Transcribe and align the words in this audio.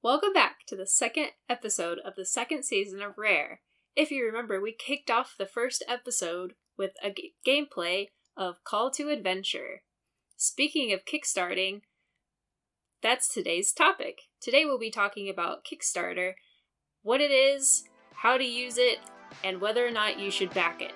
Welcome 0.00 0.32
back 0.32 0.58
to 0.68 0.76
the 0.76 0.86
second 0.86 1.30
episode 1.48 1.98
of 2.04 2.14
the 2.14 2.24
second 2.24 2.64
season 2.64 3.02
of 3.02 3.18
Rare. 3.18 3.62
If 3.96 4.12
you 4.12 4.24
remember, 4.24 4.60
we 4.60 4.72
kicked 4.72 5.10
off 5.10 5.34
the 5.36 5.44
first 5.44 5.82
episode 5.88 6.52
with 6.76 6.92
a 7.02 7.10
g- 7.10 7.34
gameplay 7.44 8.10
of 8.36 8.62
Call 8.62 8.92
to 8.92 9.08
Adventure. 9.08 9.82
Speaking 10.36 10.92
of 10.92 11.04
kickstarting, 11.04 11.80
that's 13.02 13.26
today's 13.26 13.72
topic. 13.72 14.20
Today 14.40 14.64
we'll 14.64 14.78
be 14.78 14.92
talking 14.92 15.28
about 15.28 15.64
Kickstarter, 15.64 16.34
what 17.02 17.20
it 17.20 17.32
is, 17.32 17.82
how 18.14 18.38
to 18.38 18.44
use 18.44 18.78
it, 18.78 19.00
and 19.42 19.60
whether 19.60 19.84
or 19.84 19.90
not 19.90 20.20
you 20.20 20.30
should 20.30 20.54
back 20.54 20.80
it. 20.80 20.92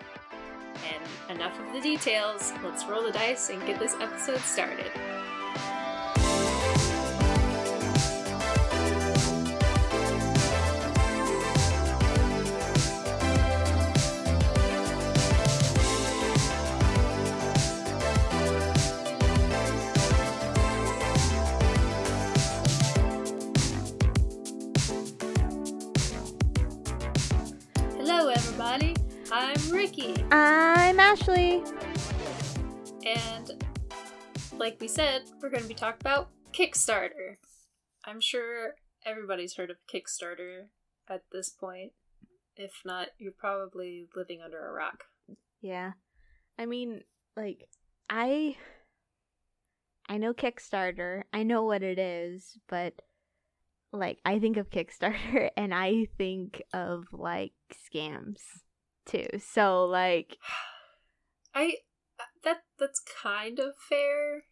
And 1.28 1.38
enough 1.38 1.58
of 1.58 1.72
the 1.72 1.80
details, 1.80 2.52
let's 2.62 2.84
roll 2.84 3.02
the 3.02 3.10
dice 3.10 3.50
and 3.50 3.66
get 3.66 3.80
this 3.80 3.94
episode 3.94 4.38
started. 4.38 4.92
I'm 29.34 29.70
Ricky. 29.70 30.14
I'm 30.30 31.00
Ashley. 31.00 31.64
And 33.06 33.64
like 34.58 34.76
we 34.78 34.88
said, 34.88 35.22
we're 35.40 35.48
going 35.48 35.62
to 35.62 35.68
be 35.68 35.72
talking 35.72 36.02
about 36.02 36.28
Kickstarter. 36.52 37.36
I'm 38.04 38.20
sure 38.20 38.74
everybody's 39.06 39.56
heard 39.56 39.70
of 39.70 39.78
Kickstarter 39.90 40.64
at 41.08 41.22
this 41.32 41.48
point. 41.48 41.92
If 42.56 42.82
not, 42.84 43.08
you're 43.16 43.32
probably 43.32 44.06
living 44.14 44.42
under 44.44 44.68
a 44.68 44.70
rock. 44.70 45.04
Yeah. 45.62 45.92
I 46.58 46.66
mean, 46.66 47.00
like 47.34 47.70
I 48.10 48.56
I 50.10 50.18
know 50.18 50.34
Kickstarter. 50.34 51.22
I 51.32 51.42
know 51.42 51.64
what 51.64 51.82
it 51.82 51.98
is, 51.98 52.58
but 52.68 53.00
like 53.94 54.18
I 54.26 54.38
think 54.38 54.58
of 54.58 54.68
Kickstarter 54.68 55.48
and 55.56 55.72
I 55.74 56.08
think 56.18 56.62
of 56.74 57.06
like 57.14 57.52
scams 57.72 58.42
too. 59.06 59.26
So 59.40 59.84
like 59.84 60.36
I 61.54 61.76
that 62.44 62.62
that's 62.78 63.00
kind 63.22 63.58
of 63.58 63.74
fair. 63.88 64.44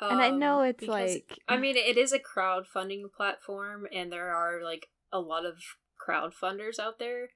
and 0.00 0.20
I 0.20 0.30
know 0.30 0.60
um, 0.60 0.66
it's 0.66 0.80
because- 0.80 1.14
like 1.14 1.38
I 1.48 1.56
mean, 1.56 1.76
it 1.76 1.96
is 1.96 2.12
a 2.12 2.18
crowdfunding 2.18 3.12
platform, 3.16 3.86
and 3.92 4.12
there 4.12 4.34
are 4.34 4.62
like 4.62 4.88
a 5.12 5.20
lot 5.20 5.44
of 5.46 5.56
crowdfunders 6.06 6.78
out 6.78 6.98
there, 6.98 7.30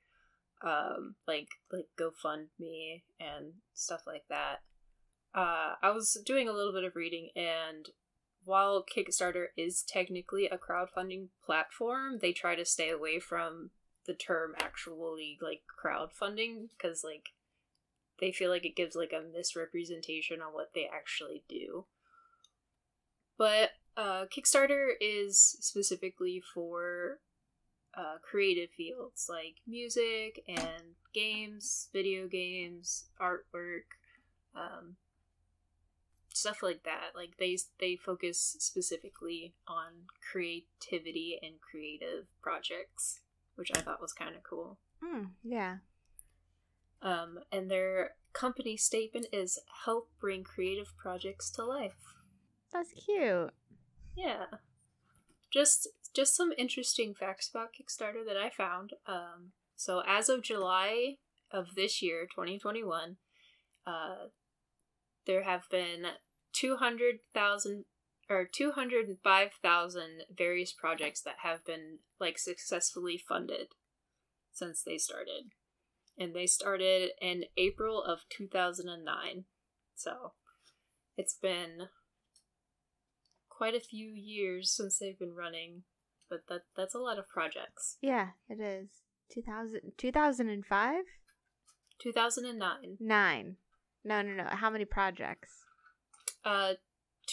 um, 0.62 1.16
like 1.26 1.48
like 1.72 1.86
GoFundMe 1.98 3.02
and 3.18 3.54
stuff 3.72 4.02
like 4.06 4.24
that. 4.28 4.62
Uh, 5.34 5.74
I 5.82 5.90
was 5.90 6.20
doing 6.26 6.48
a 6.48 6.52
little 6.52 6.72
bit 6.72 6.84
of 6.84 6.96
reading, 6.96 7.30
and 7.36 7.88
while 8.44 8.84
Kickstarter 8.84 9.46
is 9.56 9.82
technically 9.86 10.46
a 10.46 10.58
crowdfunding 10.58 11.28
platform, 11.44 12.18
they 12.20 12.32
try 12.32 12.56
to 12.56 12.64
stay 12.64 12.90
away 12.90 13.20
from 13.20 13.70
the 14.10 14.16
term 14.16 14.56
actually 14.58 15.38
like 15.40 15.62
crowdfunding 15.84 16.68
because 16.70 17.04
like 17.04 17.28
they 18.18 18.32
feel 18.32 18.50
like 18.50 18.66
it 18.66 18.74
gives 18.74 18.96
like 18.96 19.12
a 19.12 19.22
misrepresentation 19.36 20.42
on 20.42 20.52
what 20.52 20.72
they 20.74 20.88
actually 20.92 21.44
do. 21.48 21.84
But 23.38 23.70
uh, 23.96 24.24
Kickstarter 24.26 24.88
is 25.00 25.38
specifically 25.60 26.42
for 26.52 27.20
uh, 27.96 28.16
creative 28.28 28.70
fields 28.76 29.28
like 29.28 29.58
music 29.64 30.42
and 30.48 30.96
games, 31.14 31.88
video 31.92 32.26
games, 32.26 33.04
artwork, 33.22 33.94
um, 34.56 34.96
stuff 36.34 36.64
like 36.64 36.82
that. 36.82 37.12
Like 37.14 37.36
they 37.38 37.56
they 37.78 37.94
focus 37.94 38.56
specifically 38.58 39.54
on 39.68 40.08
creativity 40.32 41.38
and 41.40 41.60
creative 41.60 42.26
projects, 42.42 43.20
which 43.60 43.70
I 43.76 43.80
thought 43.80 44.00
was 44.00 44.12
kind 44.12 44.34
of 44.34 44.42
cool. 44.42 44.78
mm, 45.04 45.28
yeah. 45.44 45.76
Um, 47.02 47.38
and 47.52 47.70
their 47.70 48.14
company 48.32 48.76
statement 48.76 49.26
is 49.32 49.58
help 49.84 50.10
bring 50.20 50.42
creative 50.42 50.96
projects 50.96 51.50
to 51.52 51.64
life. 51.64 51.96
That's 52.72 52.92
cute. 52.92 53.50
Yeah. 54.16 54.46
Just 55.52 55.88
just 56.14 56.36
some 56.36 56.52
interesting 56.58 57.14
facts 57.14 57.48
about 57.48 57.70
Kickstarter 57.74 58.24
that 58.26 58.36
I 58.36 58.50
found. 58.50 58.94
Um, 59.06 59.52
so 59.76 60.02
as 60.06 60.28
of 60.28 60.42
July 60.42 61.16
of 61.52 61.74
this 61.76 62.02
year, 62.02 62.26
2021, 62.26 63.16
uh, 63.86 64.14
there 65.26 65.44
have 65.44 65.64
been 65.70 66.06
200,000 66.52 67.84
or 68.30 68.48
205,000 68.50 70.02
various 70.34 70.72
projects 70.72 71.20
that 71.22 71.36
have 71.42 71.64
been 71.64 71.98
like 72.20 72.38
successfully 72.38 73.18
funded 73.18 73.74
since 74.52 74.82
they 74.82 74.96
started. 74.96 75.52
And 76.16 76.34
they 76.34 76.46
started 76.46 77.10
in 77.20 77.44
April 77.56 78.02
of 78.02 78.20
2009. 78.30 79.44
So 79.96 80.32
it's 81.16 81.34
been 81.34 81.88
quite 83.48 83.74
a 83.74 83.80
few 83.80 84.10
years 84.14 84.74
since 84.74 84.98
they've 84.98 85.18
been 85.18 85.34
running, 85.34 85.82
but 86.28 86.42
that 86.48 86.62
that's 86.76 86.94
a 86.94 86.98
lot 86.98 87.18
of 87.18 87.28
projects. 87.28 87.96
Yeah, 88.00 88.28
it 88.48 88.60
is. 88.60 88.88
2000 89.34 89.92
2005? 89.98 90.94
2009, 92.00 92.96
9. 93.00 93.56
No, 94.04 94.22
no, 94.22 94.32
no. 94.32 94.44
How 94.44 94.70
many 94.70 94.84
projects? 94.84 95.50
uh 96.44 96.74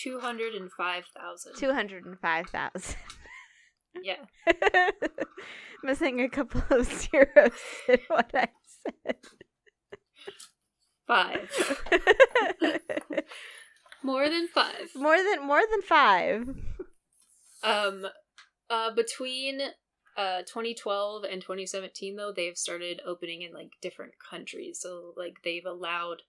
205,000. 0.02 1.54
205,000. 1.56 2.96
Yeah. 4.04 4.26
Missing 5.84 6.22
a 6.22 6.30
couple 6.30 6.62
of 6.70 6.86
zeros 6.86 7.52
in 7.90 8.00
what 8.08 8.30
I 8.34 8.48
said. 8.84 9.16
5. 11.08 11.84
More 14.04 14.30
than 14.30 14.48
5. 14.48 14.74
more 14.96 15.18
than 15.18 15.46
more 15.46 15.62
than 15.70 15.82
five. 15.82 16.48
Um 17.64 18.06
uh 18.70 18.92
between 18.94 19.60
uh 20.16 20.42
2012 20.44 21.24
and 21.24 21.42
2017 21.42 22.16
though 22.16 22.32
they've 22.34 22.58
started 22.58 23.02
opening 23.06 23.42
in 23.42 23.54
like 23.54 23.72
different 23.82 24.14
countries. 24.30 24.80
So 24.82 25.14
like 25.18 25.38
they've 25.44 25.66
allowed 25.66 26.22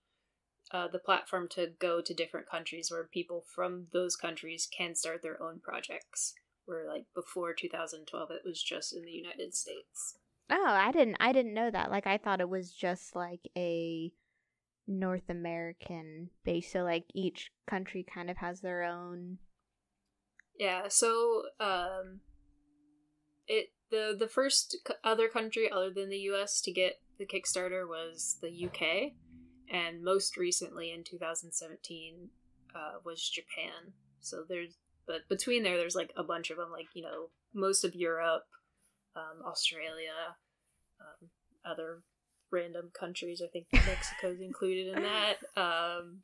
uh, 0.71 0.87
the 0.87 0.99
platform 0.99 1.47
to 1.49 1.71
go 1.79 2.01
to 2.01 2.13
different 2.13 2.49
countries 2.49 2.91
where 2.91 3.03
people 3.03 3.43
from 3.53 3.87
those 3.91 4.15
countries 4.15 4.67
can 4.71 4.95
start 4.95 5.21
their 5.21 5.41
own 5.41 5.59
projects. 5.59 6.33
Where 6.65 6.87
like 6.87 7.05
before 7.15 7.53
2012 7.53 8.29
it 8.31 8.41
was 8.45 8.61
just 8.61 8.95
in 8.95 9.03
the 9.03 9.11
United 9.11 9.55
States. 9.55 10.17
Oh, 10.51 10.65
I 10.67 10.91
didn't 10.91 11.17
I 11.19 11.31
didn't 11.31 11.53
know 11.53 11.71
that. 11.71 11.89
Like 11.89 12.05
I 12.05 12.17
thought 12.17 12.41
it 12.41 12.49
was 12.49 12.71
just 12.71 13.15
like 13.15 13.41
a 13.57 14.11
North 14.87 15.29
American 15.29 16.29
base. 16.43 16.71
So 16.71 16.83
like 16.83 17.05
each 17.13 17.51
country 17.67 18.05
kind 18.13 18.29
of 18.29 18.37
has 18.37 18.61
their 18.61 18.83
own 18.83 19.39
Yeah, 20.59 20.87
so 20.89 21.43
um 21.59 22.19
it 23.47 23.71
the 23.89 24.15
the 24.17 24.27
first 24.27 24.77
other 25.03 25.27
country 25.27 25.71
other 25.71 25.89
than 25.89 26.09
the 26.09 26.19
US 26.31 26.61
to 26.61 26.71
get 26.71 26.99
the 27.17 27.25
Kickstarter 27.25 27.87
was 27.87 28.37
the 28.41 28.65
UK 28.65 29.13
and 29.69 30.03
most 30.03 30.37
recently 30.37 30.91
in 30.91 31.03
2017 31.03 32.29
uh 32.75 32.99
was 33.03 33.27
Japan. 33.29 33.93
So 34.21 34.43
there's 34.47 34.77
but 35.07 35.27
between 35.29 35.63
there 35.63 35.77
there's 35.77 35.95
like 35.95 36.11
a 36.15 36.23
bunch 36.23 36.51
of 36.51 36.57
them 36.57 36.71
like, 36.71 36.87
you 36.93 37.03
know, 37.03 37.29
most 37.53 37.83
of 37.83 37.95
Europe, 37.95 38.45
um 39.15 39.45
Australia, 39.45 40.35
um 40.99 41.29
other 41.65 42.01
random 42.51 42.89
countries. 42.97 43.41
I 43.43 43.47
think 43.47 43.67
Mexico's 43.73 44.41
included 44.41 44.95
in 44.95 45.03
that. 45.03 45.35
Um 45.57 46.23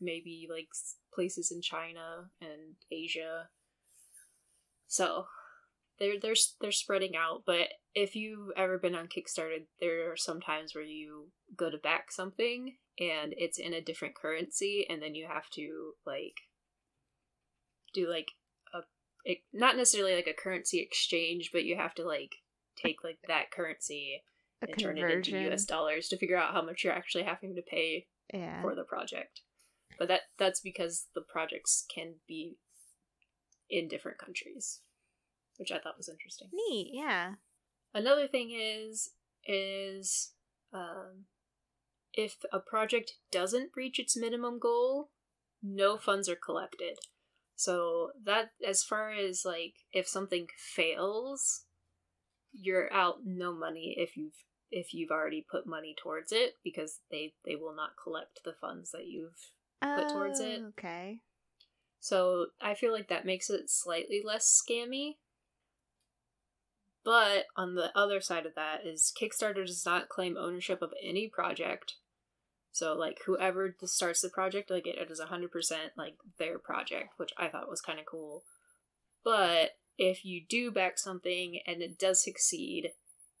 maybe 0.00 0.48
like 0.50 0.68
places 1.14 1.52
in 1.52 1.62
China 1.62 2.28
and 2.40 2.74
Asia. 2.90 3.48
So 4.88 5.26
they're 6.02 6.18
they're 6.20 6.34
they're 6.60 6.72
spreading 6.72 7.14
out. 7.16 7.44
But 7.46 7.68
if 7.94 8.16
you've 8.16 8.50
ever 8.56 8.76
been 8.76 8.94
on 8.96 9.06
Kickstarter, 9.06 9.58
there 9.80 10.10
are 10.10 10.16
some 10.16 10.40
times 10.40 10.74
where 10.74 10.84
you 10.84 11.28
go 11.56 11.70
to 11.70 11.78
back 11.78 12.10
something 12.10 12.74
and 12.98 13.32
it's 13.36 13.58
in 13.58 13.72
a 13.72 13.80
different 13.80 14.16
currency, 14.16 14.84
and 14.90 15.00
then 15.00 15.14
you 15.14 15.26
have 15.32 15.48
to 15.50 15.92
like 16.04 16.34
do 17.94 18.10
like 18.10 18.26
a 18.74 18.80
it, 19.24 19.38
not 19.52 19.76
necessarily 19.76 20.16
like 20.16 20.26
a 20.26 20.34
currency 20.42 20.80
exchange, 20.80 21.50
but 21.52 21.64
you 21.64 21.76
have 21.76 21.94
to 21.94 22.04
like 22.04 22.32
take 22.76 23.04
like 23.04 23.18
that 23.28 23.50
currency 23.52 24.22
a 24.62 24.66
and 24.70 24.78
turn 24.78 24.98
it 24.98 25.08
into. 25.08 25.38
US 25.52 25.64
dollars 25.64 26.08
to 26.08 26.18
figure 26.18 26.36
out 26.36 26.52
how 26.52 26.62
much 26.62 26.82
you're 26.82 26.92
actually 26.92 27.24
having 27.24 27.54
to 27.54 27.62
pay 27.62 28.06
Yeah. 28.34 28.60
for 28.60 28.74
the 28.74 28.84
project. 28.84 29.42
But 29.98 30.08
that 30.08 30.22
that's 30.36 30.60
because 30.60 31.06
the 31.14 31.20
projects 31.20 31.84
can 31.94 32.14
be 32.26 32.56
in 33.70 33.88
different 33.88 34.18
countries. 34.18 34.80
Which 35.62 35.70
I 35.70 35.78
thought 35.78 35.96
was 35.96 36.08
interesting. 36.08 36.48
Neat, 36.52 36.90
yeah. 36.92 37.34
Another 37.94 38.26
thing 38.26 38.50
is 38.50 39.10
is 39.46 40.32
um, 40.72 41.26
if 42.12 42.36
a 42.52 42.58
project 42.58 43.12
doesn't 43.30 43.70
reach 43.76 44.00
its 44.00 44.16
minimum 44.16 44.58
goal, 44.58 45.10
no 45.62 45.96
funds 45.96 46.28
are 46.28 46.34
collected. 46.34 46.98
So 47.54 48.10
that 48.24 48.50
as 48.66 48.82
far 48.82 49.12
as 49.12 49.44
like 49.44 49.74
if 49.92 50.08
something 50.08 50.48
fails, 50.56 51.64
you're 52.52 52.92
out 52.92 53.18
no 53.24 53.54
money 53.54 53.94
if 53.96 54.16
you've 54.16 54.42
if 54.72 54.92
you've 54.92 55.12
already 55.12 55.46
put 55.48 55.64
money 55.64 55.94
towards 55.96 56.32
it 56.32 56.54
because 56.64 56.98
they 57.12 57.34
they 57.44 57.54
will 57.54 57.74
not 57.76 57.90
collect 58.02 58.40
the 58.44 58.54
funds 58.60 58.90
that 58.90 59.06
you've 59.06 59.52
put 59.80 60.08
towards 60.08 60.40
it. 60.40 60.60
Oh, 60.60 60.68
Okay. 60.70 61.20
So 62.00 62.46
I 62.60 62.74
feel 62.74 62.92
like 62.92 63.08
that 63.10 63.24
makes 63.24 63.48
it 63.48 63.70
slightly 63.70 64.20
less 64.24 64.60
scammy. 64.60 65.18
But 67.04 67.46
on 67.56 67.74
the 67.74 67.90
other 67.96 68.20
side 68.20 68.46
of 68.46 68.54
that 68.54 68.86
is 68.86 69.12
Kickstarter 69.20 69.66
does 69.66 69.84
not 69.84 70.08
claim 70.08 70.36
ownership 70.36 70.82
of 70.82 70.92
any 71.02 71.28
project. 71.28 71.94
So 72.70 72.94
like 72.94 73.18
whoever 73.26 73.76
starts 73.84 74.20
the 74.22 74.30
project, 74.30 74.70
like 74.70 74.86
it 74.86 75.10
is 75.10 75.20
hundred 75.20 75.50
percent 75.50 75.92
like 75.96 76.14
their 76.38 76.58
project, 76.58 77.14
which 77.18 77.32
I 77.36 77.48
thought 77.48 77.68
was 77.68 77.80
kind 77.80 77.98
of 77.98 78.06
cool. 78.06 78.44
But 79.24 79.72
if 79.98 80.24
you 80.24 80.42
do 80.48 80.70
back 80.70 80.98
something 80.98 81.60
and 81.66 81.82
it 81.82 81.98
does 81.98 82.22
succeed, 82.22 82.92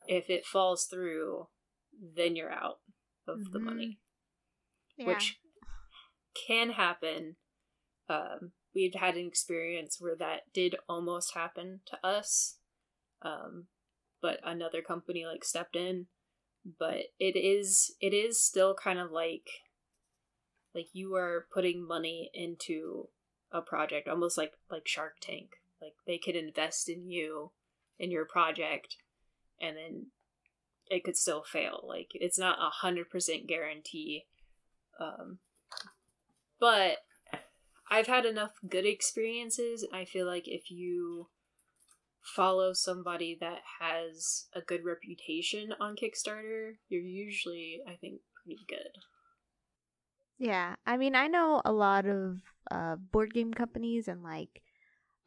if 0.06 0.28
it 0.28 0.44
falls 0.44 0.86
through, 0.86 1.48
then 1.92 2.36
you're 2.36 2.52
out 2.52 2.80
of 3.26 3.52
the 3.52 3.58
Mhm. 3.58 3.62
money 3.62 3.98
Yeah. 4.96 5.06
which 5.06 5.40
can 6.34 6.70
happen. 6.70 7.36
Um, 8.08 8.52
we've 8.74 8.94
had 8.94 9.16
an 9.16 9.26
experience 9.26 10.00
where 10.00 10.16
that 10.16 10.52
did 10.52 10.76
almost 10.88 11.34
happen 11.34 11.82
to 11.86 12.04
us, 12.06 12.58
um, 13.24 13.66
but 14.20 14.40
another 14.44 14.82
company 14.82 15.24
like 15.24 15.44
stepped 15.44 15.76
in. 15.76 16.06
But 16.78 17.06
it 17.18 17.36
is 17.36 17.94
it 18.00 18.14
is 18.14 18.42
still 18.42 18.74
kind 18.74 18.98
of 18.98 19.10
like 19.10 19.48
like 20.74 20.86
you 20.92 21.14
are 21.14 21.46
putting 21.52 21.86
money 21.86 22.30
into 22.32 23.08
a 23.50 23.60
project, 23.60 24.08
almost 24.08 24.38
like 24.38 24.52
like 24.70 24.86
Shark 24.86 25.16
Tank. 25.20 25.50
Like 25.80 25.94
they 26.06 26.18
could 26.18 26.36
invest 26.36 26.88
in 26.88 27.08
you 27.08 27.50
in 27.98 28.10
your 28.10 28.24
project, 28.24 28.96
and 29.60 29.76
then 29.76 30.06
it 30.88 31.02
could 31.02 31.16
still 31.16 31.42
fail. 31.42 31.84
Like 31.86 32.08
it's 32.14 32.38
not 32.38 32.58
a 32.60 32.70
hundred 32.70 33.10
percent 33.10 33.48
guarantee 33.48 34.26
um, 35.02 35.38
but 36.60 36.98
I've 37.90 38.06
had 38.06 38.24
enough 38.24 38.52
good 38.68 38.86
experiences. 38.86 39.86
I 39.92 40.04
feel 40.04 40.26
like 40.26 40.46
if 40.46 40.70
you 40.70 41.28
follow 42.22 42.72
somebody 42.72 43.36
that 43.40 43.60
has 43.80 44.46
a 44.54 44.60
good 44.60 44.84
reputation 44.84 45.74
on 45.80 45.96
Kickstarter, 45.96 46.74
you're 46.88 47.02
usually, 47.02 47.80
I 47.86 47.96
think, 47.96 48.20
pretty 48.44 48.64
good. 48.68 48.98
Yeah, 50.38 50.76
I 50.86 50.96
mean, 50.96 51.14
I 51.14 51.28
know 51.28 51.62
a 51.64 51.72
lot 51.72 52.06
of 52.06 52.40
uh, 52.70 52.96
board 52.96 53.34
game 53.34 53.52
companies 53.52 54.08
and 54.08 54.22
like 54.22 54.62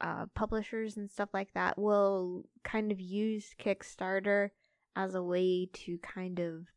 uh, 0.01 0.25
publishers 0.35 0.97
and 0.97 1.09
stuff 1.09 1.29
like 1.33 1.53
that 1.53 1.77
will 1.77 2.43
kind 2.63 2.91
of 2.91 2.99
use 2.99 3.53
Kickstarter 3.59 4.49
as 4.95 5.15
a 5.15 5.23
way 5.23 5.69
to 5.71 5.97
kind 5.99 6.39
of 6.39 6.67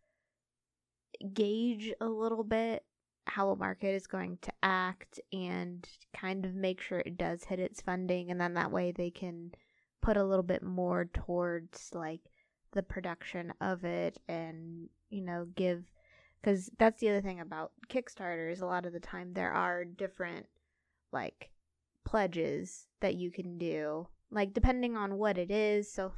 gauge 1.32 1.92
a 2.00 2.06
little 2.06 2.44
bit 2.44 2.84
how 3.26 3.50
a 3.50 3.56
market 3.56 3.94
is 3.94 4.06
going 4.06 4.38
to 4.40 4.52
act 4.62 5.20
and 5.32 5.86
kind 6.16 6.44
of 6.44 6.54
make 6.54 6.80
sure 6.80 7.00
it 7.00 7.18
does 7.18 7.44
hit 7.44 7.58
its 7.58 7.80
funding, 7.80 8.30
and 8.30 8.40
then 8.40 8.54
that 8.54 8.72
way 8.72 8.92
they 8.92 9.10
can 9.10 9.52
put 10.08 10.16
a 10.16 10.24
little 10.24 10.42
bit 10.42 10.62
more 10.62 11.04
towards 11.04 11.90
like 11.92 12.20
the 12.72 12.82
production 12.82 13.52
of 13.60 13.84
it 13.84 14.16
and 14.26 14.88
you 15.10 15.20
know 15.20 15.46
give 15.54 15.84
because 16.40 16.70
that's 16.78 16.98
the 17.02 17.10
other 17.10 17.20
thing 17.20 17.40
about 17.40 17.72
Kickstarter 17.90 18.50
is 18.50 18.62
a 18.62 18.66
lot 18.66 18.86
of 18.86 18.94
the 18.94 19.00
time 19.00 19.34
there 19.34 19.52
are 19.52 19.84
different 19.84 20.46
like 21.12 21.50
pledges 22.06 22.86
that 23.02 23.16
you 23.16 23.30
can 23.30 23.58
do. 23.58 24.08
Like 24.30 24.54
depending 24.54 24.96
on 24.96 25.18
what 25.18 25.36
it 25.36 25.50
is 25.50 25.92
so 25.92 26.12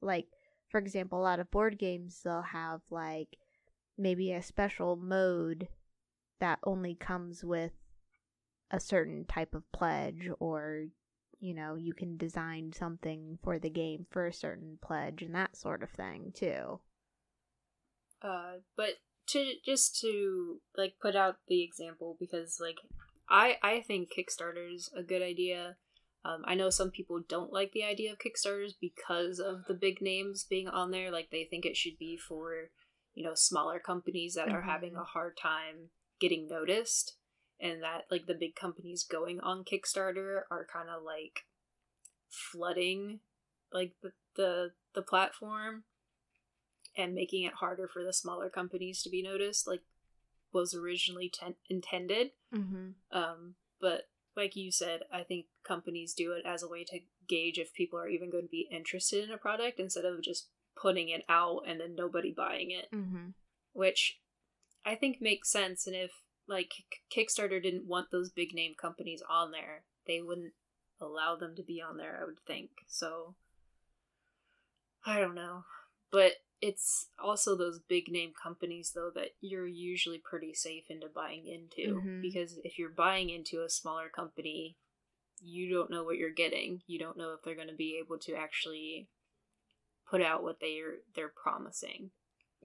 like 0.00 0.26
for 0.68 0.78
example 0.78 1.18
a 1.18 1.24
lot 1.24 1.40
of 1.40 1.50
board 1.50 1.80
games 1.80 2.20
they'll 2.22 2.42
have 2.42 2.80
like 2.90 3.38
maybe 3.98 4.30
a 4.30 4.40
special 4.40 4.94
mode 4.94 5.66
that 6.38 6.60
only 6.62 6.94
comes 6.94 7.42
with 7.42 7.72
a 8.70 8.78
certain 8.78 9.24
type 9.24 9.52
of 9.52 9.64
pledge 9.72 10.30
or 10.38 10.84
you 11.42 11.54
know 11.54 11.74
you 11.74 11.92
can 11.94 12.16
design 12.16 12.72
something 12.72 13.38
for 13.42 13.58
the 13.58 13.70
game 13.70 14.06
for 14.10 14.26
a 14.26 14.32
certain 14.32 14.78
pledge 14.82 15.22
and 15.22 15.34
that 15.34 15.56
sort 15.56 15.82
of 15.82 15.90
thing 15.90 16.32
too 16.34 16.80
Uh, 18.22 18.58
but 18.76 19.00
to 19.28 19.54
just 19.64 19.98
to 20.00 20.60
like 20.76 20.94
put 21.00 21.16
out 21.16 21.36
the 21.48 21.62
example 21.62 22.16
because 22.18 22.58
like 22.60 22.78
I 23.28 23.58
I 23.62 23.80
think 23.80 24.10
Kickstarter's 24.12 24.90
a 24.96 25.02
good 25.02 25.22
idea. 25.22 25.76
Um, 26.24 26.44
I 26.46 26.54
know 26.54 26.70
some 26.70 26.92
people 26.92 27.20
don't 27.28 27.52
like 27.52 27.72
the 27.72 27.82
idea 27.84 28.12
of 28.12 28.18
Kickstarters 28.18 28.74
because 28.80 29.40
of 29.40 29.64
the 29.66 29.74
big 29.74 30.00
names 30.00 30.44
being 30.44 30.68
on 30.68 30.90
there. 30.92 31.10
Like 31.10 31.30
they 31.30 31.44
think 31.44 31.66
it 31.66 31.76
should 31.76 31.98
be 31.98 32.16
for 32.16 32.70
you 33.14 33.24
know 33.24 33.34
smaller 33.34 33.80
companies 33.80 34.34
that 34.34 34.48
are 34.50 34.62
having 34.62 34.94
Mhm. 34.94 35.00
a 35.00 35.04
hard 35.04 35.36
time 35.36 35.90
getting 36.20 36.46
noticed, 36.46 37.16
and 37.62 37.82
that 37.82 38.02
like 38.10 38.26
the 38.26 38.34
big 38.34 38.54
companies 38.54 39.04
going 39.04 39.40
on 39.40 39.64
Kickstarter 39.64 40.42
are 40.50 40.66
kind 40.70 40.90
of 40.90 41.02
like 41.02 41.44
flooding 42.28 43.20
like 43.72 43.92
the, 44.02 44.12
the 44.36 44.70
the 44.94 45.02
platform 45.02 45.84
and 46.96 47.14
making 47.14 47.44
it 47.44 47.54
harder 47.54 47.88
for 47.88 48.02
the 48.02 48.12
smaller 48.12 48.50
companies 48.50 49.02
to 49.02 49.10
be 49.10 49.22
noticed 49.22 49.66
like 49.66 49.80
was 50.52 50.74
originally 50.74 51.30
ten- 51.32 51.54
intended 51.68 52.30
mm-hmm. 52.54 52.88
um 53.16 53.54
but 53.80 54.02
like 54.36 54.56
you 54.56 54.70
said 54.70 55.00
i 55.12 55.22
think 55.22 55.46
companies 55.64 56.12
do 56.12 56.32
it 56.32 56.44
as 56.46 56.62
a 56.62 56.68
way 56.68 56.84
to 56.84 56.98
gauge 57.28 57.58
if 57.58 57.72
people 57.72 57.98
are 57.98 58.08
even 58.08 58.30
going 58.30 58.44
to 58.44 58.50
be 58.50 58.68
interested 58.70 59.24
in 59.24 59.30
a 59.30 59.38
product 59.38 59.78
instead 59.78 60.04
of 60.04 60.22
just 60.22 60.48
putting 60.76 61.08
it 61.08 61.22
out 61.28 61.60
and 61.66 61.80
then 61.80 61.94
nobody 61.94 62.32
buying 62.36 62.70
it 62.70 62.88
Mm-hmm. 62.94 63.28
which 63.72 64.20
i 64.84 64.94
think 64.94 65.18
makes 65.20 65.50
sense 65.50 65.86
and 65.86 65.96
if 65.96 66.21
like 66.48 66.72
kickstarter 67.14 67.62
didn't 67.62 67.86
want 67.86 68.10
those 68.10 68.30
big 68.30 68.52
name 68.54 68.72
companies 68.80 69.22
on 69.28 69.50
there 69.52 69.84
they 70.06 70.20
wouldn't 70.20 70.52
allow 71.00 71.36
them 71.36 71.54
to 71.56 71.62
be 71.62 71.80
on 71.80 71.96
there 71.96 72.18
i 72.20 72.24
would 72.24 72.38
think 72.46 72.70
so 72.88 73.34
i 75.04 75.18
don't 75.20 75.34
know 75.34 75.64
but 76.10 76.32
it's 76.60 77.08
also 77.22 77.56
those 77.56 77.80
big 77.88 78.04
name 78.08 78.32
companies 78.40 78.92
though 78.94 79.10
that 79.14 79.30
you're 79.40 79.66
usually 79.66 80.18
pretty 80.18 80.54
safe 80.54 80.84
into 80.88 81.08
buying 81.08 81.46
into 81.46 81.96
Mhm. 82.00 82.22
because 82.22 82.58
if 82.62 82.78
you're 82.78 82.88
buying 82.90 83.30
into 83.30 83.62
a 83.62 83.68
smaller 83.70 84.08
company 84.08 84.76
you 85.40 85.68
don't 85.74 85.90
know 85.90 86.04
what 86.04 86.18
you're 86.18 86.30
getting 86.30 86.82
you 86.86 86.98
don't 87.00 87.16
know 87.16 87.32
if 87.32 87.42
they're 87.42 87.56
going 87.56 87.66
to 87.68 87.74
be 87.74 87.98
able 87.98 88.18
to 88.20 88.34
actually 88.34 89.08
put 90.08 90.22
out 90.22 90.42
what 90.44 90.60
they're 90.60 90.98
they're 91.14 91.32
promising 91.42 92.10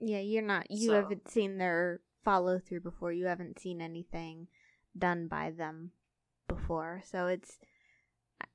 Yeah, 0.00 0.20
you're 0.20 0.42
not. 0.42 0.70
You 0.70 0.90
So- 0.90 0.94
haven't 0.94 1.28
seen 1.28 1.58
their 1.58 2.00
follow 2.24 2.58
through 2.58 2.80
before. 2.80 3.12
You 3.12 3.26
haven't 3.26 3.60
seen 3.60 3.80
anything 3.80 4.48
done 4.96 5.28
by 5.28 5.50
them 5.50 5.92
before. 6.48 7.02
So 7.04 7.26
it's 7.26 7.58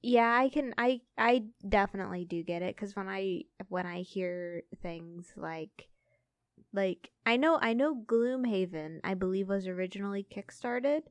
yeah, 0.01 0.37
I 0.39 0.49
can 0.49 0.73
I 0.77 1.01
I 1.17 1.45
definitely 1.67 2.25
do 2.25 2.43
get 2.43 2.61
it 2.61 2.77
cuz 2.77 2.95
when 2.95 3.09
I 3.09 3.43
when 3.69 3.85
I 3.85 4.01
hear 4.01 4.63
things 4.81 5.33
like 5.35 5.89
like 6.71 7.11
I 7.25 7.37
know 7.37 7.59
I 7.61 7.73
know 7.73 7.95
Gloomhaven 7.95 8.99
I 9.03 9.13
believe 9.13 9.49
was 9.49 9.67
originally 9.67 10.23
kickstarted 10.23 11.03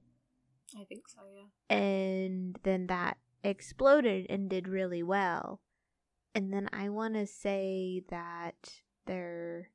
i 0.81 0.85
think 0.85 1.07
so 1.07 1.21
yeah 1.33 1.77
and 1.77 2.59
then 2.63 2.87
that 2.87 3.19
exploded 3.45 4.27
and 4.29 4.49
did 4.49 4.69
really 4.69 5.03
well. 5.03 5.61
And 6.35 6.53
then 6.53 6.69
I 6.73 6.89
want 6.89 7.15
to 7.15 7.27
say 7.27 8.03
that 8.11 8.83
their 9.07 9.71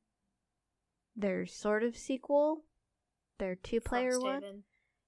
their 1.14 1.46
sort 1.46 1.82
of 1.82 1.96
sequel, 1.96 2.64
their 3.38 3.54
two 3.54 3.80
player 3.80 4.18
one, 4.20 4.62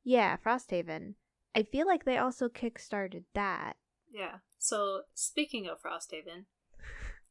yeah, 0.05 0.37
Frosthaven. 0.37 1.15
I 1.55 1.63
feel 1.65 1.87
like 1.87 2.05
they 2.05 2.17
also 2.19 2.49
kickstarted 2.49 3.25
that. 3.35 3.75
Yeah. 4.13 4.37
So 4.59 5.03
speaking 5.15 5.67
of 5.67 5.83
Frosthaven, 5.83 6.45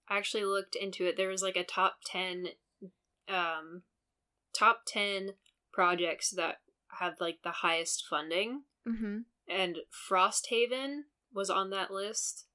I 0.10 0.18
actually 0.18 0.46
looked 0.46 0.75
into 0.75 1.06
it. 1.06 1.15
There 1.18 1.29
was 1.29 1.41
like 1.44 1.56
a 1.56 1.63
top 1.63 1.98
ten, 2.06 2.48
um, 3.27 3.84
top 4.53 4.82
ten 4.88 5.32
projects 5.72 6.32
that 6.32 6.58
have 7.00 7.15
like 7.20 7.39
the 7.44 7.51
highest 7.51 8.06
funding, 8.10 8.63
Mm-hmm. 8.88 9.20
and 9.48 9.77
Frosthaven 10.10 11.01
was 11.34 11.50
on 11.50 11.70
that 11.70 11.91
list, 11.91 12.48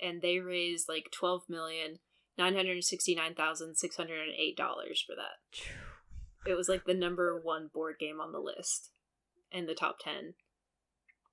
and 0.00 0.22
they 0.22 0.38
raised 0.38 0.88
like 0.88 1.10
twelve 1.12 1.42
million 1.48 1.98
nine 2.36 2.54
hundred 2.54 2.82
sixty 2.84 3.14
nine 3.14 3.34
thousand 3.34 3.76
six 3.76 3.96
hundred 3.96 4.20
and 4.20 4.34
eight 4.38 4.56
dollars 4.56 5.02
for 5.04 5.16
that. 5.16 5.60
It 6.46 6.54
was 6.54 6.68
like 6.68 6.84
the 6.84 6.94
number 6.94 7.38
one 7.42 7.68
board 7.72 7.96
game 7.98 8.20
on 8.20 8.32
the 8.32 8.38
list, 8.38 8.90
in 9.50 9.66
the 9.66 9.74
top 9.74 9.98
ten. 10.00 10.34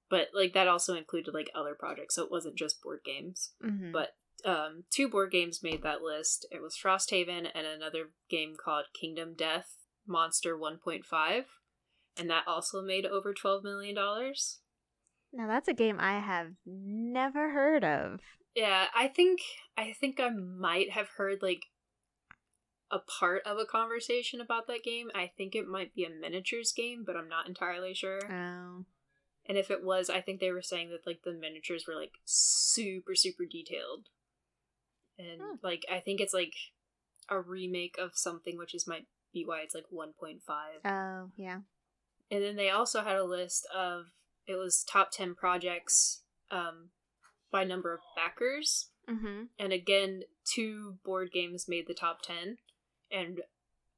But 0.10 0.30
like 0.34 0.54
that 0.54 0.68
also 0.68 0.96
included 0.96 1.34
like 1.34 1.50
other 1.56 1.76
projects, 1.78 2.16
so 2.16 2.24
it 2.24 2.32
wasn't 2.32 2.58
just 2.58 2.82
board 2.82 3.00
games 3.06 3.54
Mm-hmm. 3.64 3.92
but 3.92 4.10
um, 4.44 4.84
two 4.92 5.08
board 5.10 5.32
games 5.32 5.62
made 5.64 5.82
that 5.84 6.02
list. 6.02 6.46
It 6.52 6.62
was 6.62 6.78
Frosthaven 6.78 7.48
and 7.56 7.66
another 7.66 8.10
game 8.30 8.54
called 8.64 8.86
Kingdom 9.00 9.34
Death 9.36 9.78
Monster 10.08 10.56
1.5, 10.58 11.46
and 12.18 12.30
that 12.30 12.44
also 12.48 12.82
made 12.82 13.06
over 13.06 13.34
twelve 13.34 13.64
million 13.64 13.96
dollars. 13.96 14.60
Now 15.34 15.48
that's 15.48 15.68
a 15.68 15.74
game 15.74 15.98
I 16.00 16.20
have 16.20 16.50
never 16.66 17.52
heard 17.52 17.84
of. 17.84 18.20
Yeah, 18.56 18.86
I 18.96 19.08
think 19.08 19.40
I 19.78 19.94
think 20.00 20.20
I 20.20 20.30
might 20.30 20.92
have 20.92 21.10
heard 21.18 21.40
like 21.42 21.64
a 22.96 23.00
part 23.00 23.42
of 23.46 23.58
a 23.58 23.66
conversation 23.66 24.40
about 24.40 24.68
that 24.68 24.84
game. 24.84 25.12
I 25.14 25.30
think 25.38 25.54
it 25.54 25.68
might 25.68 25.94
be 25.94 26.06
a 26.06 26.10
miniatures 26.10 26.72
game, 26.72 27.04
but 27.06 27.18
I'm 27.18 27.28
not 27.28 27.46
entirely 27.46 27.94
sure. 27.94 28.22
Oh. 28.32 28.86
And 29.48 29.58
if 29.58 29.70
it 29.70 29.84
was, 29.84 30.10
I 30.10 30.22
think 30.22 30.40
they 30.40 30.52
were 30.52 30.62
saying 30.62 30.90
that 30.92 31.06
like 31.06 31.24
the 31.24 31.34
miniatures 31.34 31.86
were 31.86 31.94
like 31.94 32.14
super 32.24 33.14
super 33.14 33.44
detailed. 33.46 34.08
And 35.20 35.60
like 35.62 35.84
I 35.92 36.00
think 36.00 36.22
it's 36.22 36.34
like 36.34 36.54
a 37.30 37.40
remake 37.40 37.98
of 38.00 38.12
something 38.14 38.58
which 38.58 38.74
is 38.74 38.88
might 38.88 39.08
be 39.34 39.44
why 39.46 39.60
it's 39.60 39.76
like 39.76 39.86
1.5. 39.94 40.40
Oh, 40.86 41.32
yeah. 41.36 41.60
And 42.32 42.44
then 42.44 42.56
they 42.56 42.70
also 42.70 43.02
had 43.02 43.18
a 43.18 43.26
list 43.26 43.68
of 43.76 44.06
it 44.48 44.56
was 44.56 44.86
top 44.90 45.12
10 45.12 45.36
projects 45.36 46.22
um 46.50 46.92
by 47.52 47.66
number 47.66 47.94
of 47.94 48.00
backers. 48.16 48.90
Mm-hmm. 49.10 49.44
And 49.60 49.74
again, 49.74 50.24
two 50.46 50.98
board 51.04 51.32
games 51.32 51.68
made 51.68 51.88
the 51.88 51.94
top 51.94 52.22
10. 52.22 52.58
And 53.12 53.42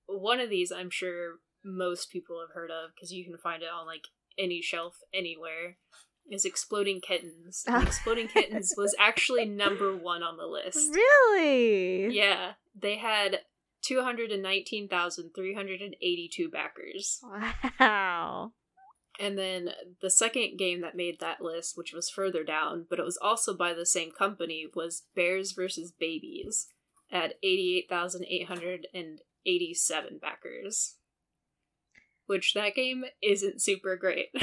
one 0.08 0.40
of 0.40 0.50
these 0.50 0.72
I'm 0.72 0.90
sure 0.90 1.36
most 1.64 2.12
people 2.12 2.40
have 2.40 2.54
heard 2.54 2.72
of 2.72 2.92
because 2.96 3.12
you 3.12 3.26
can 3.26 3.38
find 3.38 3.62
it 3.64 3.70
on 3.70 3.86
like 3.86 4.08
any 4.38 4.62
shelf 4.62 5.00
anywhere 5.14 5.78
is 6.30 6.46
Exploding 6.46 7.02
Kittens. 7.02 7.64
And 7.68 7.84
Exploding 7.88 8.28
Kittens 8.28 8.74
was 8.78 8.96
actually 9.00 9.46
number 9.46 9.96
1 9.96 10.24
on 10.24 10.38
the 10.38 10.46
list. 10.46 10.94
Really? 10.94 12.16
Yeah, 12.16 12.54
they 12.76 12.98
had 12.98 13.42
219,382 13.84 16.50
backers. 16.50 17.22
Wow. 17.80 18.52
And 19.20 19.36
then 19.38 19.70
the 20.02 20.12
second 20.12 20.58
game 20.58 20.82
that 20.82 20.96
made 20.96 21.20
that 21.20 21.42
list, 21.42 21.78
which 21.78 21.94
was 21.94 22.10
further 22.10 22.44
down, 22.44 22.88
but 22.90 22.98
it 23.00 23.06
was 23.06 23.20
also 23.22 23.56
by 23.56 23.74
the 23.74 23.86
same 23.86 24.12
company, 24.12 24.68
was 24.76 25.04
Bears 25.16 25.54
vs. 25.54 25.92
Babies 25.92 26.68
at 27.12 27.34
88,887 27.44 30.20
backers. 30.22 30.96
Which 32.26 32.54
that 32.54 32.76
game 32.76 33.06
isn't 33.22 33.62
super 33.62 33.96
great. 33.96 34.28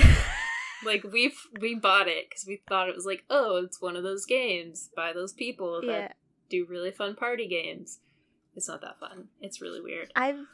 like 0.84 1.04
we've 1.04 1.36
we 1.60 1.74
bought 1.74 2.08
it 2.08 2.30
cuz 2.30 2.46
we 2.46 2.62
thought 2.68 2.88
it 2.88 2.94
was 2.94 3.04
like, 3.04 3.24
"Oh, 3.28 3.56
it's 3.62 3.80
one 3.82 3.94
of 3.96 4.02
those 4.02 4.24
games 4.24 4.88
by 4.96 5.12
those 5.12 5.34
people 5.34 5.82
that 5.82 5.86
Yeah. 5.86 6.12
do 6.48 6.64
really 6.64 6.90
fun 6.90 7.14
party 7.14 7.46
games." 7.46 8.00
It's 8.56 8.68
not 8.68 8.80
that 8.80 8.98
fun. 9.00 9.28
It's 9.40 9.60
really 9.60 9.82
weird. 9.82 10.10
I've 10.16 10.46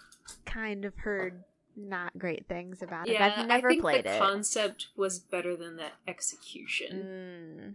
kind 0.44 0.84
of 0.84 0.96
heard 0.96 1.44
not 1.76 2.18
great 2.18 2.48
things 2.48 2.82
about 2.82 3.08
it. 3.08 3.12
Yeah, 3.12 3.34
I've 3.38 3.46
never 3.46 3.68
I 3.68 3.72
think 3.72 3.82
played 3.82 4.04
the 4.04 4.16
it. 4.16 4.18
concept 4.18 4.88
was 4.96 5.20
better 5.20 5.54
than 5.56 5.76
the 5.76 5.90
execution. 6.08 7.04
Mm, 7.04 7.74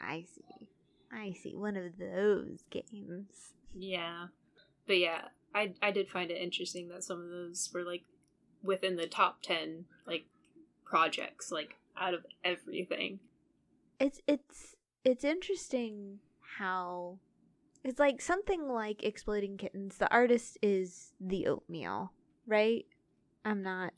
I 0.00 0.24
see. 0.34 0.68
I 1.10 1.32
see. 1.32 1.54
One 1.56 1.76
of 1.76 1.96
those 1.98 2.62
games. 2.70 3.54
Yeah. 3.74 4.26
But 4.86 4.98
yeah, 4.98 5.22
I 5.54 5.74
I 5.82 5.90
did 5.90 6.08
find 6.08 6.30
it 6.30 6.40
interesting 6.40 6.88
that 6.88 7.04
some 7.04 7.20
of 7.22 7.30
those 7.30 7.70
were 7.72 7.82
like 7.84 8.02
within 8.62 8.96
the 8.96 9.06
top 9.06 9.42
10 9.42 9.84
like 10.06 10.24
projects 10.84 11.50
like 11.50 11.76
out 11.96 12.14
of 12.14 12.24
everything. 12.44 13.20
It's 13.98 14.20
it's 14.26 14.76
it's 15.04 15.24
interesting 15.24 16.18
how 16.58 17.18
it's 17.84 17.98
like 17.98 18.20
something 18.20 18.68
like 18.68 19.02
exploding 19.02 19.56
kittens. 19.56 19.98
The 19.98 20.12
artist 20.12 20.58
is 20.62 21.12
the 21.20 21.46
oatmeal, 21.46 22.12
right? 22.46 22.84
I'm 23.44 23.62
not 23.62 23.92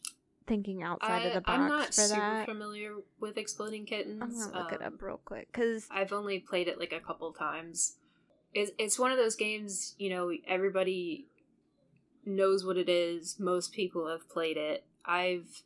thinking 0.47 0.83
outside 0.83 1.23
I, 1.23 1.27
of 1.27 1.35
the 1.35 1.41
box 1.41 1.59
I'm 1.59 1.69
not 1.69 1.95
super 1.95 2.21
that. 2.21 2.47
familiar 2.47 2.93
with 3.21 3.37
Exploding 3.39 3.87
Kittens. 3.87 4.23
I'm 4.23 4.33
gonna 4.33 4.59
look 4.59 4.73
it 4.73 4.83
Um, 4.83 4.95
up 4.95 5.03
real 5.03 5.21
quick 5.25 5.49
because 5.53 5.87
I've 5.91 6.13
only 6.13 6.39
played 6.39 6.69
it 6.69 6.79
like 6.79 6.93
a 6.93 7.01
couple 7.01 7.33
times. 7.33 7.97
It's 8.55 8.71
it's 8.79 8.99
one 8.99 9.11
of 9.11 9.19
those 9.19 9.37
games, 9.37 9.95
you 9.99 10.11
know, 10.11 10.33
everybody 10.47 11.27
knows 12.25 12.65
what 12.65 12.77
it 12.77 12.89
is. 12.89 13.39
Most 13.39 13.73
people 13.73 14.09
have 14.09 14.29
played 14.29 14.57
it. 14.57 14.85
I've 15.05 15.63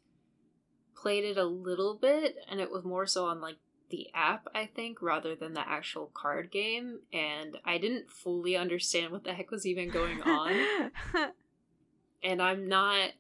played 0.97 1.25
it 1.25 1.37
a 1.37 1.45
little 1.45 1.95
bit 1.95 2.37
and 2.51 2.61
it 2.61 2.71
was 2.71 2.85
more 2.85 3.07
so 3.07 3.27
on 3.27 3.41
like 3.41 3.57
the 3.91 4.09
app, 4.15 4.47
I 4.55 4.67
think, 4.67 5.01
rather 5.01 5.35
than 5.35 5.55
the 5.55 5.67
actual 5.67 6.11
card 6.13 6.51
game, 6.51 7.01
and 7.13 7.57
I 7.65 7.79
didn't 7.79 8.11
fully 8.11 8.57
understand 8.57 9.13
what 9.13 9.25
the 9.25 9.33
heck 9.33 9.51
was 9.51 9.67
even 9.67 9.89
going 9.89 10.23
on. 10.23 10.91
and 12.23 12.43
I'm 12.43 12.69
not 12.69 13.13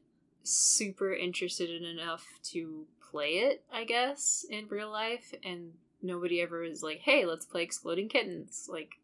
super 0.43 1.13
interested 1.13 1.71
in 1.71 1.85
enough 1.85 2.25
to 2.43 2.87
play 3.11 3.39
it, 3.39 3.65
I 3.73 3.85
guess, 3.85 4.45
in 4.49 4.69
real 4.69 4.91
life. 4.91 5.35
And 5.45 5.73
nobody 6.03 6.41
ever 6.41 6.65
is 6.65 6.83
like, 6.83 7.01
hey, 7.01 7.25
let's 7.25 7.47
play 7.47 7.63
Exploding 7.63 8.09
Kittens. 8.09 8.69
Like, 8.71 8.99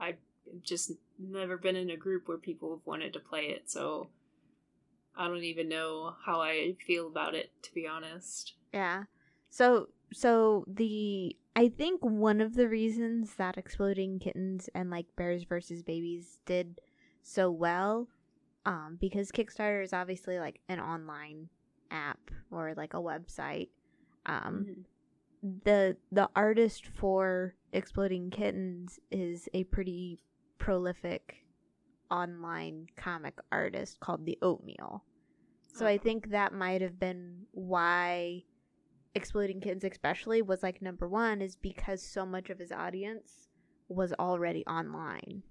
I've 0.00 0.18
just 0.62 0.92
never 1.18 1.56
been 1.56 1.76
in 1.76 1.90
a 1.90 1.96
group 1.96 2.28
where 2.28 2.38
people 2.38 2.70
have 2.70 2.86
wanted 2.86 3.12
to 3.12 3.20
play 3.20 3.46
it, 3.46 3.70
so 3.70 4.08
I 5.16 5.26
don't 5.26 5.44
even 5.44 5.68
know 5.68 6.14
how 6.24 6.40
I 6.40 6.76
feel 6.86 7.06
about 7.08 7.34
it, 7.34 7.50
to 7.62 7.74
be 7.74 7.86
honest. 7.86 8.54
Yeah. 8.72 9.04
So 9.50 9.88
so 10.12 10.64
the 10.66 11.36
I 11.56 11.68
think 11.68 12.02
one 12.02 12.40
of 12.40 12.54
the 12.54 12.68
reasons 12.68 13.34
that 13.34 13.58
exploding 13.58 14.18
kittens 14.20 14.68
and 14.74 14.90
like 14.90 15.06
bears 15.16 15.44
versus 15.44 15.82
babies 15.82 16.38
did 16.46 16.80
so 17.22 17.50
well 17.50 18.08
um 18.64 18.96
because 19.00 19.32
Kickstarter 19.32 19.82
is 19.82 19.92
obviously 19.92 20.38
like 20.38 20.60
an 20.68 20.80
online 20.80 21.48
app 21.90 22.30
or 22.50 22.74
like 22.76 22.94
a 22.94 22.98
website. 22.98 23.68
Um 24.26 24.66
Mhm. 24.68 24.84
The 25.42 25.96
the 26.12 26.28
artist 26.34 26.86
for 26.86 27.54
exploding 27.72 28.30
kittens 28.30 28.98
is 29.10 29.48
a 29.54 29.64
pretty 29.64 30.18
prolific 30.58 31.44
online 32.10 32.86
comic 32.96 33.38
artist 33.52 34.00
called 34.00 34.24
the 34.24 34.38
oatmeal 34.42 35.04
so 35.72 35.86
i 35.86 35.94
Oh. 35.94 35.98
think 35.98 36.30
that 36.30 36.52
might 36.52 36.80
have 36.80 36.98
been 36.98 37.46
why 37.52 38.42
exploding 39.14 39.60
kittens 39.60 39.84
especially 39.84 40.42
was 40.42 40.62
like 40.62 40.80
number 40.82 41.06
one 41.08 41.40
is 41.42 41.56
because 41.56 42.02
so 42.02 42.24
much 42.26 42.50
of 42.50 42.58
his 42.58 42.72
audience 42.72 43.48
was 43.88 44.12
already 44.18 44.64
online 44.66 45.42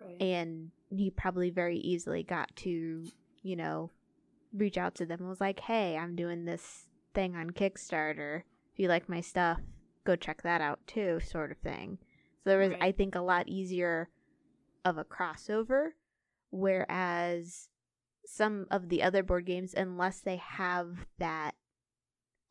Right. 0.00 0.20
and 0.20 0.70
he 0.90 1.10
probably 1.10 1.50
very 1.50 1.78
easily 1.78 2.22
got 2.22 2.54
to 2.56 3.04
you 3.42 3.56
know 3.56 3.90
reach 4.52 4.76
out 4.78 4.94
to 4.96 5.06
them 5.06 5.20
and 5.20 5.28
was 5.28 5.40
like 5.40 5.60
hey 5.60 5.96
i'm 5.96 6.16
doing 6.16 6.44
this 6.44 6.88
thing 7.14 7.36
on 7.36 7.50
kickstarter 7.50 8.42
if 8.74 8.80
you 8.80 8.88
like 8.88 9.08
my 9.08 9.20
stuff 9.20 9.60
go 10.04 10.14
check 10.16 10.42
that 10.42 10.60
out 10.60 10.80
too 10.86 11.18
sort 11.20 11.50
of 11.50 11.56
thing 11.58 11.96
so 12.42 12.50
there 12.50 12.58
was 12.58 12.70
Right. 12.70 12.82
i 12.82 12.92
think 12.92 13.14
a 13.14 13.20
lot 13.20 13.48
easier 13.48 14.10
of 14.84 14.98
a 14.98 15.04
crossover 15.04 15.90
whereas 16.50 17.68
some 18.26 18.66
of 18.70 18.88
the 18.88 19.02
other 19.02 19.22
board 19.22 19.46
games 19.46 19.74
unless 19.74 20.20
they 20.20 20.36
have 20.36 21.06
that 21.18 21.52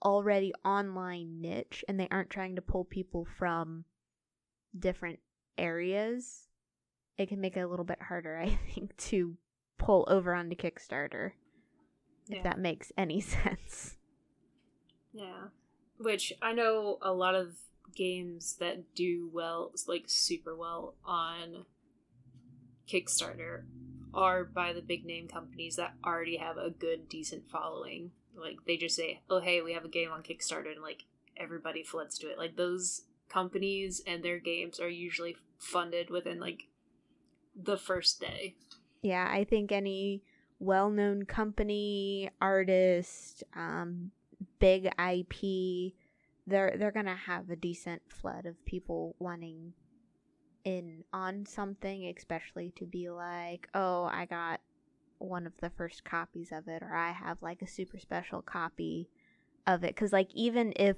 already 0.04 0.54
online 0.66 1.40
niche 1.42 1.84
and 1.88 2.00
they 2.00 2.08
aren't 2.12 2.30
trying 2.30 2.56
to 2.56 2.62
pull 2.62 2.84
people 2.86 3.26
from 3.38 3.86
different 4.78 5.20
areas 5.58 6.48
it 7.18 7.30
can 7.30 7.40
make 7.40 7.56
it 7.56 7.62
a 7.62 7.68
little 7.68 7.86
bit 7.86 8.02
harder 8.02 8.38
i 8.42 8.50
think 8.74 8.96
to 8.98 9.38
pull 9.78 10.06
over 10.10 10.34
onto 10.34 10.56
kickstarter 10.56 11.32
if 12.30 12.42
that 12.44 12.58
makes 12.60 12.92
any 12.98 13.20
sense 13.36 13.98
Yeah. 15.12 15.48
Which 15.98 16.34
I 16.42 16.54
know 16.54 16.98
a 17.02 17.14
lot 17.14 17.36
of 17.36 17.56
games 17.96 18.56
that 18.60 18.96
do 18.96 19.30
well, 19.32 19.72
like 19.88 20.06
super 20.08 20.56
well 20.56 20.96
on 21.06 21.66
Kickstarter, 22.92 23.64
are 24.14 24.44
by 24.44 24.74
the 24.74 24.82
big 24.82 25.06
name 25.06 25.28
companies 25.28 25.76
that 25.78 25.94
already 26.06 26.38
have 26.38 26.58
a 26.58 26.70
good, 26.70 27.08
decent 27.10 27.50
following. 27.50 28.12
Like 28.36 28.58
they 28.66 28.78
just 28.78 28.96
say, 28.96 29.22
oh, 29.30 29.40
hey, 29.40 29.62
we 29.62 29.74
have 29.74 29.86
a 29.86 29.90
game 29.90 30.12
on 30.12 30.24
Kickstarter, 30.24 30.72
and 30.72 30.82
like 30.82 31.04
everybody 31.38 31.84
floods 31.84 32.18
to 32.20 32.28
it. 32.28 32.38
Like 32.38 32.56
those 32.56 33.04
companies 33.30 34.02
and 34.06 34.24
their 34.24 34.40
games 34.40 34.80
are 34.80 34.90
usually 34.90 35.36
funded 35.58 36.10
within 36.10 36.40
like 36.40 36.68
the 37.56 37.78
first 37.78 38.20
day. 38.20 38.56
yeah 39.02 39.28
i 39.32 39.44
think 39.44 39.72
any 39.72 40.22
well-known 40.60 41.24
company 41.24 42.30
artist 42.42 43.44
um 43.56 44.12
big 44.60 44.90
ip 45.00 45.94
they're 46.48 46.76
they're 46.78 46.92
gonna 46.92 47.16
have 47.16 47.50
a 47.50 47.56
decent 47.56 48.02
flood 48.10 48.46
of 48.46 48.64
people 48.66 49.16
wanting 49.20 49.74
in 50.66 51.04
on 51.12 51.46
something 51.46 52.12
especially 52.16 52.72
to 52.76 52.86
be 52.86 53.10
like 53.10 53.68
oh 53.74 54.06
i 54.06 54.26
got 54.26 54.62
one 55.20 55.46
of 55.46 55.54
the 55.62 55.70
first 55.70 56.04
copies 56.04 56.52
of 56.52 56.68
it 56.68 56.82
or 56.82 56.94
i 56.96 57.12
have 57.12 57.42
like 57.42 57.62
a 57.62 57.68
super 57.68 57.98
special 57.98 58.42
copy 58.42 59.10
of 59.68 59.84
it 59.84 59.96
because 59.96 60.12
like 60.14 60.30
even 60.34 60.74
if 60.76 60.98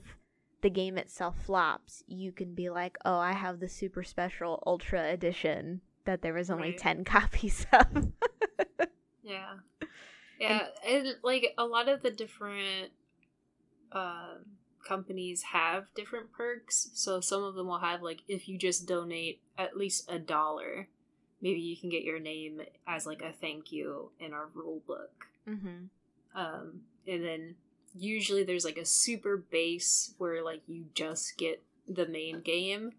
the 0.61 0.69
game 0.71 0.97
itself 0.97 1.35
flops, 1.45 2.03
you 2.07 2.31
can 2.31 2.55
be 2.55 2.71
like, 2.71 2.97
"Oh, 3.05 3.17
I 3.19 3.33
have 3.33 3.59
the 3.59 3.69
super 3.69 4.03
special 4.03 4.63
ultra 4.65 5.11
edition 5.11 5.81
that 6.05 6.23
there 6.23 6.33
was 6.33 6.49
only 6.49 6.69
Right. 6.69 6.77
10 6.77 7.03
copies 7.05 7.67
of." 7.71 8.11
Yeah. 9.21 9.55
Yeah, 10.37 10.67
and, 10.85 11.15
like 11.23 11.53
a 11.57 11.65
lot 11.65 11.87
of 11.87 12.01
the 12.01 12.11
different 12.11 12.91
um 13.91 14.45
companies 14.87 15.41
have 15.53 15.85
different 15.95 16.31
perks. 16.31 16.91
So 16.93 17.19
some 17.19 17.43
of 17.43 17.55
them 17.55 17.67
will 17.67 17.79
have 17.79 18.01
like 18.03 18.21
if 18.27 18.47
you 18.47 18.57
just 18.57 18.87
donate 18.87 19.41
at 19.57 19.75
least 19.77 20.09
a 20.09 20.19
dollar, 20.19 20.87
maybe 21.41 21.59
you 21.59 21.75
can 21.75 21.89
get 21.89 22.03
your 22.03 22.19
name 22.19 22.61
as 22.87 23.05
like 23.07 23.21
a 23.23 23.31
thank 23.31 23.71
you 23.71 24.11
in 24.19 24.33
our 24.33 24.47
rule 24.53 24.81
book. 24.85 25.25
mhm. 25.47 25.89
Um 26.35 26.81
and 27.07 27.23
then 27.23 27.55
usually 27.97 28.43
there's 28.43 28.65
like 28.65 28.77
a 28.77 28.85
super 28.85 29.37
base 29.37 30.13
where 30.17 30.43
like 30.43 30.61
you 30.67 30.85
just 30.93 31.37
get 31.37 31.63
the 31.87 32.05
main 32.07 32.41
game 32.41 32.91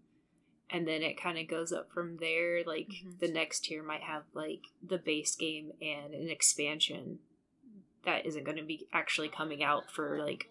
and 0.69 0.85
then 0.87 1.01
it 1.03 1.21
kind 1.21 1.37
of 1.37 1.47
goes 1.47 1.71
up 1.71 1.89
from 1.93 2.17
there 2.17 2.63
like 2.65 2.87
Mhm. 2.89 3.19
the 3.19 3.27
next 3.27 3.65
tier 3.65 3.83
might 3.83 4.01
have 4.03 4.23
like 4.33 4.63
the 4.81 4.97
base 4.97 5.35
game 5.35 5.71
and 5.81 6.13
an 6.13 6.29
expansion 6.29 7.19
that 8.03 8.25
isn't 8.25 8.43
going 8.43 8.57
to 8.57 8.63
be 8.63 8.87
actually 8.91 9.29
coming 9.29 9.61
out 9.63 9.91
for 9.91 10.17
like 10.19 10.49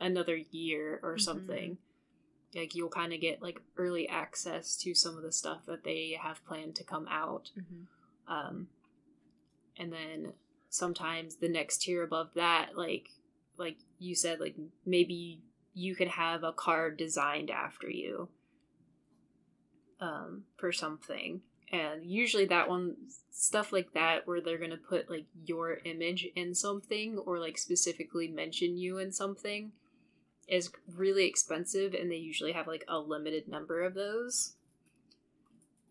another 0.00 0.36
year 0.50 1.00
or 1.02 1.18
something 1.18 1.78
like 2.54 2.74
you'll 2.74 2.88
kind 2.88 3.12
of 3.12 3.20
get 3.20 3.42
like 3.42 3.60
early 3.76 4.08
access 4.08 4.76
to 4.76 4.94
some 4.94 5.16
of 5.16 5.22
the 5.22 5.32
stuff 5.32 5.66
that 5.66 5.84
they 5.84 6.18
have 6.20 6.44
planned 6.46 6.74
to 6.76 6.84
come 6.84 7.06
out. 7.10 7.50
Mhm. 7.58 7.86
um 8.26 8.68
and 9.76 9.92
then 9.92 10.32
sometimes 10.70 11.36
the 11.36 11.48
next 11.48 11.82
tier 11.82 12.02
above 12.02 12.30
that 12.34 12.76
like 12.76 13.10
like 13.56 13.76
you 13.98 14.14
said 14.14 14.40
like 14.40 14.54
maybe 14.86 15.40
you 15.74 15.94
could 15.94 16.08
have 16.08 16.42
a 16.42 16.52
card 16.52 16.96
designed 16.96 17.50
after 17.50 17.88
you 17.90 18.28
um 20.00 20.44
for 20.56 20.72
something. 20.72 21.42
And 21.70 22.02
usually 22.04 22.46
that 22.46 22.68
one 22.68 22.96
stuff 23.30 23.72
like 23.72 23.92
that 23.92 24.26
where 24.26 24.40
they're 24.40 24.58
gonna 24.58 24.78
put 24.78 25.10
like 25.10 25.26
your 25.44 25.78
image 25.84 26.26
in 26.34 26.54
something 26.54 27.18
or 27.18 27.38
like 27.38 27.58
specifically 27.58 28.28
mention 28.28 28.78
you 28.78 28.98
in 28.98 29.12
something 29.12 29.72
is 30.48 30.70
really 30.96 31.26
expensive 31.26 31.92
and 31.94 32.10
they 32.10 32.16
usually 32.16 32.52
have 32.52 32.66
like 32.66 32.84
a 32.88 32.98
limited 32.98 33.46
number 33.48 33.82
of 33.82 33.94
those 33.94 34.54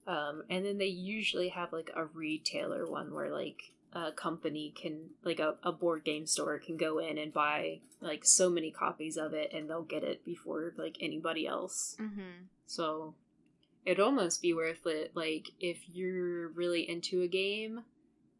um, 0.08 0.44
and 0.50 0.66
then 0.66 0.78
they 0.78 0.86
usually 0.88 1.50
have 1.50 1.74
like 1.74 1.92
a 1.96 2.06
retailer 2.06 2.90
one 2.90 3.14
where 3.14 3.32
like 3.32 3.72
a 3.94 4.12
company 4.12 4.74
can 4.76 5.12
like 5.24 5.40
a, 5.40 5.56
a 5.64 5.72
board 5.72 6.04
game 6.04 6.26
store 6.26 6.60
can 6.60 6.78
go 6.78 6.98
in 7.00 7.18
and 7.18 7.34
buy 7.34 7.80
like 8.02 8.26
so 8.26 8.50
many 8.50 8.72
copies 8.72 9.18
of 9.18 9.34
it 9.34 9.52
and 9.54 9.70
they'll 9.70 9.82
get 9.84 10.04
it 10.04 10.24
before 10.26 10.74
like 10.78 10.98
anybody 11.02 11.48
else 11.48 11.96
Mhm. 12.00 12.48
so 12.66 13.16
it'd 13.86 14.00
almost 14.00 14.42
be 14.42 14.54
worth 14.54 14.86
it 14.86 15.12
like 15.16 15.48
if 15.60 15.78
you're 15.94 16.50
really 16.50 16.88
into 16.90 17.22
a 17.22 17.28
game 17.28 17.84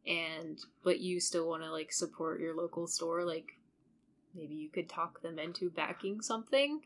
and 0.06 0.60
but 0.84 1.00
you 1.00 1.20
still 1.20 1.48
want 1.50 1.64
to 1.64 1.72
like 1.72 1.92
support 1.92 2.40
your 2.40 2.56
local 2.56 2.88
store 2.88 3.24
like 3.26 3.57
maybe 4.34 4.56
you 4.56 4.70
could 4.70 4.90
talk 4.90 5.22
them 5.22 5.40
into 5.40 5.70
backing 5.70 6.22
something 6.22 6.82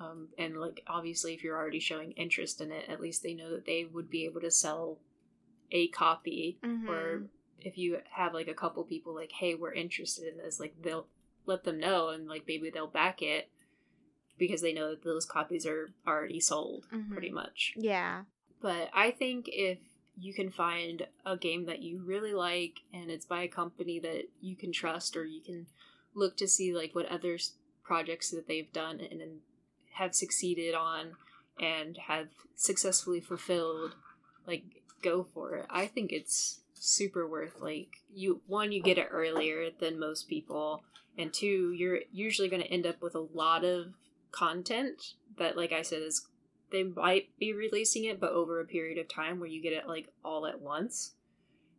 um, 0.00 0.28
and 0.38 0.56
like 0.58 0.82
obviously 0.86 1.34
if 1.34 1.44
you're 1.44 1.56
already 1.56 1.80
showing 1.80 2.12
interest 2.12 2.60
in 2.60 2.72
it 2.72 2.88
at 2.88 3.00
least 3.00 3.22
they 3.22 3.34
know 3.34 3.50
that 3.50 3.66
they 3.66 3.84
would 3.84 4.10
be 4.10 4.24
able 4.24 4.40
to 4.40 4.50
sell 4.50 4.98
a 5.70 5.88
copy 5.88 6.58
or 6.88 7.22
Mhm. 7.22 7.28
if 7.60 7.78
you 7.78 7.98
have 8.10 8.34
like 8.34 8.48
a 8.48 8.54
couple 8.54 8.82
people 8.84 9.14
like 9.14 9.32
hey 9.32 9.54
we're 9.54 9.72
interested 9.72 10.26
in 10.30 10.38
this 10.38 10.60
like 10.60 10.74
they'll 10.82 11.06
let 11.46 11.64
them 11.64 11.78
know 11.78 12.08
and 12.08 12.28
like 12.28 12.44
maybe 12.46 12.70
they'll 12.70 12.86
back 12.86 13.22
it 13.22 13.50
because 14.38 14.60
they 14.60 14.72
know 14.72 14.90
that 14.90 15.04
those 15.04 15.24
copies 15.24 15.64
are 15.66 15.92
already 16.06 16.40
sold 16.40 16.86
pretty 17.10 17.30
Mhm. 17.30 17.34
much 17.34 17.74
Yeah. 17.76 18.24
but 18.60 18.90
i 18.92 19.10
think 19.10 19.48
if 19.48 19.78
you 20.16 20.32
can 20.34 20.50
find 20.50 21.06
a 21.26 21.36
game 21.36 21.66
that 21.66 21.82
you 21.82 22.00
really 22.04 22.32
like 22.34 22.80
and 22.92 23.10
it's 23.10 23.26
by 23.26 23.42
a 23.42 23.48
company 23.48 23.98
that 24.00 24.24
you 24.40 24.56
can 24.56 24.72
trust 24.72 25.16
or 25.16 25.24
you 25.24 25.40
can 25.40 25.66
look 26.14 26.36
to 26.36 26.48
see 26.48 26.74
like 26.74 26.94
what 26.94 27.06
other 27.06 27.38
projects 27.82 28.30
that 28.30 28.48
they've 28.48 28.72
done 28.72 29.00
and, 29.00 29.20
and 29.20 29.40
have 29.94 30.14
succeeded 30.14 30.74
on 30.74 31.12
and 31.60 31.98
have 32.08 32.28
successfully 32.56 33.20
fulfilled 33.20 33.94
like 34.46 34.64
go 35.02 35.26
for 35.34 35.56
it. 35.56 35.66
I 35.70 35.86
think 35.86 36.12
it's 36.12 36.60
super 36.74 37.26
worth 37.26 37.60
like 37.60 37.88
you 38.12 38.42
one 38.46 38.72
you 38.72 38.82
get 38.82 38.98
it 38.98 39.08
earlier 39.10 39.70
than 39.80 39.98
most 39.98 40.28
people 40.28 40.82
and 41.16 41.32
two 41.32 41.72
you're 41.72 42.00
usually 42.12 42.48
going 42.48 42.60
to 42.60 42.70
end 42.70 42.86
up 42.86 43.00
with 43.00 43.14
a 43.14 43.26
lot 43.32 43.64
of 43.64 43.86
content 44.32 45.14
that 45.38 45.56
like 45.56 45.72
i 45.72 45.80
said 45.80 46.02
is 46.02 46.26
they 46.74 46.82
might 46.82 47.28
be 47.38 47.52
releasing 47.52 48.04
it 48.04 48.18
but 48.18 48.32
over 48.32 48.60
a 48.60 48.64
period 48.64 48.98
of 48.98 49.08
time 49.08 49.38
where 49.38 49.48
you 49.48 49.62
get 49.62 49.72
it 49.72 49.86
like 49.86 50.08
all 50.24 50.44
at 50.44 50.60
once. 50.60 51.12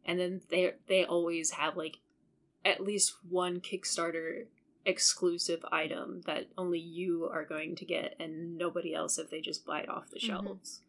And 0.05 0.17
then 0.17 0.41
they 0.49 0.73
they 0.87 1.03
always 1.03 1.51
have 1.51 1.75
like 1.75 1.97
at 2.65 2.81
least 2.81 3.15
one 3.29 3.61
kickstarter 3.61 4.47
exclusive 4.85 5.63
item 5.71 6.21
that 6.25 6.47
only 6.57 6.79
you 6.79 7.29
are 7.31 7.45
going 7.45 7.75
to 7.75 7.85
get 7.85 8.15
and 8.19 8.57
nobody 8.57 8.93
else 8.93 9.17
if 9.17 9.29
they 9.29 9.39
just 9.41 9.65
buy 9.65 9.79
it 9.81 9.89
off 9.89 10.09
the 10.09 10.19
Mhm. 10.19 10.21
shelves 10.27 10.81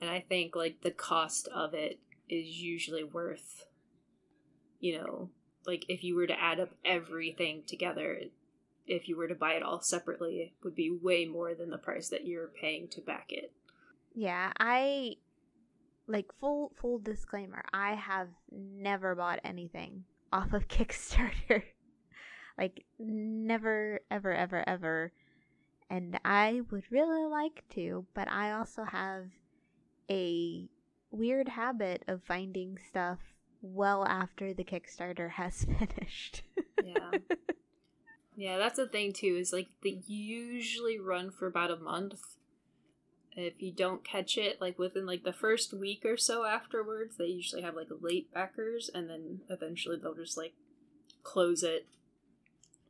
and 0.00 0.08
i 0.10 0.20
think 0.20 0.56
like 0.56 0.80
the 0.80 0.90
cost 0.90 1.46
of 1.48 1.74
it 1.74 1.98
is 2.28 2.46
usually 2.62 3.04
worth 3.04 3.66
you 4.80 4.98
know 4.98 5.30
like 5.66 5.84
if 5.88 6.02
you 6.02 6.16
were 6.16 6.26
to 6.26 6.40
add 6.40 6.58
up 6.60 6.70
everything 6.84 7.62
together 7.66 8.22
if 8.86 9.08
you 9.08 9.16
were 9.16 9.28
to 9.28 9.34
buy 9.34 9.52
it 9.54 9.62
all 9.62 9.80
separately 9.80 10.40
it 10.40 10.52
would 10.62 10.74
be 10.74 10.90
way 10.90 11.24
more 11.26 11.54
than 11.54 11.70
the 11.70 11.78
price 11.78 12.08
that 12.08 12.26
you're 12.26 12.48
paying 12.48 12.88
to 12.88 13.00
back 13.00 13.26
it 13.32 13.52
Yeah, 14.14 14.52
I 14.60 15.16
like 16.06 16.26
full 16.38 16.72
full 16.80 16.98
disclaimer. 16.98 17.64
I 17.72 17.94
have 17.94 18.28
never 18.52 19.14
bought 19.14 19.40
anything 19.42 20.04
off 20.34 20.52
of 20.52 20.68
Kickstarter. 20.68 21.62
like 22.58 22.84
never 22.98 24.00
ever 24.10 24.32
ever 24.34 24.68
ever. 24.68 25.12
And 25.90 26.18
I 26.24 26.62
would 26.70 26.84
really 26.90 27.24
like 27.30 27.62
to, 27.74 28.06
but 28.14 28.26
I 28.28 28.52
also 28.52 28.84
have 28.84 29.26
a 30.10 30.68
weird 31.10 31.48
habit 31.48 32.02
of 32.08 32.22
finding 32.24 32.78
stuff 32.88 33.18
well 33.62 34.04
after 34.04 34.52
the 34.52 34.64
Kickstarter 34.64 35.30
has 35.32 35.64
finished. 35.78 36.42
yeah 36.84 37.10
yeah 38.36 38.58
that's 38.58 38.76
the 38.76 38.88
thing 38.88 39.12
too 39.12 39.36
is 39.40 39.52
like 39.52 39.68
they 39.84 40.00
usually 40.08 40.98
run 40.98 41.30
for 41.30 41.46
about 41.46 41.70
a 41.70 41.76
month 41.76 42.20
if 43.36 43.60
you 43.60 43.72
don't 43.72 44.04
catch 44.04 44.36
it 44.38 44.60
like 44.60 44.78
within 44.78 45.06
like 45.06 45.24
the 45.24 45.32
first 45.32 45.72
week 45.72 46.02
or 46.04 46.16
so 46.16 46.44
afterwards 46.44 47.16
they 47.16 47.26
usually 47.26 47.62
have 47.62 47.74
like 47.74 47.88
late 48.00 48.32
backers 48.32 48.88
and 48.94 49.08
then 49.10 49.40
eventually 49.50 49.96
they'll 50.00 50.14
just 50.14 50.36
like 50.36 50.54
close 51.22 51.62
it. 51.62 51.86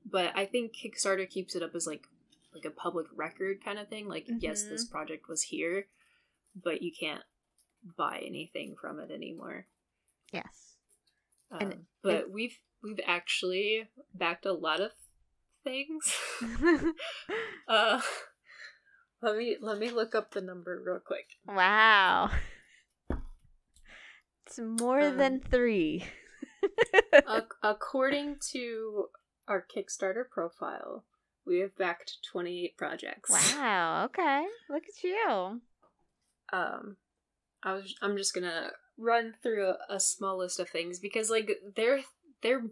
But 0.08 0.32
i 0.36 0.44
think 0.44 0.72
kickstarter 0.74 1.28
keeps 1.28 1.54
it 1.56 1.62
up 1.62 1.74
as 1.74 1.86
like 1.86 2.08
like 2.54 2.64
a 2.64 2.70
public 2.70 3.06
record 3.16 3.64
kind 3.64 3.78
of 3.78 3.88
thing 3.88 4.06
like 4.06 4.26
yes 4.38 4.62
this 4.64 4.84
project 4.84 5.28
was 5.28 5.42
here 5.42 5.86
but 6.62 6.82
you 6.82 6.92
can't 6.98 7.22
buy 7.96 8.22
anything 8.24 8.76
from 8.80 9.00
it 9.00 9.10
anymore. 9.10 9.66
Yes. 10.32 10.74
um, 11.50 11.58
And- 11.60 11.86
but 12.02 12.30
we've 12.30 12.58
we've 12.82 13.00
actually 13.06 13.88
backed 14.14 14.46
a 14.46 14.52
lot 14.52 14.80
of 14.80 14.90
things. 15.64 16.14
Uh 17.68 18.00
let 19.24 19.36
me 19.36 19.56
let 19.60 19.78
me 19.78 19.90
look 19.90 20.14
up 20.14 20.30
the 20.32 20.40
number 20.40 20.80
real 20.84 21.00
quick 21.00 21.26
wow. 21.46 22.30
It's 24.46 24.58
more 24.58 25.00
Um, 25.00 25.16
than 25.16 25.40
3. 25.40 26.04
Ac- 27.14 27.46
according 27.62 28.36
to 28.52 29.06
our 29.48 29.64
kickstarter 29.74 30.28
profile 30.30 31.04
we 31.46 31.58
have 31.60 31.76
backed 31.76 32.18
28 32.30 32.76
projects 32.76 33.30
Wow. 33.30 34.04
Okay. 34.06 34.46
Look 34.70 34.84
at 34.88 35.02
you. 35.04 35.60
um 36.52 36.96
i 37.62 37.72
was 37.72 37.94
i'm 38.02 38.16
just 38.16 38.34
gonna 38.34 38.70
run 38.98 39.34
through 39.42 39.66
a, 39.70 39.76
a 39.96 40.00
small 40.00 40.38
list 40.38 40.60
of 40.60 40.68
things 40.68 40.98
because 40.98 41.30
like 41.30 41.50
they're 41.74 42.02
they're 42.42 42.64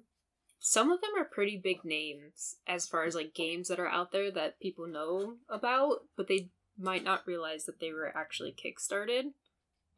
some 0.64 0.92
of 0.92 1.00
them 1.00 1.10
are 1.18 1.24
pretty 1.24 1.56
big 1.56 1.84
names 1.84 2.56
as 2.68 2.86
far 2.86 3.02
as 3.02 3.16
like 3.16 3.34
games 3.34 3.66
that 3.66 3.80
are 3.80 3.88
out 3.88 4.12
there 4.12 4.30
that 4.30 4.60
people 4.60 4.86
know 4.86 5.34
about 5.48 6.04
but 6.16 6.28
they 6.28 6.48
might 6.78 7.02
not 7.02 7.26
realize 7.26 7.64
that 7.64 7.80
they 7.80 7.92
were 7.92 8.16
actually 8.16 8.54
kickstarted 8.54 9.32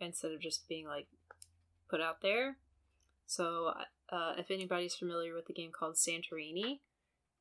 instead 0.00 0.32
of 0.32 0.40
just 0.40 0.66
being 0.66 0.86
like 0.86 1.06
put 1.88 2.00
out 2.00 2.22
there 2.22 2.56
so 3.26 3.74
uh, 4.10 4.32
if 4.38 4.50
anybody's 4.50 4.94
familiar 4.94 5.34
with 5.34 5.46
the 5.46 5.52
game 5.52 5.70
called 5.70 5.96
santorini 5.96 6.80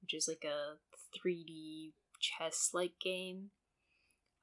which 0.02 0.14
is 0.14 0.28
like 0.28 0.46
a 0.46 0.76
3d 1.18 1.92
chess 2.20 2.72
like 2.74 2.94
game 3.02 3.52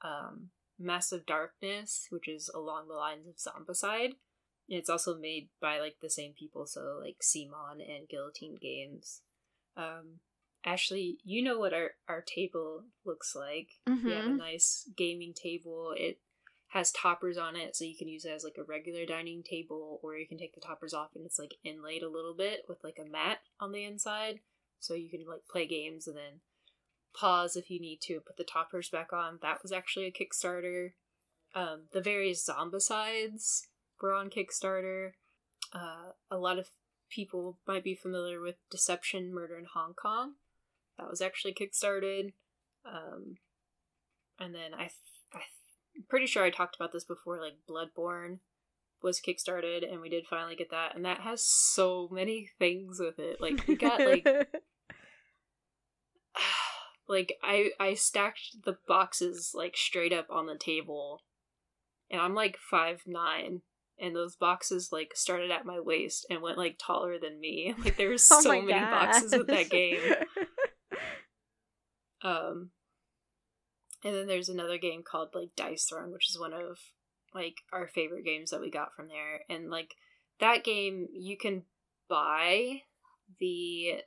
um 0.02 0.48
Massive 0.80 1.26
Darkness, 1.26 2.06
which 2.08 2.26
is 2.26 2.48
along 2.54 2.88
the 2.88 2.94
lines 2.94 3.26
of 3.26 3.36
Zombicide. 3.36 4.14
It's 4.70 4.88
also 4.88 5.18
made 5.18 5.48
by 5.60 5.80
like 5.80 5.96
the 6.00 6.08
same 6.08 6.32
people, 6.32 6.64
so 6.64 7.00
like 7.02 7.18
CMON 7.20 7.80
and 7.86 8.08
Guillotine 8.08 8.56
Games. 8.60 9.22
Um, 9.76 10.20
Ashley, 10.64 11.18
you 11.24 11.42
know 11.42 11.58
what 11.58 11.74
our, 11.74 11.92
our 12.08 12.22
table 12.22 12.84
looks 13.04 13.34
like. 13.34 13.68
Mm-hmm. 13.88 14.06
We 14.06 14.14
have 14.14 14.26
a 14.26 14.30
nice 14.30 14.88
gaming 14.96 15.34
table. 15.34 15.92
It 15.96 16.20
has 16.68 16.92
toppers 16.92 17.36
on 17.36 17.56
it, 17.56 17.74
so 17.74 17.84
you 17.84 17.96
can 17.96 18.06
use 18.06 18.24
it 18.24 18.30
as 18.30 18.44
like 18.44 18.58
a 18.58 18.62
regular 18.62 19.04
dining 19.04 19.42
table, 19.42 19.98
or 20.04 20.14
you 20.16 20.28
can 20.28 20.38
take 20.38 20.54
the 20.54 20.60
toppers 20.60 20.94
off 20.94 21.10
and 21.16 21.26
it's 21.26 21.38
like 21.38 21.56
inlaid 21.64 22.02
a 22.02 22.08
little 22.08 22.34
bit 22.34 22.60
with 22.68 22.78
like 22.84 22.98
a 23.04 23.10
mat 23.10 23.38
on 23.58 23.72
the 23.72 23.84
inside, 23.84 24.38
so 24.78 24.94
you 24.94 25.10
can 25.10 25.26
like 25.26 25.48
play 25.50 25.66
games 25.66 26.06
and 26.06 26.16
then 26.16 26.40
pause 27.12 27.56
if 27.56 27.70
you 27.70 27.80
need 27.80 28.00
to, 28.02 28.20
put 28.20 28.36
the 28.36 28.44
toppers 28.44 28.88
back 28.88 29.12
on. 29.12 29.40
That 29.42 29.62
was 29.64 29.72
actually 29.72 30.06
a 30.06 30.12
Kickstarter. 30.12 30.92
Um, 31.56 31.86
the 31.92 32.00
various 32.00 32.48
zombicides 32.48 33.62
were 34.00 34.14
on 34.14 34.30
Kickstarter. 34.30 35.12
Uh, 35.72 36.12
a 36.30 36.38
lot 36.38 36.58
of 36.58 36.70
people 37.10 37.58
might 37.66 37.84
be 37.84 37.94
familiar 37.94 38.40
with 38.40 38.56
Deception 38.70 39.34
Murder 39.34 39.58
in 39.58 39.66
Hong 39.74 39.94
Kong. 39.94 40.34
That 40.98 41.08
was 41.08 41.20
actually 41.20 41.54
kickstarted. 41.54 42.32
Um, 42.84 43.36
and 44.38 44.54
then 44.54 44.74
I, 44.74 44.90
I, 45.34 45.42
I'm 45.96 46.04
pretty 46.08 46.26
sure 46.26 46.44
I 46.44 46.50
talked 46.50 46.76
about 46.76 46.92
this 46.92 47.04
before. 47.04 47.40
Like 47.40 47.58
Bloodborne 47.68 48.38
was 49.02 49.20
kickstarted, 49.20 49.90
and 49.90 50.00
we 50.00 50.08
did 50.08 50.26
finally 50.26 50.56
get 50.56 50.70
that, 50.70 50.94
and 50.94 51.04
that 51.04 51.20
has 51.20 51.42
so 51.44 52.08
many 52.10 52.50
things 52.58 52.98
with 53.00 53.18
it. 53.18 53.40
Like 53.40 53.66
we 53.66 53.76
got 53.76 54.00
like, 54.00 54.26
like 57.08 57.34
I 57.42 57.70
I 57.78 57.94
stacked 57.94 58.64
the 58.64 58.78
boxes 58.86 59.52
like 59.54 59.76
straight 59.76 60.12
up 60.12 60.26
on 60.30 60.46
the 60.46 60.58
table, 60.58 61.22
and 62.10 62.20
I'm 62.20 62.34
like 62.34 62.56
five 62.58 63.02
nine, 63.06 63.62
and 64.00 64.16
those 64.16 64.36
boxes 64.36 64.90
like 64.92 65.12
started 65.14 65.50
at 65.50 65.66
my 65.66 65.80
waist 65.80 66.26
and 66.30 66.42
went 66.42 66.58
like 66.58 66.76
taller 66.78 67.18
than 67.18 67.40
me. 67.40 67.74
Like 67.84 67.96
there's 67.96 68.28
Oh 68.32 68.40
so 68.40 68.48
my 68.48 68.60
many 68.60 68.80
boxes 68.80 69.32
with 69.32 69.46
that 69.48 69.70
game. 69.70 69.98
Um, 72.22 72.70
and 74.04 74.14
then 74.14 74.26
there's 74.26 74.48
another 74.48 74.78
game 74.78 75.02
called 75.02 75.30
like 75.34 75.56
Dice 75.56 75.86
Throne, 75.86 76.12
which 76.12 76.28
is 76.28 76.38
one 76.38 76.52
of 76.52 76.78
like 77.34 77.56
our 77.72 77.86
favorite 77.86 78.24
games 78.24 78.50
that 78.50 78.60
we 78.60 78.70
got 78.70 78.94
from 78.94 79.08
there. 79.08 79.42
And 79.48 79.70
like 79.70 79.94
that 80.38 80.64
game, 80.64 81.08
you 81.12 81.36
can 81.36 81.62
buy 82.08 82.82
the 83.38 84.02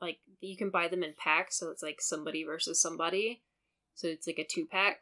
like 0.00 0.18
you 0.40 0.56
can 0.56 0.70
buy 0.70 0.88
them 0.88 1.02
in 1.02 1.14
packs, 1.16 1.58
so 1.58 1.70
it's 1.70 1.82
like 1.82 2.00
somebody 2.00 2.44
versus 2.44 2.80
somebody. 2.80 3.42
So 3.94 4.08
it's 4.08 4.26
like 4.26 4.38
a 4.38 4.44
two 4.44 4.66
pack. 4.66 4.98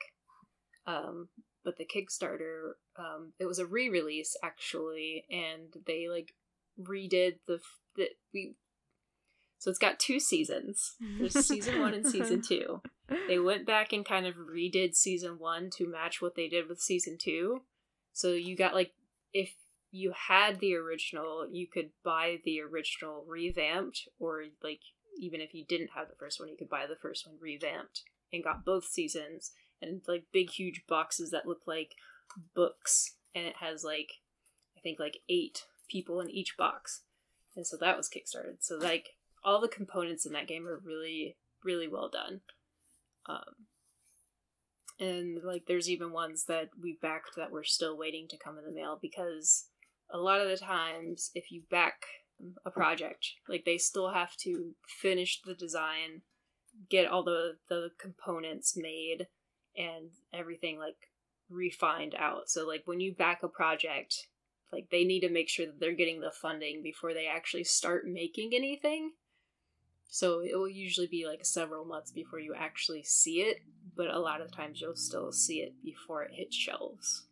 Um, 0.86 1.28
but 1.64 1.76
the 1.76 1.86
Kickstarter, 1.86 2.72
um, 2.96 3.32
it 3.38 3.46
was 3.46 3.58
a 3.58 3.66
re-release 3.66 4.36
actually, 4.42 5.24
and 5.30 5.74
they 5.86 6.08
like 6.08 6.34
redid 6.80 7.38
the 7.46 7.60
the 7.96 8.08
we. 8.32 8.54
So 9.58 9.70
it's 9.70 9.78
got 9.78 9.98
two 9.98 10.20
seasons. 10.20 10.94
There's 11.18 11.46
season 11.46 11.80
one 11.80 11.94
and 11.94 12.06
season 12.06 12.42
two. 12.48 12.82
They 13.28 13.38
went 13.38 13.66
back 13.66 13.94
and 13.94 14.04
kind 14.04 14.26
of 14.26 14.34
redid 14.34 14.94
season 14.94 15.38
one 15.38 15.70
to 15.76 15.88
match 15.88 16.20
what 16.20 16.34
they 16.34 16.48
did 16.48 16.68
with 16.68 16.80
season 16.80 17.16
two. 17.18 17.62
So 18.12 18.32
you 18.32 18.56
got 18.56 18.74
like 18.74 18.92
if 19.32 19.54
you 19.90 20.12
had 20.28 20.60
the 20.60 20.74
original, 20.74 21.48
you 21.50 21.66
could 21.66 21.90
buy 22.04 22.40
the 22.44 22.60
original 22.60 23.24
revamped, 23.26 24.08
or 24.18 24.44
like 24.62 24.80
even 25.18 25.40
if 25.40 25.54
you 25.54 25.64
didn't 25.64 25.90
have 25.94 26.08
the 26.08 26.16
first 26.18 26.40
one, 26.40 26.48
you 26.48 26.56
could 26.56 26.68
buy 26.68 26.86
the 26.86 26.96
first 27.00 27.26
one 27.26 27.36
revamped 27.40 28.02
and 28.32 28.44
got 28.44 28.64
both 28.64 28.84
seasons 28.84 29.52
and 29.80 30.00
like 30.06 30.24
big 30.32 30.50
huge 30.50 30.82
boxes 30.88 31.30
that 31.30 31.46
look 31.46 31.62
like 31.66 31.94
books 32.54 33.14
and 33.34 33.44
it 33.46 33.56
has 33.60 33.84
like 33.84 34.12
I 34.76 34.80
think 34.80 34.98
like 34.98 35.18
eight 35.28 35.64
people 35.88 36.20
in 36.20 36.30
each 36.30 36.56
box. 36.56 37.02
And 37.56 37.66
so 37.66 37.76
that 37.76 37.96
was 37.96 38.08
kickstarted. 38.08 38.56
So 38.60 38.76
like 38.76 39.10
all 39.44 39.60
the 39.60 39.68
components 39.68 40.26
in 40.26 40.32
that 40.32 40.48
game 40.48 40.66
are 40.66 40.80
really 40.84 41.36
really 41.62 41.88
well 41.88 42.08
done. 42.08 42.40
Um 43.26 43.66
and 45.00 45.42
like 45.42 45.64
there's 45.66 45.90
even 45.90 46.12
ones 46.12 46.44
that 46.44 46.70
we 46.80 46.98
backed 47.00 47.30
that 47.36 47.50
we're 47.50 47.64
still 47.64 47.96
waiting 47.96 48.28
to 48.28 48.38
come 48.38 48.58
in 48.58 48.64
the 48.64 48.70
mail 48.70 48.98
because 49.00 49.66
a 50.10 50.18
lot 50.18 50.40
of 50.40 50.48
the 50.48 50.56
times 50.56 51.30
if 51.34 51.50
you 51.50 51.62
back 51.70 52.04
a 52.64 52.70
project 52.70 53.32
like 53.48 53.64
they 53.64 53.78
still 53.78 54.10
have 54.12 54.36
to 54.36 54.74
finish 54.86 55.40
the 55.44 55.54
design 55.54 56.22
get 56.88 57.06
all 57.06 57.22
the 57.22 57.56
the 57.68 57.90
components 57.98 58.76
made 58.76 59.26
and 59.76 60.10
everything 60.32 60.78
like 60.78 60.96
refined 61.50 62.14
out. 62.18 62.48
So 62.48 62.66
like 62.66 62.82
when 62.86 63.00
you 63.00 63.14
back 63.14 63.42
a 63.42 63.48
project 63.48 64.28
like 64.72 64.90
they 64.90 65.04
need 65.04 65.20
to 65.20 65.28
make 65.30 65.48
sure 65.48 65.66
that 65.66 65.78
they're 65.78 65.92
getting 65.92 66.20
the 66.20 66.32
funding 66.32 66.82
before 66.82 67.14
they 67.14 67.26
actually 67.26 67.64
start 67.64 68.06
making 68.06 68.52
anything. 68.54 69.12
So 70.08 70.40
it 70.40 70.56
will 70.56 70.68
usually 70.68 71.06
be 71.06 71.26
like 71.26 71.44
several 71.44 71.84
months 71.84 72.10
before 72.10 72.38
you 72.38 72.54
actually 72.56 73.02
see 73.02 73.40
it 73.40 73.58
but 73.96 74.08
a 74.08 74.18
lot 74.18 74.40
of 74.40 74.50
times 74.50 74.80
you'll 74.80 74.96
still 74.96 75.30
see 75.32 75.58
it 75.60 75.74
before 75.84 76.24
it 76.24 76.32
hits 76.34 76.56
shelves. 76.56 77.26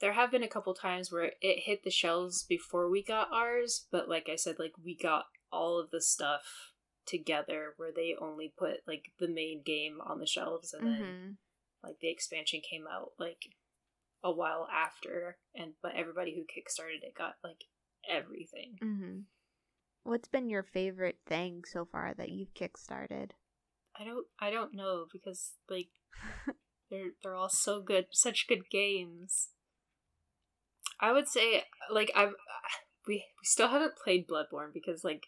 There 0.00 0.14
have 0.14 0.32
been 0.32 0.42
a 0.42 0.48
couple 0.48 0.74
times 0.74 1.12
where 1.12 1.32
it 1.40 1.60
hit 1.60 1.84
the 1.84 1.90
shelves 1.90 2.42
before 2.42 2.90
we 2.90 3.02
got 3.04 3.28
ours 3.32 3.86
but 3.92 4.08
like 4.08 4.28
i 4.28 4.34
said 4.34 4.56
like 4.58 4.72
we 4.84 4.96
got 4.96 5.26
all 5.52 5.78
of 5.78 5.90
the 5.90 6.00
stuff 6.00 6.72
together 7.06 7.74
where 7.76 7.92
they 7.94 8.16
only 8.20 8.52
put 8.56 8.78
like 8.86 9.12
the 9.20 9.28
main 9.28 9.62
game 9.62 10.00
on 10.04 10.18
the 10.18 10.26
shelves 10.26 10.72
and 10.72 10.86
then 10.86 11.02
Mhm. 11.02 11.36
Like 11.82 11.96
the 12.00 12.10
expansion 12.10 12.60
came 12.68 12.84
out 12.92 13.12
like 13.18 13.42
a 14.24 14.30
while 14.30 14.68
after 14.72 15.36
and 15.54 15.72
but 15.82 15.94
everybody 15.96 16.34
who 16.34 16.42
kickstarted 16.42 17.02
it 17.02 17.14
got 17.16 17.34
like 17.42 17.64
everything 18.08 18.76
Mhm. 18.82 19.24
What's 20.04 20.26
been 20.28 20.50
your 20.50 20.64
favorite 20.64 21.18
thing 21.26 21.62
so 21.64 21.84
far 21.84 22.12
that 22.14 22.30
you've 22.30 22.54
kickstarted? 22.54 23.30
i 23.98 24.04
don't 24.04 24.26
i 24.40 24.50
don't 24.50 24.74
know 24.74 25.04
because 25.12 25.52
like 25.68 25.88
they're 26.90 27.10
they're 27.22 27.34
all 27.36 27.50
so 27.50 27.80
good 27.82 28.06
such 28.10 28.46
good 28.48 28.70
games 28.70 29.48
i 30.98 31.12
would 31.12 31.28
say 31.28 31.64
like 31.90 32.10
i've 32.16 32.32
we, 33.06 33.14
we 33.16 33.44
still 33.44 33.68
haven't 33.68 33.96
played 34.02 34.26
bloodborne 34.26 34.72
because 34.72 35.04
like 35.04 35.24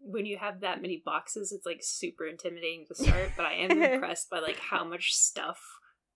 when 0.00 0.26
you 0.26 0.38
have 0.38 0.60
that 0.60 0.82
many 0.82 1.00
boxes 1.04 1.52
it's 1.52 1.66
like 1.66 1.80
super 1.82 2.26
intimidating 2.26 2.84
to 2.88 2.94
start 2.94 3.30
but 3.36 3.46
i 3.46 3.52
am 3.52 3.80
impressed 3.82 4.28
by 4.30 4.40
like 4.40 4.58
how 4.58 4.84
much 4.84 5.12
stuff 5.12 5.60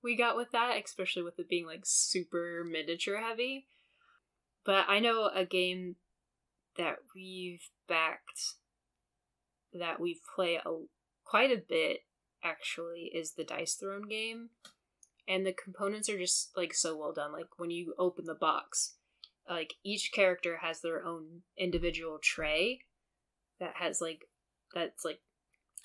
we 0.05 0.14
got 0.14 0.37
with 0.37 0.53
that 0.53 0.81
especially 0.85 1.23
with 1.23 1.38
it 1.38 1.49
being 1.49 1.67
like 1.67 1.83
super 1.85 2.62
miniature 2.64 3.21
heavy. 3.21 3.67
But 4.64 4.85
i 4.88 5.01
know 5.01 5.31
a 5.35 5.45
game 5.45 5.97
that 6.77 6.97
we've 7.14 7.69
backed 7.88 8.55
that 9.73 9.99
we've 9.99 10.21
played 10.35 10.61
a, 10.64 10.83
quite 11.25 11.51
a 11.51 11.62
bit 11.69 12.01
actually 12.43 13.11
is 13.14 13.33
the 13.33 13.45
dice 13.45 13.75
throne 13.75 14.09
game. 14.09 14.51
And 15.27 15.47
the 15.47 15.55
components 15.55 16.11
are 16.11 16.19
just 16.19 16.51
like 16.55 16.75
so 16.75 16.97
well 16.97 17.12
done. 17.12 17.33
Like 17.33 17.59
when 17.59 17.71
you 17.71 17.95
open 17.99 18.27
the 18.27 18.35
box 18.35 18.97
like 19.49 19.75
each 19.83 20.11
character 20.12 20.59
has 20.62 20.81
their 20.81 21.05
own 21.05 21.43
individual 21.57 22.19
tray 22.23 22.81
that 23.61 23.75
has 23.77 24.01
like 24.01 24.29
that's 24.75 25.05
like 25.05 25.21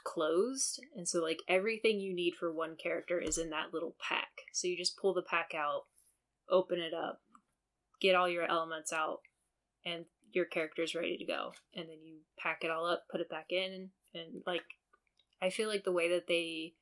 closed 0.03 0.81
and 0.95 1.07
so 1.07 1.21
like 1.21 1.39
everything 1.47 1.99
you 1.99 2.13
need 2.13 2.33
for 2.35 2.51
one 2.51 2.75
character 2.81 3.19
is 3.19 3.38
in 3.38 3.49
that 3.49 3.73
little 3.73 3.95
pack. 4.07 4.29
So 4.53 4.67
you 4.67 4.77
just 4.77 4.97
pull 4.97 5.13
the 5.13 5.21
pack 5.21 5.53
out 5.55 5.83
open 6.49 6.79
it 6.79 6.93
up 6.93 7.21
get 8.01 8.15
all 8.15 8.27
your 8.29 8.45
elements 8.49 8.91
out 8.93 9.19
and 9.85 10.05
your 10.31 10.45
character 10.45 10.81
is 10.83 10.95
ready 10.95 11.17
to 11.17 11.25
go. 11.25 11.53
And 11.75 11.88
then 11.89 11.97
you 12.03 12.19
pack 12.38 12.63
it 12.63 12.71
all 12.71 12.85
up 12.85 13.03
put 13.12 13.21
it 13.21 13.29
back 13.29 13.47
in 13.51 13.89
and 14.13 14.41
like 14.45 14.63
i 15.41 15.49
feel 15.49 15.69
like 15.69 15.83
the 15.83 15.91
way 15.91 16.09
that 16.09 16.27
they 16.27 16.73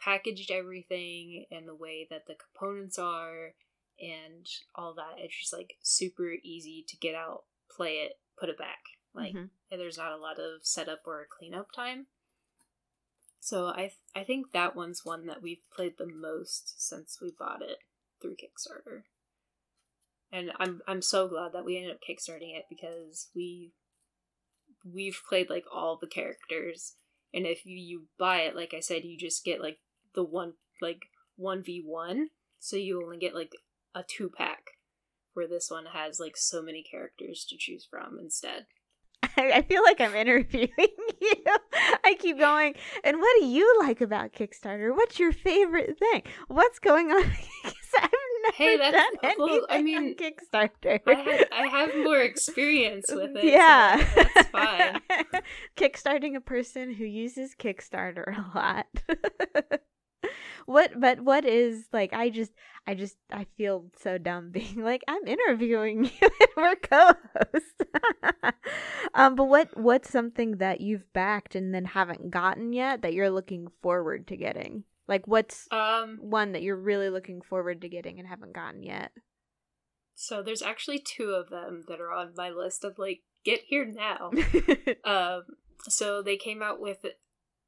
packaged 0.00 0.50
everything 0.50 1.46
and 1.50 1.68
the 1.68 1.74
way 1.74 2.06
that 2.10 2.26
the 2.26 2.34
components 2.34 2.98
are 2.98 3.54
and 4.00 4.46
all 4.74 4.92
that 4.94 5.14
it's 5.18 5.38
just 5.38 5.52
like 5.52 5.76
super 5.82 6.32
easy 6.42 6.84
to 6.88 6.96
get 6.96 7.14
out 7.14 7.44
play 7.70 7.94
it 7.98 8.18
put 8.38 8.48
it 8.48 8.58
back. 8.58 8.80
Like 9.14 9.32
Mhm. 9.34 9.50
and 9.70 9.80
there's 9.80 9.96
not 9.98 10.12
a 10.12 10.16
lot 10.16 10.40
of 10.40 10.66
setup 10.66 11.02
or 11.06 11.28
cleanup 11.30 11.70
time 11.72 12.06
so 13.44 13.66
i 13.66 13.90
i 14.16 14.24
think 14.24 14.52
that 14.52 14.74
one's 14.74 15.04
one 15.04 15.26
that 15.26 15.42
we've 15.42 15.68
played 15.76 15.98
the 15.98 16.06
most 16.06 16.82
since 16.82 17.18
we 17.20 17.30
bought 17.38 17.60
it 17.60 17.76
through 18.20 18.36
kickstarter. 18.36 19.02
And 20.32 20.50
i'm 20.58 20.80
i'm 20.88 21.02
so 21.02 21.28
glad 21.28 21.52
that 21.52 21.64
we 21.64 21.76
ended 21.76 21.92
up 21.92 21.98
kickstarting 22.00 22.56
it 22.56 22.64
because 22.70 23.28
we 23.36 23.72
we've 24.82 25.20
played 25.28 25.50
like 25.50 25.64
all 25.72 25.98
the 26.00 26.06
characters. 26.06 26.94
And 27.34 27.46
if 27.46 27.66
you, 27.66 27.76
you 27.76 28.04
buy 28.18 28.38
it 28.42 28.56
like 28.56 28.72
i 28.74 28.80
said 28.80 29.04
you 29.04 29.18
just 29.18 29.44
get 29.44 29.60
like 29.60 29.78
the 30.14 30.24
one 30.24 30.54
like 30.80 31.02
1v1 31.38 32.26
so 32.58 32.76
you 32.76 33.02
only 33.02 33.18
get 33.18 33.34
like 33.34 33.52
a 33.94 34.02
two 34.02 34.30
pack 34.34 34.78
where 35.34 35.48
this 35.48 35.70
one 35.70 35.86
has 35.92 36.18
like 36.18 36.38
so 36.38 36.62
many 36.62 36.82
characters 36.82 37.44
to 37.50 37.56
choose 37.58 37.86
from 37.90 38.18
instead 38.18 38.64
I 39.36 39.62
feel 39.62 39.82
like 39.82 40.00
I'm 40.00 40.14
interviewing 40.14 40.68
you. 41.20 41.44
I 42.04 42.14
keep 42.18 42.38
going. 42.38 42.74
And 43.02 43.18
what 43.18 43.36
do 43.40 43.46
you 43.46 43.78
like 43.80 44.00
about 44.00 44.32
Kickstarter? 44.32 44.94
What's 44.94 45.18
your 45.18 45.32
favorite 45.32 45.98
thing? 45.98 46.22
What's 46.48 46.78
going 46.78 47.10
on? 47.10 47.24
I've 48.46 48.54
hey, 48.56 48.76
that's 48.76 48.92
done 49.22 49.32
well, 49.38 49.66
I 49.70 49.76
anything 49.78 50.04
mean, 50.04 50.16
Kickstarter. 50.16 51.00
I, 51.06 51.14
ha- 51.14 51.44
I 51.52 51.66
have 51.68 51.90
more 51.96 52.20
experience 52.20 53.06
with 53.10 53.30
it. 53.36 53.40
so 53.40 53.46
yeah, 53.46 54.04
that's 54.14 54.48
fine. 54.52 55.00
Kickstarting 55.76 56.36
a 56.36 56.40
person 56.40 56.92
who 56.92 57.04
uses 57.04 57.54
Kickstarter 57.54 58.36
a 58.36 58.56
lot. 58.58 58.86
What? 60.66 60.98
But 60.98 61.20
what 61.20 61.44
is 61.44 61.86
like? 61.92 62.12
I 62.12 62.30
just, 62.30 62.52
I 62.86 62.94
just, 62.94 63.16
I 63.32 63.46
feel 63.56 63.86
so 64.00 64.18
dumb 64.18 64.50
being 64.52 64.82
like 64.82 65.02
I'm 65.08 65.26
interviewing 65.26 66.04
you 66.04 66.10
and 66.22 66.48
we're 66.56 66.76
co-hosts. 66.76 67.82
um, 69.14 69.34
but 69.36 69.44
what? 69.44 69.76
What's 69.76 70.10
something 70.10 70.58
that 70.58 70.80
you've 70.80 71.12
backed 71.12 71.54
and 71.54 71.74
then 71.74 71.84
haven't 71.84 72.30
gotten 72.30 72.72
yet 72.72 73.02
that 73.02 73.14
you're 73.14 73.30
looking 73.30 73.68
forward 73.82 74.26
to 74.28 74.36
getting? 74.36 74.84
Like, 75.06 75.26
what's 75.26 75.68
Um, 75.70 76.18
one 76.20 76.52
that 76.52 76.62
you're 76.62 76.76
really 76.76 77.10
looking 77.10 77.42
forward 77.42 77.82
to 77.82 77.88
getting 77.88 78.18
and 78.18 78.26
haven't 78.28 78.54
gotten 78.54 78.82
yet? 78.82 79.12
so 80.16 80.42
there's 80.42 80.62
actually 80.62 81.00
two 81.00 81.30
of 81.30 81.50
them 81.50 81.82
that 81.88 82.00
are 82.00 82.12
on 82.12 82.32
my 82.36 82.48
list 82.48 82.84
of 82.84 82.98
like 82.98 83.22
get 83.44 83.60
here 83.66 83.84
now. 83.84 84.30
Um, 85.04 85.42
so 85.88 86.22
they 86.22 86.36
came 86.36 86.62
out 86.62 86.80
with 86.80 87.04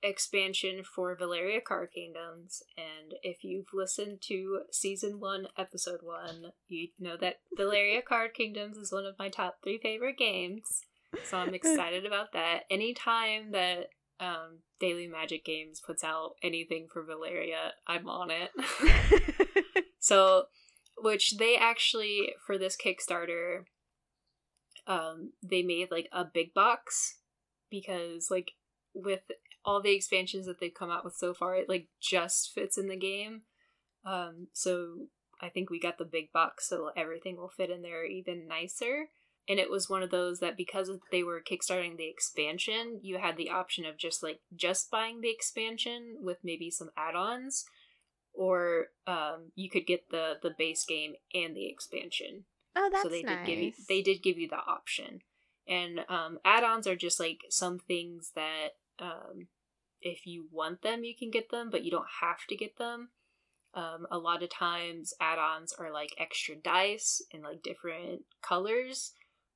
expansion 0.02 0.82
for 0.85 1.14
Valeria 1.16 1.61
Card 1.61 1.90
Kingdoms, 1.94 2.62
and 2.76 3.14
if 3.22 3.42
you've 3.42 3.72
listened 3.72 4.22
to 4.22 4.61
season 4.70 5.20
one, 5.20 5.48
episode 5.56 6.00
one, 6.02 6.52
you 6.68 6.88
know 6.98 7.16
that 7.20 7.40
Valeria 7.56 8.02
Card 8.09 8.35
Kingdoms 8.35 8.76
is 8.76 8.92
one 8.92 9.04
of 9.04 9.18
my 9.18 9.28
top 9.28 9.59
three 9.62 9.78
favorite 9.78 10.18
games. 10.18 10.82
So 11.24 11.38
I'm 11.38 11.54
excited 11.54 12.04
about 12.04 12.32
that. 12.32 12.61
Anytime 12.70 13.52
that 13.52 13.88
um, 14.20 14.59
Daily 14.80 15.06
Magic 15.06 15.44
Games 15.44 15.80
puts 15.85 16.04
out 16.04 16.32
anything 16.42 16.88
for 16.92 17.02
Valeria, 17.02 17.72
I'm 17.87 18.09
on 18.09 18.30
it. 18.30 18.50
so, 19.98 20.44
which 20.98 21.37
they 21.38 21.56
actually 21.56 22.30
for 22.46 22.59
this 22.59 22.76
Kickstarter, 22.76 23.64
um, 24.87 25.32
they 25.42 25.62
made 25.62 25.90
like 25.90 26.09
a 26.12 26.24
big 26.24 26.54
box 26.54 27.18
because 27.70 28.30
like 28.30 28.52
with 28.94 29.20
all 29.66 29.83
the 29.83 29.94
expansions 29.94 30.46
that 30.46 30.61
they've 30.61 30.72
come 30.72 30.90
out 30.90 31.05
with 31.05 31.14
so 31.14 31.35
far, 31.35 31.57
it 31.57 31.68
like 31.68 31.88
just 32.00 32.52
fits 32.55 32.79
in 32.79 32.88
the 32.88 32.96
game. 32.96 33.42
Um, 34.05 34.46
so 34.52 35.09
I 35.42 35.48
think 35.48 35.68
we 35.68 35.81
got 35.81 35.98
the 35.98 36.05
big 36.05 36.33
box, 36.33 36.68
so 36.68 36.90
everything 36.96 37.37
will 37.37 37.50
fit 37.50 37.70
in 37.70 37.83
there 37.83 38.07
even 38.07 38.46
nicer. 38.46 39.11
And 39.48 39.59
it 39.59 39.70
was 39.70 39.90
one 39.90 40.02
of 40.02 40.11
those 40.11 40.40
that 40.40 40.57
because 40.57 40.90
they 41.12 41.22
were 41.22 41.42
kickstarting 41.42 41.96
the 41.96 42.09
expansion, 42.09 43.00
you 43.02 43.18
had 43.18 43.37
the 43.37 43.50
option 43.50 43.85
of 43.85 43.98
just 43.98 44.22
like 44.22 44.40
just 44.55 44.90
buying 44.90 45.20
the 45.20 45.31
expansion 45.31 46.16
with 46.20 46.38
maybe 46.42 46.70
some 46.70 46.90
add-ons, 46.96 47.64
or 48.33 48.87
um, 49.07 49.52
you 49.55 49.68
could 49.68 49.87
get 49.87 50.11
the 50.11 50.35
the 50.42 50.55
base 50.57 50.85
game 50.85 51.14
and 51.35 51.57
the 51.57 51.68
expansion 51.68 52.44
oh, 52.76 52.88
that's 52.92 53.02
so 53.02 53.09
they 53.09 53.22
nice. 53.22 53.38
did 53.38 53.46
give 53.46 53.59
you 53.59 53.72
they 53.88 54.02
did 54.02 54.22
give 54.22 54.38
you 54.38 54.48
the 54.48 54.57
option 54.57 55.20
and 55.66 56.00
um, 56.09 56.38
add-ons 56.44 56.87
are 56.87 56.94
just 56.94 57.18
like 57.18 57.40
some 57.48 57.79
things 57.79 58.33
that 58.37 58.68
um, 58.98 59.46
if 60.00 60.26
you 60.26 60.46
want 60.50 60.82
them 60.82 61.04
you 61.04 61.14
can 61.16 61.30
get 61.30 61.50
them 61.50 61.70
but 61.70 61.85
you 61.85 61.90
don't 61.90 62.06
have 62.20 62.46
to 62.48 62.56
get 62.56 62.78
them. 62.78 63.11
Um, 63.74 64.06
a 64.11 64.16
lot 64.16 64.42
of 64.42 64.48
times 64.48 65.12
add-ons 65.20 65.74
are 65.74 65.92
like 65.92 66.14
extra 66.18 66.54
dice 66.56 67.20
in 67.30 67.42
like 67.42 67.62
different 67.62 68.22
colors 68.40 69.12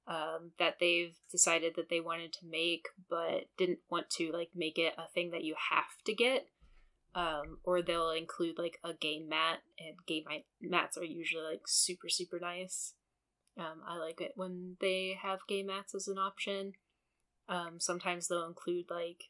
um, 0.07 0.51
that 0.59 0.77
they've 0.81 1.17
decided 1.31 1.75
that 1.77 1.89
they 1.89 2.01
wanted 2.01 2.33
to 2.35 2.47
make 2.47 2.89
but 3.09 3.45
didn't 3.57 3.79
want 3.89 4.11
to 4.11 4.33
like 4.33 4.51
make 4.55 4.79
it 4.79 4.93
a 4.99 5.09
thing 5.15 5.31
that 5.31 5.45
you 5.45 5.55
have 5.71 6.03
to 6.05 6.15
get. 6.15 6.47
Um, 7.13 7.59
or 7.65 7.83
they'll 7.83 8.11
include 8.11 8.59
like 8.59 8.79
a 8.85 8.93
game 8.93 9.29
mat 9.29 9.59
and 9.79 9.97
game 10.07 10.25
mats 10.61 10.97
are 10.97 11.05
usually 11.05 11.43
like 11.43 11.63
super 11.67 12.09
super 12.09 12.39
nice. 12.39 12.95
Um, 13.59 13.83
I 13.87 13.97
like 13.97 14.21
it 14.21 14.33
when 14.37 14.77
they 14.81 15.17
have 15.21 15.41
game 15.49 15.67
mats 15.67 15.95
as 15.95 16.09
an 16.09 16.19
option. 16.19 16.73
Um, 17.51 17.81
sometimes 17.81 18.29
they'll 18.29 18.47
include 18.47 18.87
like 18.89 19.25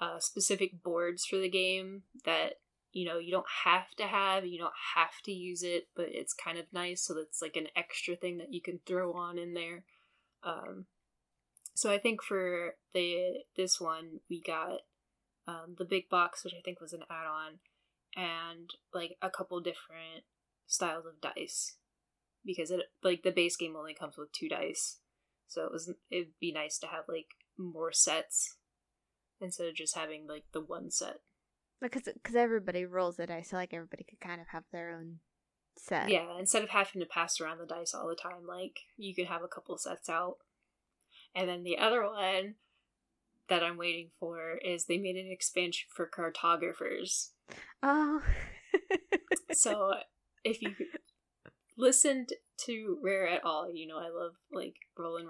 uh, 0.00 0.18
specific 0.18 0.82
boards 0.82 1.26
for 1.26 1.36
the 1.36 1.50
game 1.50 2.02
that 2.24 2.54
you 2.92 3.06
know 3.06 3.18
you 3.18 3.30
don't 3.30 3.46
have 3.64 3.90
to 3.98 4.04
have, 4.04 4.46
you 4.46 4.58
don't 4.58 4.72
have 4.96 5.22
to 5.26 5.32
use 5.32 5.62
it, 5.62 5.88
but 5.94 6.06
it's 6.08 6.32
kind 6.32 6.58
of 6.58 6.64
nice. 6.72 7.02
So 7.04 7.14
that's 7.14 7.42
like 7.42 7.56
an 7.56 7.68
extra 7.76 8.16
thing 8.16 8.38
that 8.38 8.52
you 8.52 8.62
can 8.62 8.80
throw 8.86 9.12
on 9.12 9.38
in 9.38 9.52
there. 9.52 9.84
Um, 10.42 10.86
so 11.74 11.92
I 11.92 11.98
think 11.98 12.22
for 12.22 12.74
the 12.94 13.44
this 13.56 13.78
one 13.78 14.20
we 14.30 14.40
got 14.40 14.80
um, 15.46 15.76
the 15.76 15.84
big 15.84 16.08
box, 16.08 16.42
which 16.42 16.54
I 16.54 16.62
think 16.64 16.80
was 16.80 16.94
an 16.94 17.02
add-on, 17.10 17.58
and 18.16 18.70
like 18.94 19.16
a 19.20 19.28
couple 19.28 19.60
different 19.60 20.24
styles 20.66 21.04
of 21.04 21.20
dice 21.20 21.76
because 22.44 22.70
it 22.70 22.80
like 23.02 23.22
the 23.22 23.30
base 23.30 23.56
game 23.56 23.76
only 23.76 23.94
comes 23.94 24.16
with 24.16 24.32
two 24.32 24.48
dice 24.48 24.98
so 25.48 25.64
it 25.64 25.72
was 25.72 25.92
it'd 26.10 26.38
be 26.40 26.52
nice 26.52 26.78
to 26.78 26.86
have 26.86 27.04
like 27.08 27.26
more 27.58 27.92
sets 27.92 28.56
instead 29.40 29.66
of 29.68 29.74
just 29.74 29.96
having 29.96 30.26
like 30.26 30.44
the 30.52 30.60
one 30.60 30.90
set 30.90 31.16
because 31.80 32.02
because 32.12 32.34
everybody 32.36 32.84
rolls 32.84 33.16
the 33.16 33.26
dice, 33.26 33.50
so 33.50 33.56
like 33.56 33.72
everybody 33.74 34.04
could 34.04 34.20
kind 34.20 34.40
of 34.40 34.48
have 34.48 34.64
their 34.72 34.90
own 34.90 35.18
set. 35.76 36.08
yeah 36.08 36.38
instead 36.38 36.62
of 36.62 36.70
having 36.70 37.00
to 37.00 37.06
pass 37.06 37.40
around 37.40 37.58
the 37.58 37.66
dice 37.66 37.94
all 37.94 38.08
the 38.08 38.16
time 38.16 38.46
like 38.46 38.80
you 38.96 39.14
could 39.14 39.26
have 39.26 39.42
a 39.42 39.48
couple 39.48 39.76
sets 39.78 40.08
out 40.08 40.36
and 41.34 41.48
then 41.48 41.62
the 41.62 41.78
other 41.78 42.02
one 42.04 42.54
that 43.48 43.62
i'm 43.62 43.76
waiting 43.76 44.10
for 44.18 44.56
is 44.64 44.84
they 44.86 44.98
made 44.98 45.16
an 45.16 45.30
expansion 45.30 45.86
for 45.94 46.06
cartographers 46.06 47.30
Oh. 47.82 48.20
so 49.52 49.94
if 50.44 50.60
you 50.60 50.74
listened 51.78 52.30
to 52.66 52.98
Rare 53.02 53.28
at 53.28 53.44
all, 53.44 53.70
you 53.72 53.86
know 53.86 53.98
I 53.98 54.08
love 54.08 54.32
like 54.52 54.74
roll 54.96 55.16
and 55.16 55.28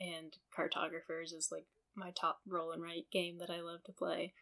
and 0.00 0.32
cartographers 0.54 1.32
is 1.32 1.48
like 1.52 1.66
my 1.94 2.10
top 2.10 2.38
roll 2.46 2.72
and 2.72 2.82
write 2.82 3.06
game 3.12 3.38
that 3.38 3.50
I 3.50 3.60
love 3.60 3.82
to 3.84 3.92
play. 3.92 4.34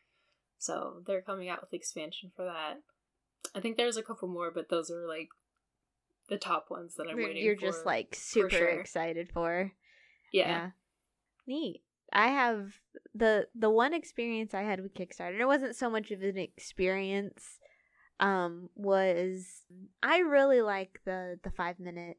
So 0.59 1.03
they're 1.07 1.23
coming 1.23 1.49
out 1.49 1.61
with 1.61 1.75
expansion 1.75 2.31
for 2.35 2.45
that. 2.45 2.75
I 3.55 3.61
think 3.61 3.77
there's 3.77 3.97
a 3.97 4.03
couple 4.03 4.29
more, 4.29 4.51
but 4.51 4.69
those 4.69 4.91
are 4.91 5.07
like 5.07 5.29
the 6.29 6.39
top 6.39 6.67
ones 6.71 6.95
that 6.97 7.09
I'm 7.11 7.17
You're- 7.19 7.25
waiting 7.31 7.45
You're 7.45 7.57
for. 7.57 7.67
just 7.67 7.85
like 7.85 8.15
super 8.15 8.51
sure. 8.51 8.69
excited 8.81 9.31
for. 9.33 9.73
yeah. 10.33 10.71
Neat. 11.47 11.83
I 12.13 12.29
have 12.29 12.75
the 13.15 13.49
the 13.55 13.71
one 13.71 13.95
experience 13.95 14.55
I 14.55 14.63
had 14.63 14.81
with 14.81 14.95
Kickstarter. 14.95 15.41
It 15.41 15.47
wasn't 15.47 15.75
so 15.77 15.91
much 15.91 16.11
of 16.11 16.23
an 16.23 16.37
experience. 16.39 17.59
Um, 18.21 18.69
was 18.77 19.63
I 20.03 20.19
really 20.19 20.61
like 20.61 21.01
the 21.05 21.39
the 21.43 21.51
five 21.51 21.81
minute 21.81 22.19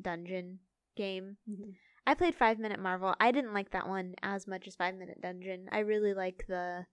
dungeon 0.00 0.60
game. 0.96 1.36
Mhm. 1.48 1.74
I 2.06 2.14
played 2.14 2.34
Five 2.34 2.58
Minute 2.58 2.80
Marvel. 2.80 3.14
I 3.18 3.32
didn't 3.32 3.54
like 3.54 3.70
that 3.70 3.88
one 3.88 4.14
as 4.22 4.46
much 4.46 4.66
as 4.66 4.76
Five 4.76 4.96
Minute 4.96 5.20
Dungeon. 5.20 5.68
I 5.72 5.80
really 5.80 6.14
like 6.14 6.46
the 6.46 6.86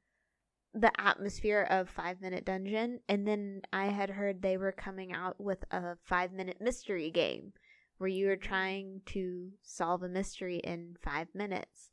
the 0.74 0.92
atmosphere 1.00 1.68
of 1.70 1.90
Five 1.90 2.22
Minute 2.22 2.46
Dungeon. 2.46 3.02
And 3.10 3.28
then 3.28 3.62
I 3.74 3.88
had 3.88 4.10
heard 4.10 4.42
they 4.42 4.58
were 4.58 4.72
coming 4.72 5.12
out 5.12 5.40
with 5.40 5.64
a 5.72 5.98
five 6.04 6.32
minute 6.32 6.62
mystery 6.62 7.12
game 7.12 7.54
where 7.98 8.08
you 8.08 8.28
were 8.28 8.38
trying 8.38 9.02
to 9.08 9.52
solve 9.62 10.02
a 10.02 10.10
mystery 10.10 10.58
in 10.58 10.96
five 11.04 11.28
minutes. 11.36 11.92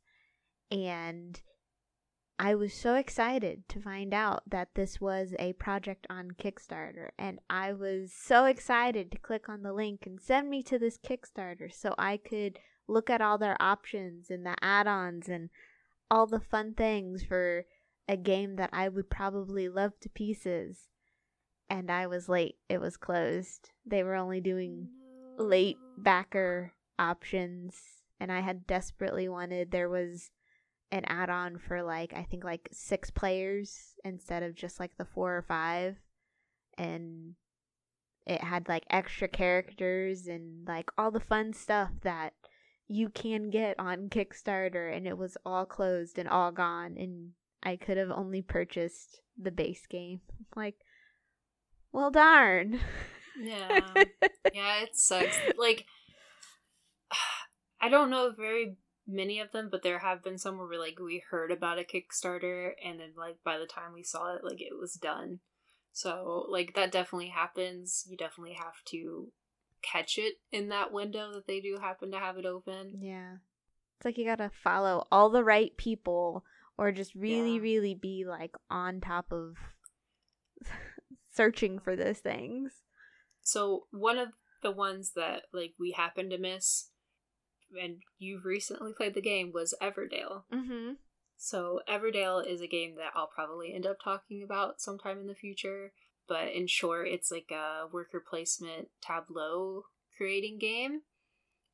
And 0.71 1.41
I 2.41 2.55
was 2.55 2.73
so 2.73 2.95
excited 2.95 3.67
to 3.67 3.81
find 3.81 4.13
out 4.13 4.43
that 4.49 4.69
this 4.73 5.01
was 5.01 5.33
a 5.37 5.51
project 5.53 6.07
on 6.09 6.31
Kickstarter. 6.31 7.09
And 7.19 7.39
I 7.49 7.73
was 7.73 8.13
so 8.13 8.45
excited 8.45 9.11
to 9.11 9.17
click 9.17 9.49
on 9.49 9.61
the 9.61 9.73
link 9.73 10.05
and 10.05 10.21
send 10.21 10.49
me 10.49 10.63
to 10.63 10.79
this 10.79 10.97
Kickstarter 10.97 11.71
so 11.73 11.93
I 11.97 12.15
could 12.15 12.59
look 12.87 13.09
at 13.09 13.19
all 13.19 13.37
their 13.37 13.57
options 13.59 14.29
and 14.29 14.45
the 14.45 14.55
add 14.61 14.87
ons 14.87 15.27
and 15.27 15.49
all 16.09 16.27
the 16.27 16.39
fun 16.39 16.75
things 16.75 17.23
for 17.23 17.65
a 18.07 18.15
game 18.15 18.55
that 18.55 18.69
I 18.71 18.87
would 18.87 19.09
probably 19.09 19.67
love 19.67 19.99
to 19.99 20.09
pieces. 20.09 20.87
And 21.69 21.91
I 21.91 22.07
was 22.07 22.29
late. 22.29 22.55
It 22.69 22.79
was 22.79 22.95
closed. 22.95 23.71
They 23.85 24.01
were 24.01 24.15
only 24.15 24.39
doing 24.39 24.87
late 25.37 25.77
backer 25.97 26.73
options 26.97 27.99
and 28.17 28.31
I 28.31 28.39
had 28.39 28.65
desperately 28.65 29.27
wanted 29.27 29.71
there 29.71 29.89
was 29.89 30.31
an 30.91 31.05
add-on 31.05 31.57
for 31.57 31.83
like 31.83 32.13
I 32.15 32.23
think 32.23 32.43
like 32.43 32.67
6 32.71 33.11
players 33.11 33.93
instead 34.03 34.43
of 34.43 34.55
just 34.55 34.79
like 34.79 34.97
the 34.97 35.05
4 35.05 35.37
or 35.37 35.41
5 35.41 35.95
and 36.77 37.35
it 38.25 38.41
had 38.41 38.67
like 38.67 38.85
extra 38.89 39.27
characters 39.27 40.27
and 40.27 40.67
like 40.67 40.89
all 40.97 41.11
the 41.11 41.19
fun 41.19 41.53
stuff 41.53 41.89
that 42.03 42.33
you 42.87 43.09
can 43.09 43.49
get 43.49 43.79
on 43.79 44.09
Kickstarter 44.09 44.95
and 44.95 45.07
it 45.07 45.17
was 45.17 45.37
all 45.45 45.65
closed 45.65 46.17
and 46.17 46.27
all 46.27 46.51
gone 46.51 46.95
and 46.97 47.31
I 47.61 47.75
could 47.75 47.97
have 47.97 48.11
only 48.11 48.41
purchased 48.41 49.21
the 49.37 49.51
base 49.51 49.85
game. 49.87 50.21
Like 50.55 50.75
well 51.91 52.11
darn. 52.11 52.79
Yeah. 53.39 53.79
yeah, 54.53 54.81
it 54.81 54.95
sucks. 54.95 55.37
Like, 55.57 55.85
I 57.81 57.89
don't 57.89 58.09
know 58.09 58.31
very 58.35 58.75
many 59.09 59.39
of 59.39 59.51
them, 59.51 59.67
but 59.71 59.81
there 59.83 59.99
have 59.99 60.23
been 60.23 60.37
some 60.37 60.57
where 60.57 60.67
we 60.67 60.77
like 60.77 60.99
we 60.99 61.23
heard 61.29 61.51
about 61.51 61.79
a 61.79 61.83
Kickstarter, 61.83 62.71
and 62.85 62.99
then 62.99 63.13
like 63.17 63.37
by 63.43 63.57
the 63.57 63.65
time 63.65 63.93
we 63.93 64.03
saw 64.03 64.35
it, 64.35 64.43
like 64.43 64.61
it 64.61 64.77
was 64.79 64.93
done. 64.93 65.39
So, 65.91 66.45
like, 66.49 66.75
that 66.75 66.91
definitely 66.91 67.29
happens. 67.29 68.05
You 68.07 68.15
definitely 68.15 68.53
have 68.53 68.75
to 68.89 69.31
catch 69.81 70.17
it 70.19 70.35
in 70.51 70.69
that 70.69 70.93
window 70.93 71.33
that 71.33 71.47
they 71.47 71.59
do 71.59 71.77
happen 71.81 72.11
to 72.11 72.19
have 72.19 72.37
it 72.37 72.45
open. 72.45 72.99
Yeah. 73.01 73.37
It's 73.97 74.05
like 74.05 74.17
you 74.17 74.23
gotta 74.25 74.51
follow 74.63 75.07
all 75.11 75.29
the 75.29 75.43
right 75.43 75.75
people 75.77 76.45
or 76.77 76.91
just 76.91 77.15
really, 77.15 77.55
Yeah. 77.55 77.61
really 77.61 77.95
be 77.95 78.23
like 78.25 78.55
on 78.69 79.01
top 79.01 79.31
of 79.31 79.57
searching 81.31 81.79
for 81.79 81.95
those 81.95 82.19
things. 82.19 82.83
So, 83.41 83.87
one 83.91 84.17
of 84.17 84.29
the 84.61 84.71
ones 84.71 85.13
that, 85.15 85.43
like, 85.53 85.73
we 85.79 85.91
happen 85.91 86.29
to 86.29 86.37
miss, 86.37 86.91
and 87.81 87.97
you've 88.17 88.45
recently 88.45 88.93
played 88.93 89.13
the 89.13 89.21
game, 89.21 89.51
was 89.53 89.73
Everdale. 89.81 90.43
Mm-hmm. 90.53 90.93
So, 91.37 91.81
Everdale 91.87 92.45
is 92.45 92.61
a 92.61 92.67
game 92.67 92.95
that 92.95 93.13
I'll 93.15 93.29
probably 93.33 93.73
end 93.73 93.85
up 93.85 93.97
talking 94.03 94.43
about 94.43 94.81
sometime 94.81 95.19
in 95.19 95.27
the 95.27 95.35
future. 95.35 95.93
But 96.27 96.53
in 96.53 96.67
short, 96.67 97.07
it's 97.07 97.31
like 97.31 97.49
a 97.51 97.87
worker 97.91 98.23
placement 98.27 98.89
tableau 99.01 99.83
creating 100.15 100.59
game. 100.59 101.01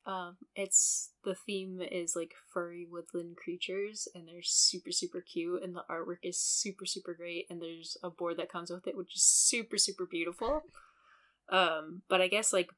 Um, 0.06 0.36
it's 0.54 1.10
the 1.24 1.34
theme 1.34 1.80
is 1.82 2.14
like 2.14 2.32
furry 2.54 2.86
woodland 2.88 3.36
creatures, 3.36 4.06
and 4.14 4.26
they're 4.26 4.40
super 4.42 4.92
super 4.92 5.20
cute, 5.20 5.62
and 5.64 5.74
the 5.74 5.84
artwork 5.90 6.18
is 6.22 6.40
super 6.40 6.86
super 6.86 7.12
great, 7.12 7.46
and 7.50 7.60
there's 7.60 7.96
a 8.04 8.08
board 8.08 8.36
that 8.38 8.50
comes 8.50 8.70
with 8.70 8.86
it, 8.86 8.96
which 8.96 9.16
is 9.16 9.24
super 9.24 9.78
super 9.78 10.06
beautiful. 10.06 10.62
Um, 11.48 12.02
but 12.08 12.20
I 12.20 12.26
guess 12.26 12.52
like 12.52 12.70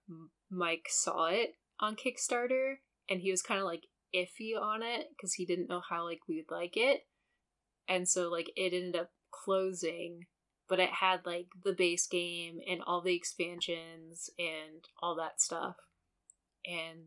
Mike 0.51 0.89
saw 0.91 1.29
it 1.29 1.55
on 1.81 1.97
Kickstarter, 1.97 2.75
and 3.09 3.21
he 3.21 3.31
was 3.31 3.43
kind 3.43 3.61
of 3.61 3.67
like 3.67 3.85
iffy 4.15 4.59
on 4.61 4.83
it 4.83 5.09
because 5.11 5.35
he 5.35 5.45
didn't 5.45 5.69
know 5.69 5.83
how 5.89 6.05
like 6.05 6.21
we 6.29 6.37
would 6.37 6.55
like 6.55 6.77
it, 6.77 7.07
and 7.89 8.09
so 8.09 8.29
like 8.29 8.51
it 8.57 8.73
ended 8.73 8.97
up 8.97 9.11
closing. 9.31 10.27
But 10.69 10.81
it 10.81 10.91
had 10.91 11.25
like 11.25 11.47
the 11.65 11.73
base 11.73 12.07
game 12.07 12.59
and 12.71 12.83
all 12.87 13.01
the 13.01 13.15
expansions 13.17 14.29
and 14.39 14.85
all 15.01 15.17
that 15.17 15.41
stuff. 15.41 15.77
And 16.67 17.07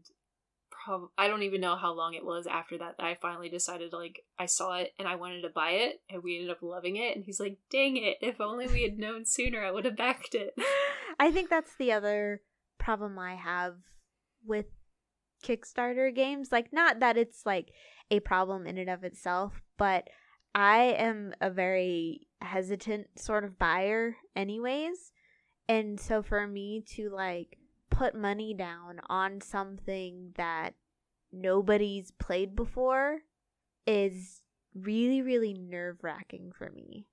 prob- 0.72 1.12
I 1.16 1.28
don't 1.28 1.44
even 1.44 1.62
know 1.62 1.76
how 1.76 1.94
long 1.94 2.16
it 2.16 2.26
was 2.26 2.48
after 2.48 2.78
that 2.80 2.98
that 2.98 3.06
I 3.06 3.18
finally 3.22 3.50
decided 3.50 3.94
like 3.94 4.24
I 4.40 4.48
saw 4.48 4.78
it 4.78 4.94
and 4.98 5.08
I 5.08 5.16
wanted 5.16 5.42
to 5.44 5.50
buy 5.50 5.72
it 5.72 6.02
and 6.10 6.24
we 6.24 6.38
ended 6.38 6.50
up 6.50 6.64
loving 6.64 6.96
it. 6.96 7.16
And 7.16 7.24
he's 7.24 7.40
like 7.40 7.58
dang 7.70 7.98
it 7.98 8.18
if 8.22 8.42
only 8.42 8.68
we 8.68 8.84
had 8.84 8.98
known 8.98 9.26
sooner 9.26 9.64
I 9.64 9.72
would 9.72 9.86
have 9.86 9.98
backed 9.98 10.34
it. 10.34 10.56
I 11.20 11.32
think 11.32 11.50
that's 11.50 11.76
the 11.78 11.92
other 11.92 12.42
problem 12.80 13.20
I 13.20 13.36
have 13.36 13.76
with 14.44 14.66
Kickstarter 15.42 16.14
games. 16.14 16.52
Like, 16.52 16.72
not 16.72 17.00
that 17.00 17.18
it's 17.18 17.46
like 17.46 17.72
a 18.10 18.20
problem 18.20 18.68
in 18.68 18.78
and 18.78 18.90
of 18.90 19.04
itself, 19.04 19.62
but 19.78 20.10
I 20.54 20.96
am 20.98 21.34
a 21.42 21.50
very 21.50 22.28
hesitant 22.42 23.20
sort 23.20 23.44
of 23.44 23.58
buyer, 23.58 24.18
anyways. 24.36 25.12
And 25.68 26.00
so 26.00 26.22
for 26.22 26.48
me 26.48 26.84
to 26.96 27.10
like 27.10 27.58
put 27.90 28.16
money 28.16 28.54
down 28.54 29.00
on 29.10 29.42
something 29.42 30.32
that 30.36 30.74
nobody's 31.32 32.12
played 32.12 32.56
before 32.56 33.20
is 33.88 34.42
really, 34.76 35.22
really 35.22 35.54
nerve 35.54 35.98
wracking 36.02 36.52
for 36.58 36.70
me. 36.70 37.06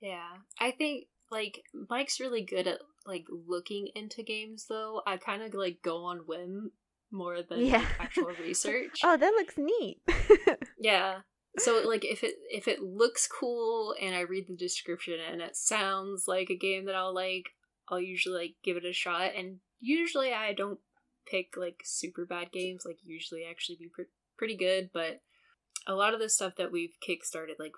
yeah 0.00 0.38
I 0.60 0.70
think 0.70 1.06
like 1.30 1.62
Mike's 1.88 2.20
really 2.20 2.42
good 2.44 2.66
at 2.66 2.78
like 3.06 3.26
looking 3.28 3.88
into 3.94 4.22
games 4.22 4.66
though 4.68 5.02
I 5.06 5.16
kind 5.16 5.42
of 5.42 5.54
like 5.54 5.78
go 5.82 6.04
on 6.04 6.18
whim 6.18 6.72
more 7.10 7.42
than 7.42 7.60
Yeah. 7.66 7.86
actual 7.98 8.26
research 8.42 9.00
Oh, 9.02 9.16
that 9.16 9.30
looks 9.32 9.54
neat. 9.56 10.00
Yeah. 10.80 11.20
So 11.58 11.82
like 11.84 12.04
if 12.04 12.22
it 12.22 12.34
if 12.50 12.68
it 12.68 12.80
looks 12.82 13.26
cool 13.26 13.94
and 14.00 14.14
I 14.14 14.20
read 14.20 14.46
the 14.48 14.56
description 14.56 15.14
and 15.20 15.40
it 15.40 15.56
sounds 15.56 16.24
like 16.28 16.50
a 16.50 16.56
game 16.56 16.84
that 16.86 16.94
I'll 16.94 17.14
like, 17.14 17.50
I'll 17.88 18.00
usually 18.00 18.38
like 18.38 18.54
give 18.62 18.76
it 18.76 18.84
a 18.84 18.92
shot 18.92 19.32
and 19.36 19.56
usually 19.80 20.32
I 20.32 20.52
don't 20.52 20.78
pick 21.26 21.54
like 21.56 21.80
super 21.84 22.24
bad 22.26 22.52
games 22.52 22.84
like 22.86 22.98
usually 23.02 23.42
actually 23.48 23.76
be 23.80 23.88
pre- 23.92 24.04
pretty 24.36 24.56
good, 24.56 24.90
but 24.92 25.20
a 25.86 25.94
lot 25.94 26.14
of 26.14 26.20
the 26.20 26.28
stuff 26.28 26.54
that 26.58 26.70
we've 26.70 26.94
kickstarted 27.06 27.58
like 27.58 27.72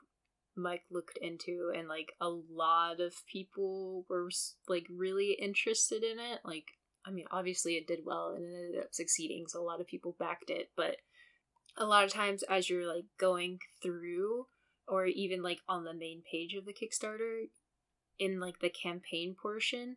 Mike 0.56 0.82
looked 0.90 1.18
into 1.22 1.72
and 1.74 1.88
like 1.88 2.12
a 2.20 2.28
lot 2.28 3.00
of 3.00 3.14
people 3.32 4.04
were 4.10 4.28
like 4.68 4.86
really 4.94 5.38
interested 5.40 6.02
in 6.02 6.18
it. 6.18 6.40
Like 6.44 6.66
I 7.10 7.12
mean 7.12 7.26
obviously 7.30 7.76
it 7.76 7.86
did 7.86 8.00
well 8.04 8.34
and 8.36 8.44
it 8.44 8.56
ended 8.56 8.80
up 8.82 8.94
succeeding 8.94 9.46
so 9.48 9.60
a 9.60 9.64
lot 9.64 9.80
of 9.80 9.86
people 9.86 10.16
backed 10.18 10.50
it, 10.50 10.70
but 10.76 10.96
a 11.76 11.84
lot 11.84 12.04
of 12.04 12.12
times 12.12 12.42
as 12.44 12.70
you're 12.70 12.86
like 12.86 13.06
going 13.18 13.58
through 13.82 14.46
or 14.86 15.06
even 15.06 15.42
like 15.42 15.60
on 15.68 15.84
the 15.84 15.94
main 15.94 16.22
page 16.30 16.54
of 16.54 16.64
the 16.66 16.74
Kickstarter 16.74 17.44
in 18.18 18.38
like 18.38 18.60
the 18.60 18.70
campaign 18.70 19.34
portion 19.40 19.96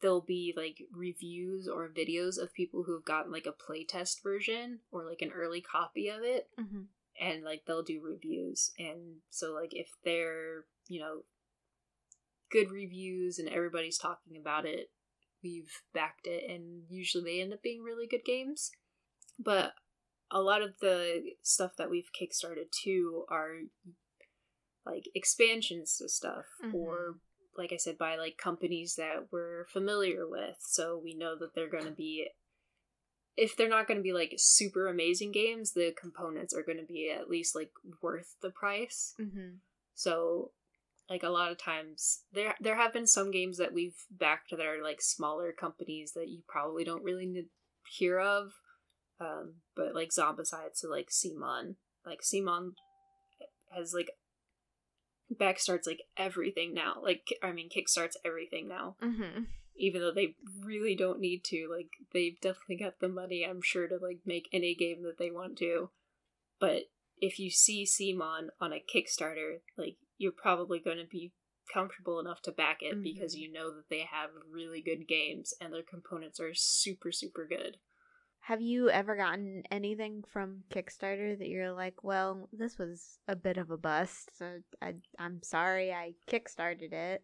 there'll 0.00 0.20
be 0.20 0.54
like 0.56 0.78
reviews 0.92 1.68
or 1.68 1.88
videos 1.88 2.40
of 2.40 2.54
people 2.54 2.84
who've 2.84 3.04
gotten 3.04 3.32
like 3.32 3.46
a 3.46 3.52
playtest 3.52 4.22
version 4.22 4.78
or 4.92 5.04
like 5.04 5.22
an 5.22 5.32
early 5.34 5.60
copy 5.60 6.08
of 6.08 6.22
it 6.22 6.48
mm-hmm. 6.58 6.82
and 7.20 7.44
like 7.44 7.62
they'll 7.66 7.82
do 7.82 8.00
reviews 8.00 8.70
and 8.78 9.16
so 9.30 9.52
like 9.52 9.74
if 9.74 9.88
they're 10.04 10.64
you 10.86 11.00
know 11.00 11.22
good 12.50 12.70
reviews 12.70 13.38
and 13.38 13.48
everybody's 13.48 13.98
talking 13.98 14.36
about 14.40 14.64
it 14.64 14.90
we've 15.42 15.82
backed 15.94 16.26
it 16.26 16.50
and 16.50 16.82
usually 16.88 17.24
they 17.24 17.40
end 17.40 17.52
up 17.52 17.62
being 17.62 17.82
really 17.82 18.06
good 18.06 18.24
games. 18.24 18.70
But 19.38 19.72
a 20.30 20.40
lot 20.40 20.62
of 20.62 20.78
the 20.80 21.22
stuff 21.42 21.72
that 21.78 21.90
we've 21.90 22.10
kickstarted 22.18 22.70
too 22.70 23.24
are 23.28 23.56
like 24.84 25.08
expansions 25.14 25.96
to 25.96 26.08
stuff 26.08 26.46
or 26.72 27.16
like 27.56 27.72
i 27.72 27.76
said 27.76 27.98
by 27.98 28.16
like 28.16 28.36
companies 28.38 28.94
that 28.96 29.26
we're 29.30 29.66
familiar 29.72 30.26
with. 30.28 30.56
So 30.60 31.00
we 31.02 31.14
know 31.14 31.36
that 31.38 31.54
they're 31.54 31.70
going 31.70 31.84
to 31.84 31.90
be 31.90 32.28
if 33.36 33.56
they're 33.56 33.68
not 33.68 33.86
going 33.86 33.98
to 33.98 34.02
be 34.02 34.12
like 34.12 34.34
super 34.36 34.88
amazing 34.88 35.30
games 35.30 35.72
the 35.72 35.94
components 35.98 36.52
are 36.52 36.62
going 36.62 36.78
to 36.78 36.84
be 36.84 37.10
at 37.10 37.30
least 37.30 37.54
like 37.54 37.70
worth 38.02 38.34
the 38.42 38.50
price. 38.50 39.14
Mm-hmm. 39.20 39.56
so 39.94 40.50
like 41.08 41.22
a 41.22 41.28
lot 41.28 41.50
of 41.50 41.58
times 41.58 42.22
there 42.32 42.54
there 42.60 42.76
have 42.76 42.92
been 42.92 43.06
some 43.06 43.30
games 43.30 43.58
that 43.58 43.72
we've 43.72 44.04
backed 44.10 44.50
that 44.50 44.66
are 44.66 44.82
like 44.82 45.00
smaller 45.00 45.52
companies 45.52 46.12
that 46.14 46.28
you 46.28 46.42
probably 46.48 46.84
don't 46.84 47.04
really 47.04 47.26
need, 47.26 47.46
hear 47.90 48.18
of 48.18 48.52
um 49.20 49.54
but 49.74 49.94
like 49.94 50.10
zombicide 50.10 50.74
so 50.74 50.88
like 50.88 51.08
CMON 51.08 51.76
like 52.04 52.20
CMON 52.20 52.72
has 53.74 53.94
like 53.94 54.10
backstarts 55.34 55.86
like 55.86 56.00
everything 56.16 56.72
now 56.72 56.94
like 57.02 57.28
i 57.42 57.52
mean 57.52 57.68
kickstarts 57.68 58.14
everything 58.24 58.66
now 58.66 58.96
Mm-hmm. 59.02 59.42
even 59.76 60.00
though 60.00 60.12
they 60.12 60.34
really 60.64 60.94
don't 60.96 61.20
need 61.20 61.44
to 61.44 61.68
like 61.70 61.90
they've 62.14 62.40
definitely 62.40 62.76
got 62.76 63.00
the 63.00 63.08
money 63.08 63.44
i'm 63.44 63.60
sure 63.62 63.86
to 63.86 63.98
like 64.00 64.20
make 64.24 64.48
any 64.54 64.74
game 64.74 65.02
that 65.02 65.18
they 65.18 65.30
want 65.30 65.58
to 65.58 65.90
but 66.58 66.84
if 67.20 67.38
you 67.38 67.50
see 67.50 67.84
CMON 67.84 68.48
on 68.60 68.72
a 68.72 68.82
kickstarter 68.82 69.58
like 69.76 69.96
you're 70.18 70.32
probably 70.32 70.78
going 70.80 70.98
to 70.98 71.06
be 71.06 71.32
comfortable 71.72 72.18
enough 72.20 72.40
to 72.42 72.50
back 72.52 72.78
it 72.82 73.02
because 73.02 73.34
Mhm. 73.36 73.40
you 73.40 73.52
know 73.52 73.70
that 73.74 73.88
they 73.90 74.00
have 74.00 74.30
really 74.50 74.80
good 74.82 75.06
games 75.06 75.52
and 75.60 75.72
their 75.72 75.82
components 75.82 76.40
are 76.40 76.54
super 76.54 77.12
super 77.12 77.46
good 77.46 77.76
Have 78.40 78.60
you 78.62 78.88
ever 78.88 79.14
gotten 79.16 79.62
anything 79.70 80.22
from 80.32 80.62
Kickstarter 80.70 81.38
that 81.38 81.48
you're 81.48 81.72
like, 81.72 82.02
well, 82.02 82.48
this 82.52 82.78
was 82.78 83.18
a 83.28 83.36
bit 83.36 83.58
of 83.58 83.70
a 83.70 83.76
bust, 83.76 84.30
so 84.38 84.60
I, 84.80 84.94
I'm 85.18 85.42
sorry 85.42 85.92
I 85.92 86.14
kickstarted 86.26 86.92
it? 86.92 87.22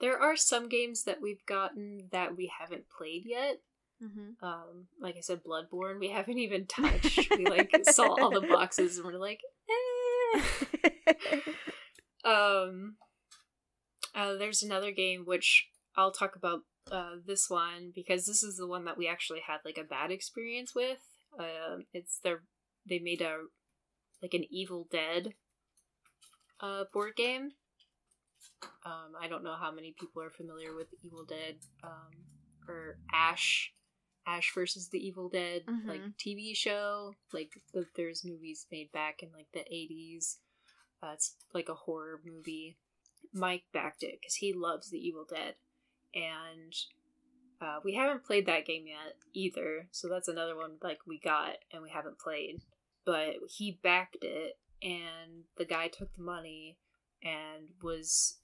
there 0.00 0.18
are 0.18 0.36
some 0.36 0.68
games 0.68 1.04
that 1.04 1.20
we've 1.22 1.44
gotten 1.46 2.08
that 2.12 2.36
we 2.36 2.50
haven't 2.60 2.84
played 2.96 3.22
yet 3.24 3.60
Mm-hmm. 4.02 4.42
um 4.44 4.86
like 4.98 5.16
i 5.18 5.20
said 5.20 5.42
bloodborne 5.44 5.98
we 6.00 6.08
haven't 6.08 6.38
even 6.38 6.66
touched 6.66 7.28
we 7.36 7.44
like 7.44 7.70
saw 7.84 8.14
all 8.18 8.30
the 8.30 8.40
boxes 8.48 8.96
and 8.96 9.04
we're 9.04 9.18
like 9.18 9.40
eh. 10.34 10.40
Um, 12.24 12.96
uh, 14.14 14.34
there's 14.34 14.62
another 14.62 14.90
game 14.92 15.24
which 15.24 15.68
I'll 15.96 16.12
talk 16.12 16.36
about 16.36 16.60
uh, 16.90 17.16
this 17.26 17.48
one 17.48 17.92
because 17.94 18.26
this 18.26 18.42
is 18.42 18.56
the 18.56 18.66
one 18.66 18.84
that 18.84 18.98
we 18.98 19.06
actually 19.08 19.40
had 19.46 19.58
like 19.64 19.78
a 19.78 19.84
bad 19.84 20.10
experience 20.10 20.74
with. 20.74 20.98
Um, 21.38 21.84
it's 21.92 22.18
their 22.22 22.42
they 22.88 22.98
made 22.98 23.20
a 23.20 23.36
like 24.22 24.34
an 24.34 24.44
Evil 24.50 24.86
Dead 24.90 25.34
uh 26.60 26.84
board 26.92 27.12
game. 27.16 27.52
Um, 28.84 29.12
I 29.20 29.28
don't 29.28 29.44
know 29.44 29.56
how 29.58 29.70
many 29.70 29.94
people 29.98 30.22
are 30.22 30.30
familiar 30.30 30.74
with 30.74 30.88
Evil 31.02 31.24
Dead 31.24 31.56
um, 31.84 32.10
or 32.68 32.96
Ash. 33.12 33.72
Ash 34.26 34.52
versus 34.54 34.88
the 34.88 34.98
Evil 34.98 35.28
Dead 35.28 35.62
like 35.86 36.00
Mhm. 36.02 36.14
TV 36.18 36.54
show. 36.54 37.14
Like 37.32 37.52
the, 37.72 37.86
there's 37.96 38.24
movies 38.24 38.66
made 38.70 38.90
back 38.92 39.22
in 39.22 39.30
like 39.32 39.48
the 39.52 39.64
80s. 39.72 40.38
Uh, 41.02 41.12
it's 41.14 41.36
like 41.54 41.68
a 41.68 41.74
horror 41.74 42.20
movie. 42.24 42.76
Mike 43.32 43.64
backed 43.72 44.02
it 44.02 44.18
because 44.20 44.34
he 44.34 44.52
loves 44.52 44.90
The 44.90 44.98
Evil 44.98 45.24
Dead, 45.28 45.54
and 46.14 46.74
uh, 47.60 47.78
we 47.84 47.94
haven't 47.94 48.24
played 48.24 48.46
that 48.46 48.66
game 48.66 48.86
yet 48.86 49.16
either. 49.32 49.88
So 49.90 50.08
that's 50.08 50.28
another 50.28 50.56
one 50.56 50.76
like 50.82 51.00
we 51.06 51.18
got 51.18 51.56
and 51.72 51.82
we 51.82 51.90
haven't 51.90 52.18
played. 52.18 52.60
But 53.04 53.36
he 53.48 53.78
backed 53.82 54.18
it, 54.22 54.58
and 54.82 55.44
the 55.56 55.64
guy 55.64 55.88
took 55.88 56.14
the 56.14 56.22
money 56.22 56.78
and 57.22 57.68
was 57.82 58.38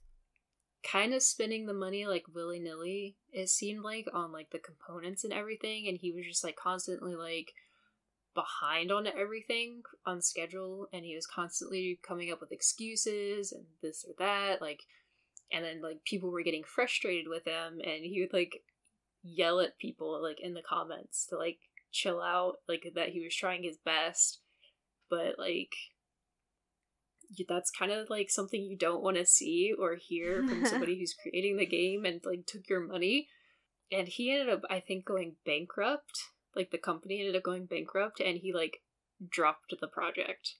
kind 0.83 1.13
of 1.13 1.21
spending 1.21 1.65
the 1.65 1.73
money 1.73 2.05
like 2.05 2.25
willy 2.33 2.59
nilly. 2.59 3.17
It 3.31 3.49
seemed 3.49 3.83
like 3.83 4.07
on 4.13 4.31
like 4.31 4.51
the 4.51 4.59
components 4.59 5.23
and 5.23 5.33
everything, 5.33 5.87
and 5.87 5.97
he 5.97 6.11
was 6.11 6.25
just 6.25 6.43
like 6.43 6.55
constantly 6.55 7.15
like 7.15 7.53
behind 8.37 8.91
on 8.91 9.07
everything 9.07 9.81
on 10.05 10.21
schedule, 10.21 10.87
and 10.93 11.03
he 11.03 11.15
was 11.15 11.25
constantly 11.25 11.99
coming 12.07 12.31
up 12.31 12.39
with 12.39 12.51
excuses 12.51 13.51
and 13.51 13.65
this 13.81 14.05
or 14.07 14.13
that, 14.19 14.61
like, 14.61 14.81
and 15.51 15.65
then 15.65 15.81
like 15.81 16.03
people 16.05 16.29
were 16.29 16.43
getting 16.43 16.63
frustrated 16.63 17.27
with 17.27 17.45
him, 17.45 17.81
and 17.83 18.05
he 18.05 18.21
would 18.21 18.37
like 18.37 18.61
yell 19.23 19.59
at 19.59 19.79
people 19.79 20.21
like 20.21 20.39
in 20.39 20.53
the 20.53 20.61
comments 20.61 21.25
to 21.25 21.37
like 21.37 21.57
chill 21.91 22.21
out, 22.21 22.57
like 22.69 22.83
that 22.93 23.09
he 23.09 23.23
was 23.23 23.35
trying 23.35 23.63
his 23.63 23.77
best, 23.83 24.41
but 25.09 25.39
like 25.39 25.73
that's 27.49 27.71
kind 27.71 27.91
of 27.91 28.09
like 28.09 28.29
something 28.29 28.61
you 28.61 28.77
don't 28.77 29.03
want 29.03 29.17
to 29.17 29.25
see 29.25 29.73
or 29.77 29.95
hear 29.95 30.45
from 30.47 30.65
somebody 30.67 30.99
who's 30.99 31.15
creating 31.19 31.57
the 31.57 31.65
game 31.65 32.05
and 32.05 32.21
like 32.23 32.45
took 32.45 32.69
your 32.69 32.85
money. 32.85 33.27
And 33.91 34.07
he 34.07 34.31
ended 34.31 34.53
up, 34.53 34.61
I 34.69 34.81
think, 34.81 35.05
going 35.05 35.37
bankrupt. 35.45 36.11
Like 36.57 36.71
the 36.71 36.79
company 36.79 37.19
ended 37.19 37.35
up 37.35 37.43
going 37.43 37.67
bankrupt, 37.67 38.19
and 38.19 38.39
he 38.39 38.51
like 38.51 38.81
dropped 39.29 39.75
the 39.79 39.87
project. 39.87 40.55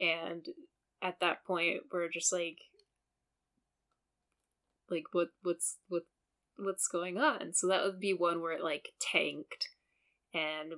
And 0.00 0.44
at 1.00 1.20
that 1.20 1.44
point, 1.44 1.82
we're 1.92 2.08
just 2.08 2.32
like, 2.32 2.58
like 4.90 5.04
what 5.12 5.28
what's 5.42 5.76
what 5.88 6.02
what's 6.58 6.88
going 6.88 7.16
on? 7.16 7.54
So 7.54 7.68
that 7.68 7.84
would 7.84 8.00
be 8.00 8.12
one 8.12 8.42
where 8.42 8.52
it 8.52 8.64
like 8.64 8.88
tanked, 9.00 9.68
and 10.34 10.74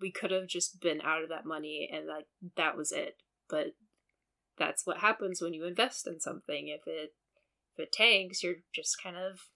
we 0.00 0.10
could 0.10 0.32
have 0.32 0.48
just 0.48 0.80
been 0.80 1.00
out 1.02 1.22
of 1.22 1.28
that 1.28 1.46
money, 1.46 1.88
and 1.92 2.08
like 2.08 2.26
that 2.56 2.76
was 2.76 2.90
it. 2.90 3.18
But 3.48 3.74
that's 4.58 4.84
what 4.84 4.98
happens 4.98 5.40
when 5.40 5.54
you 5.54 5.64
invest 5.64 6.04
in 6.08 6.20
something. 6.20 6.66
If 6.66 6.80
it 6.86 7.14
if 7.76 7.84
it 7.84 7.92
tanks, 7.92 8.42
you're 8.42 8.56
just 8.74 9.00
kind 9.00 9.16
of 9.16 9.46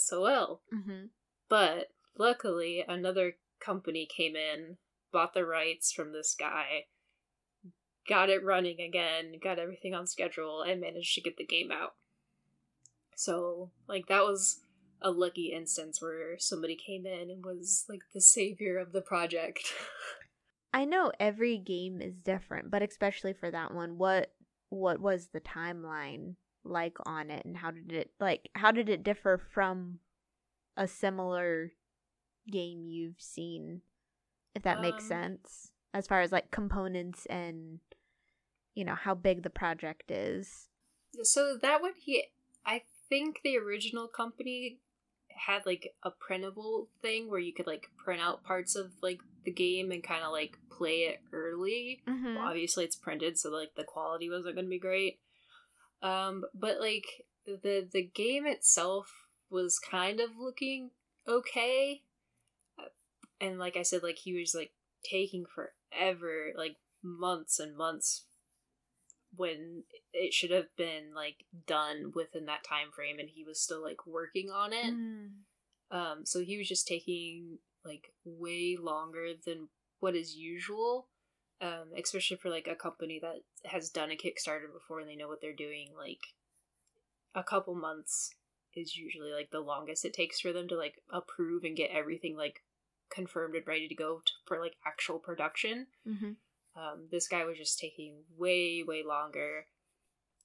SOL. 0.00 0.62
Mm-hmm. 0.74 1.06
But 1.50 1.88
luckily, 2.16 2.82
another 2.88 3.34
company 3.64 4.06
came 4.06 4.34
in, 4.36 4.76
bought 5.12 5.34
the 5.34 5.44
rights 5.44 5.92
from 5.92 6.12
this 6.12 6.34
guy, 6.38 6.86
got 8.08 8.30
it 8.30 8.44
running 8.44 8.80
again, 8.80 9.34
got 9.42 9.58
everything 9.58 9.94
on 9.94 10.06
schedule, 10.06 10.62
and 10.62 10.80
managed 10.80 11.14
to 11.14 11.20
get 11.20 11.36
the 11.36 11.46
game 11.46 11.70
out. 11.70 11.94
So, 13.16 13.70
like, 13.88 14.06
that 14.08 14.22
was 14.22 14.60
a 15.00 15.10
lucky 15.10 15.52
instance 15.54 16.00
where 16.00 16.38
somebody 16.38 16.76
came 16.76 17.06
in 17.06 17.30
and 17.30 17.44
was 17.44 17.84
like 17.88 18.00
the 18.12 18.20
savior 18.20 18.78
of 18.78 18.92
the 18.92 19.02
project. 19.02 19.60
I 20.74 20.86
know 20.86 21.12
every 21.20 21.58
game 21.58 22.00
is 22.00 22.16
different, 22.16 22.70
but 22.70 22.82
especially 22.82 23.32
for 23.32 23.50
that 23.50 23.72
one, 23.72 23.98
what 23.98 24.32
what 24.70 25.00
was 25.00 25.28
the 25.28 25.40
timeline 25.40 26.34
like 26.64 26.96
on 27.06 27.30
it 27.30 27.44
and 27.44 27.56
how 27.56 27.70
did 27.70 27.92
it 27.92 28.10
like 28.18 28.48
how 28.54 28.72
did 28.72 28.88
it 28.88 29.04
differ 29.04 29.40
from 29.52 29.98
a 30.76 30.88
similar 30.88 31.70
game 32.50 32.86
you've 32.88 33.20
seen 33.20 33.80
if 34.54 34.62
that 34.62 34.76
um, 34.76 34.82
makes 34.82 35.06
sense 35.06 35.70
as 35.92 36.06
far 36.06 36.20
as 36.20 36.32
like 36.32 36.50
components 36.50 37.26
and 37.26 37.80
you 38.74 38.84
know 38.84 38.94
how 38.94 39.14
big 39.14 39.42
the 39.42 39.50
project 39.50 40.10
is 40.10 40.68
so 41.22 41.56
that 41.60 41.80
one 41.80 41.92
he 41.98 42.24
i 42.66 42.82
think 43.08 43.40
the 43.42 43.56
original 43.56 44.08
company 44.08 44.78
had 45.46 45.66
like 45.66 45.94
a 46.02 46.10
printable 46.10 46.88
thing 47.02 47.28
where 47.28 47.40
you 47.40 47.52
could 47.52 47.66
like 47.66 47.88
print 47.96 48.20
out 48.20 48.44
parts 48.44 48.76
of 48.76 48.92
like 49.02 49.20
the 49.44 49.50
game 49.50 49.90
and 49.90 50.02
kind 50.02 50.22
of 50.22 50.32
like 50.32 50.58
play 50.70 51.00
it 51.02 51.20
early. 51.32 52.02
Mm-hmm. 52.08 52.36
Well, 52.36 52.46
obviously, 52.46 52.84
it's 52.84 52.96
printed, 52.96 53.38
so 53.38 53.50
like 53.50 53.74
the 53.76 53.84
quality 53.84 54.28
wasn't 54.30 54.54
going 54.54 54.66
to 54.66 54.70
be 54.70 54.78
great. 54.78 55.18
Um, 56.02 56.44
but 56.54 56.80
like 56.80 57.06
the 57.46 57.86
the 57.90 58.02
game 58.02 58.46
itself 58.46 59.26
was 59.50 59.78
kind 59.78 60.20
of 60.20 60.30
looking 60.38 60.90
okay, 61.26 62.02
and 63.40 63.58
like 63.58 63.76
I 63.76 63.82
said, 63.82 64.02
like 64.02 64.18
he 64.18 64.38
was 64.38 64.54
like 64.54 64.72
taking 65.08 65.44
forever, 65.46 66.52
like 66.56 66.76
months 67.02 67.58
and 67.58 67.76
months 67.76 68.24
when 69.36 69.82
it 70.12 70.32
should 70.32 70.50
have 70.50 70.66
been 70.76 71.12
like 71.14 71.44
done 71.66 72.12
within 72.14 72.46
that 72.46 72.64
time 72.64 72.88
frame 72.94 73.18
and 73.18 73.28
he 73.28 73.44
was 73.44 73.60
still 73.60 73.82
like 73.82 74.06
working 74.06 74.48
on 74.50 74.72
it 74.72 74.94
mm. 74.94 75.28
um 75.90 76.24
so 76.24 76.40
he 76.40 76.56
was 76.56 76.68
just 76.68 76.86
taking 76.86 77.58
like 77.84 78.12
way 78.24 78.76
longer 78.80 79.28
than 79.44 79.68
what 80.00 80.14
is 80.14 80.36
usual 80.36 81.08
um 81.60 81.90
especially 81.98 82.36
for 82.36 82.48
like 82.48 82.68
a 82.70 82.76
company 82.76 83.20
that 83.20 83.68
has 83.68 83.90
done 83.90 84.10
a 84.10 84.16
kickstarter 84.16 84.72
before 84.72 85.00
and 85.00 85.08
they 85.08 85.16
know 85.16 85.28
what 85.28 85.40
they're 85.40 85.52
doing 85.52 85.88
like 85.96 86.20
a 87.34 87.42
couple 87.42 87.74
months 87.74 88.30
is 88.76 88.96
usually 88.96 89.32
like 89.32 89.50
the 89.50 89.60
longest 89.60 90.04
it 90.04 90.12
takes 90.12 90.40
for 90.40 90.52
them 90.52 90.68
to 90.68 90.76
like 90.76 90.94
approve 91.12 91.64
and 91.64 91.76
get 91.76 91.90
everything 91.90 92.36
like 92.36 92.62
confirmed 93.14 93.54
and 93.54 93.66
ready 93.66 93.88
to 93.88 93.94
go 93.94 94.20
to, 94.24 94.32
for 94.46 94.60
like 94.60 94.74
actual 94.86 95.18
production 95.18 95.86
mm-hmm. 96.06 96.32
Um, 96.76 97.06
this 97.10 97.28
guy 97.28 97.44
was 97.44 97.58
just 97.58 97.78
taking 97.78 98.14
way, 98.36 98.82
way 98.86 99.02
longer. 99.06 99.66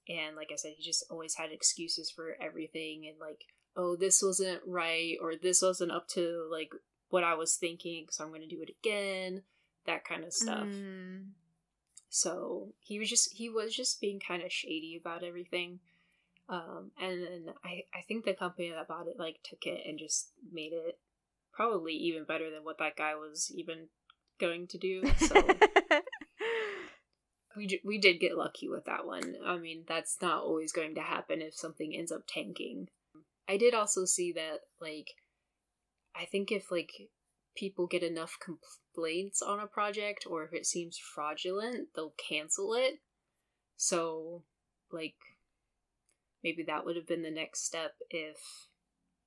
And 0.08 0.36
like 0.36 0.50
I 0.52 0.56
said, 0.56 0.72
he 0.76 0.82
just 0.82 1.04
always 1.10 1.34
had 1.34 1.50
excuses 1.52 2.10
for 2.10 2.36
everything 2.40 3.06
and 3.06 3.18
like, 3.20 3.44
oh, 3.76 3.96
this 3.96 4.22
wasn't 4.22 4.60
right 4.66 5.16
or 5.20 5.34
this 5.36 5.62
wasn't 5.62 5.92
up 5.92 6.08
to 6.08 6.48
like 6.50 6.72
what 7.08 7.24
I 7.24 7.34
was 7.34 7.56
thinking, 7.56 8.06
so 8.10 8.24
I'm 8.24 8.30
going 8.30 8.42
to 8.42 8.48
do 8.48 8.62
it 8.62 8.76
again, 8.80 9.42
that 9.86 10.04
kind 10.04 10.24
of 10.24 10.32
stuff. 10.32 10.66
Mm. 10.66 11.30
So 12.08 12.74
he 12.80 12.98
was 12.98 13.08
just 13.08 13.32
he 13.34 13.48
was 13.48 13.74
just 13.74 14.00
being 14.00 14.20
kind 14.20 14.42
of 14.42 14.52
shady 14.52 14.98
about 15.00 15.24
everything. 15.24 15.80
Um, 16.48 16.90
and 17.00 17.22
then 17.22 17.54
I, 17.64 17.84
I 17.94 18.02
think 18.06 18.24
the 18.24 18.34
company 18.34 18.70
that 18.70 18.88
bought 18.88 19.06
it 19.06 19.18
like 19.18 19.36
took 19.44 19.66
it 19.66 19.82
and 19.86 19.98
just 19.98 20.30
made 20.52 20.72
it 20.72 20.98
probably 21.60 21.92
even 21.92 22.24
better 22.24 22.50
than 22.50 22.64
what 22.64 22.78
that 22.78 22.96
guy 22.96 23.14
was 23.14 23.52
even 23.54 23.88
going 24.40 24.66
to 24.66 24.78
do. 24.78 25.02
So 27.50 27.56
we 27.56 27.80
we 27.84 27.98
did 27.98 28.20
get 28.20 28.36
lucky 28.36 28.68
with 28.68 28.84
that 28.84 29.04
one. 29.04 29.34
I 29.44 29.58
mean, 29.58 29.84
that's 29.86 30.16
not 30.22 30.44
always 30.44 30.72
going 30.72 30.94
to 30.94 31.02
happen 31.02 31.42
if 31.42 31.54
something 31.54 31.94
ends 31.94 32.12
up 32.12 32.22
tanking. 32.26 32.88
I 33.48 33.56
did 33.56 33.74
also 33.74 34.04
see 34.04 34.32
that 34.32 34.60
like 34.80 35.08
I 36.16 36.24
think 36.24 36.50
if 36.52 36.70
like 36.70 36.92
people 37.56 37.86
get 37.86 38.04
enough 38.04 38.38
complaints 38.40 39.42
on 39.42 39.58
a 39.58 39.66
project 39.66 40.26
or 40.30 40.44
if 40.44 40.54
it 40.54 40.64
seems 40.64 40.96
fraudulent, 40.96 41.88
they'll 41.94 42.14
cancel 42.16 42.72
it. 42.72 43.00
So 43.76 44.44
like 44.90 45.16
maybe 46.42 46.62
that 46.68 46.86
would 46.86 46.96
have 46.96 47.08
been 47.08 47.22
the 47.22 47.30
next 47.30 47.66
step 47.66 47.96
if 48.08 48.38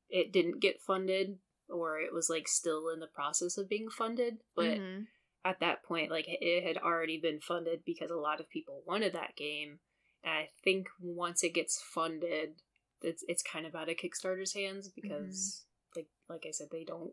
it 0.09 0.31
didn't 0.31 0.61
get 0.61 0.81
funded 0.81 1.37
or 1.69 1.99
it 1.99 2.13
was 2.13 2.29
like 2.29 2.47
still 2.47 2.89
in 2.89 2.99
the 2.99 3.07
process 3.07 3.57
of 3.57 3.69
being 3.69 3.89
funded, 3.89 4.37
but 4.55 4.77
mm-hmm 4.77 5.03
at 5.45 5.59
that 5.59 5.83
point, 5.83 6.11
like 6.11 6.25
it 6.27 6.63
had 6.63 6.77
already 6.77 7.19
been 7.19 7.39
funded 7.39 7.81
because 7.85 8.11
a 8.11 8.15
lot 8.15 8.39
of 8.39 8.49
people 8.49 8.81
wanted 8.85 9.13
that 9.13 9.35
game. 9.35 9.79
And 10.23 10.33
I 10.33 10.49
think 10.63 10.87
once 11.01 11.43
it 11.43 11.53
gets 11.53 11.81
funded, 11.81 12.61
it's 13.01 13.23
it's 13.27 13.43
kind 13.43 13.65
of 13.65 13.75
out 13.75 13.89
of 13.89 13.97
Kickstarter's 13.97 14.53
hands 14.53 14.89
because, 14.89 15.65
mm-hmm. 15.95 15.99
like 15.99 16.07
like 16.29 16.45
I 16.47 16.51
said, 16.51 16.67
they 16.71 16.85
don't 16.85 17.11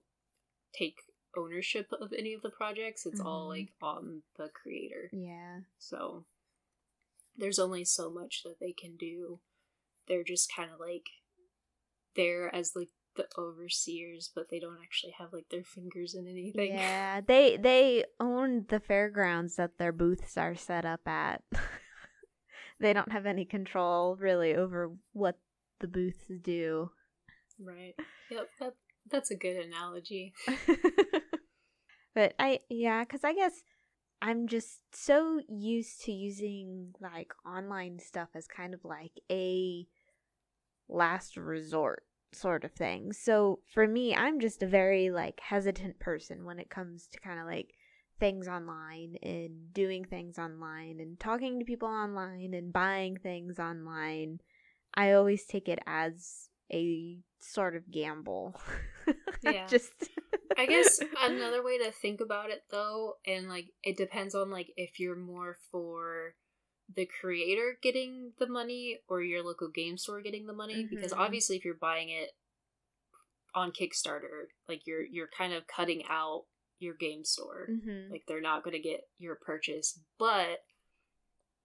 take 0.73 0.97
ownership 1.37 1.89
of 2.01 2.13
any 2.17 2.35
of 2.35 2.43
the 2.43 2.51
projects. 2.51 3.05
It's 3.05 3.19
mm-hmm. 3.19 3.27
all 3.27 3.49
like 3.49 3.71
on 3.83 4.23
the 4.37 4.49
creator. 4.49 5.11
Yeah. 5.13 5.61
So 5.79 6.25
there's 7.37 7.59
only 7.59 7.85
so 7.85 8.11
much 8.11 8.43
that 8.45 8.61
they 8.61 8.73
can 8.73 8.97
do. 8.97 9.41
They're 10.07 10.25
just 10.25 10.53
kind 10.55 10.71
of 10.73 10.79
like 10.79 11.07
there 12.15 12.55
as 12.55 12.73
like 12.77 12.91
the 13.17 13.27
overseers, 13.37 14.31
but 14.35 14.51
they 14.51 14.61
don't 14.61 14.79
actually 14.83 15.15
have 15.19 15.33
like 15.33 15.49
their 15.51 15.65
fingers 15.65 16.15
in 16.15 16.27
anything. 16.27 16.75
Yeah, 16.75 17.21
they 17.21 17.57
they 17.57 18.05
own 18.19 18.67
the 18.69 18.81
fairgrounds 18.81 19.57
that 19.57 19.79
their 19.79 19.93
booths 19.93 20.37
are 20.37 20.55
set 20.55 20.85
up 20.85 21.07
at. 21.07 21.43
they 22.81 22.93
don't 22.93 23.13
have 23.13 23.27
any 23.27 23.45
control 23.45 24.17
really 24.17 24.55
over 24.55 24.93
what 25.13 25.39
the 25.81 25.89
booths 25.89 26.31
do. 26.43 26.91
Right. 27.59 27.95
Yep. 28.31 28.49
That 28.61 28.75
that's 29.11 29.31
a 29.31 29.37
good 29.37 29.57
analogy. 29.57 30.33
but 32.15 32.35
I 32.39 32.61
yeah, 32.69 33.05
cuz 33.05 33.25
I 33.25 33.35
guess 33.35 33.63
I'm 34.23 34.47
just 34.47 34.81
so 34.93 35.41
used 35.49 36.03
to 36.03 36.13
using 36.13 36.95
like 37.01 37.33
online 37.47 37.99
stuff 37.99 38.29
as 38.35 38.47
kind 38.47 38.75
of 38.75 38.85
like 38.85 39.13
a 39.31 39.87
last 40.89 41.37
resort 41.37 42.05
sort 42.33 42.65
of 42.65 42.73
thing. 42.73 43.13
So 43.13 43.61
for 43.73 43.87
me, 43.87 44.15
I'm 44.15 44.41
just 44.41 44.63
a 44.63 44.67
very 44.67 45.11
like 45.11 45.41
hesitant 45.41 45.99
person 45.99 46.45
when 46.45 46.59
it 46.59 46.71
comes 46.71 47.07
to 47.09 47.21
kind 47.21 47.41
of 47.41 47.47
like 47.47 47.75
things 48.19 48.47
online 48.47 49.17
and 49.23 49.73
doing 49.73 50.05
things 50.05 50.39
online 50.39 51.01
and 51.01 51.19
talking 51.19 51.59
to 51.59 51.65
people 51.65 51.89
online 51.89 52.55
and 52.55 52.73
buying 52.73 53.17
things 53.17 53.59
online. 53.59 54.41
I 54.95 55.13
always 55.13 55.45
take 55.47 55.69
it 55.69 55.81
as 55.87 56.49
a 56.73 57.19
sort 57.41 57.75
of 57.77 57.91
gamble. 57.91 58.61
Yeah. 59.43 59.67
just 59.69 59.91
I 60.59 60.67
guess 60.67 61.01
another 61.23 61.65
way 61.65 61.79
to 61.79 61.91
think 61.91 62.21
about 62.21 62.51
it 62.51 62.63
though 62.71 63.15
and 63.27 63.49
like 63.49 63.69
it 63.83 63.97
depends 63.97 64.35
on 64.35 64.51
like 64.51 64.69
if 64.77 65.01
you're 65.01 65.17
more 65.17 65.57
for 65.71 66.35
the 66.97 67.07
creator 67.21 67.79
getting 67.83 68.33
the 68.39 68.49
money 68.49 68.99
or 69.09 69.23
your 69.23 69.43
local 69.45 69.69
game 69.69 69.97
store 69.97 70.21
getting 70.21 70.47
the 70.47 70.53
money 70.53 70.85
because 70.85 71.13
Mhm. 71.13 71.19
obviously 71.19 71.57
if 71.57 71.65
you're 71.65 71.75
buying 71.75 72.09
it 72.09 72.31
on 73.55 73.73
Kickstarter, 73.73 74.47
like 74.69 74.87
you're 74.87 75.03
you're 75.05 75.29
kind 75.29 75.53
of 75.53 75.67
cutting 75.67 76.05
out 76.09 76.47
your 76.79 76.95
game 76.95 77.25
store. 77.25 77.69
Mm-hmm. 77.71 78.11
Like 78.11 78.25
they're 78.27 78.41
not 78.41 78.65
going 78.65 78.75
to 78.75 78.83
get 78.83 79.09
your 79.19 79.35
purchase, 79.35 80.01
but 80.19 80.65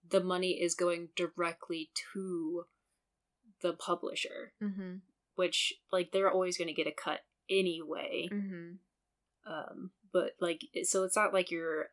the 0.07 0.21
money 0.23 0.61
is 0.61 0.75
going 0.75 1.09
directly 1.15 1.89
to 2.13 2.65
the 3.61 3.73
publisher, 3.73 4.53
mm-hmm. 4.61 4.97
which 5.35 5.73
like 5.91 6.11
they're 6.11 6.29
always 6.29 6.57
going 6.57 6.67
to 6.67 6.73
get 6.73 6.87
a 6.87 6.91
cut 6.91 7.21
anyway. 7.49 8.27
Mm-hmm. 8.31 9.51
Um 9.51 9.91
but 10.11 10.35
like 10.39 10.61
so 10.83 11.03
it's 11.03 11.15
not 11.15 11.33
like 11.33 11.49
you're 11.51 11.89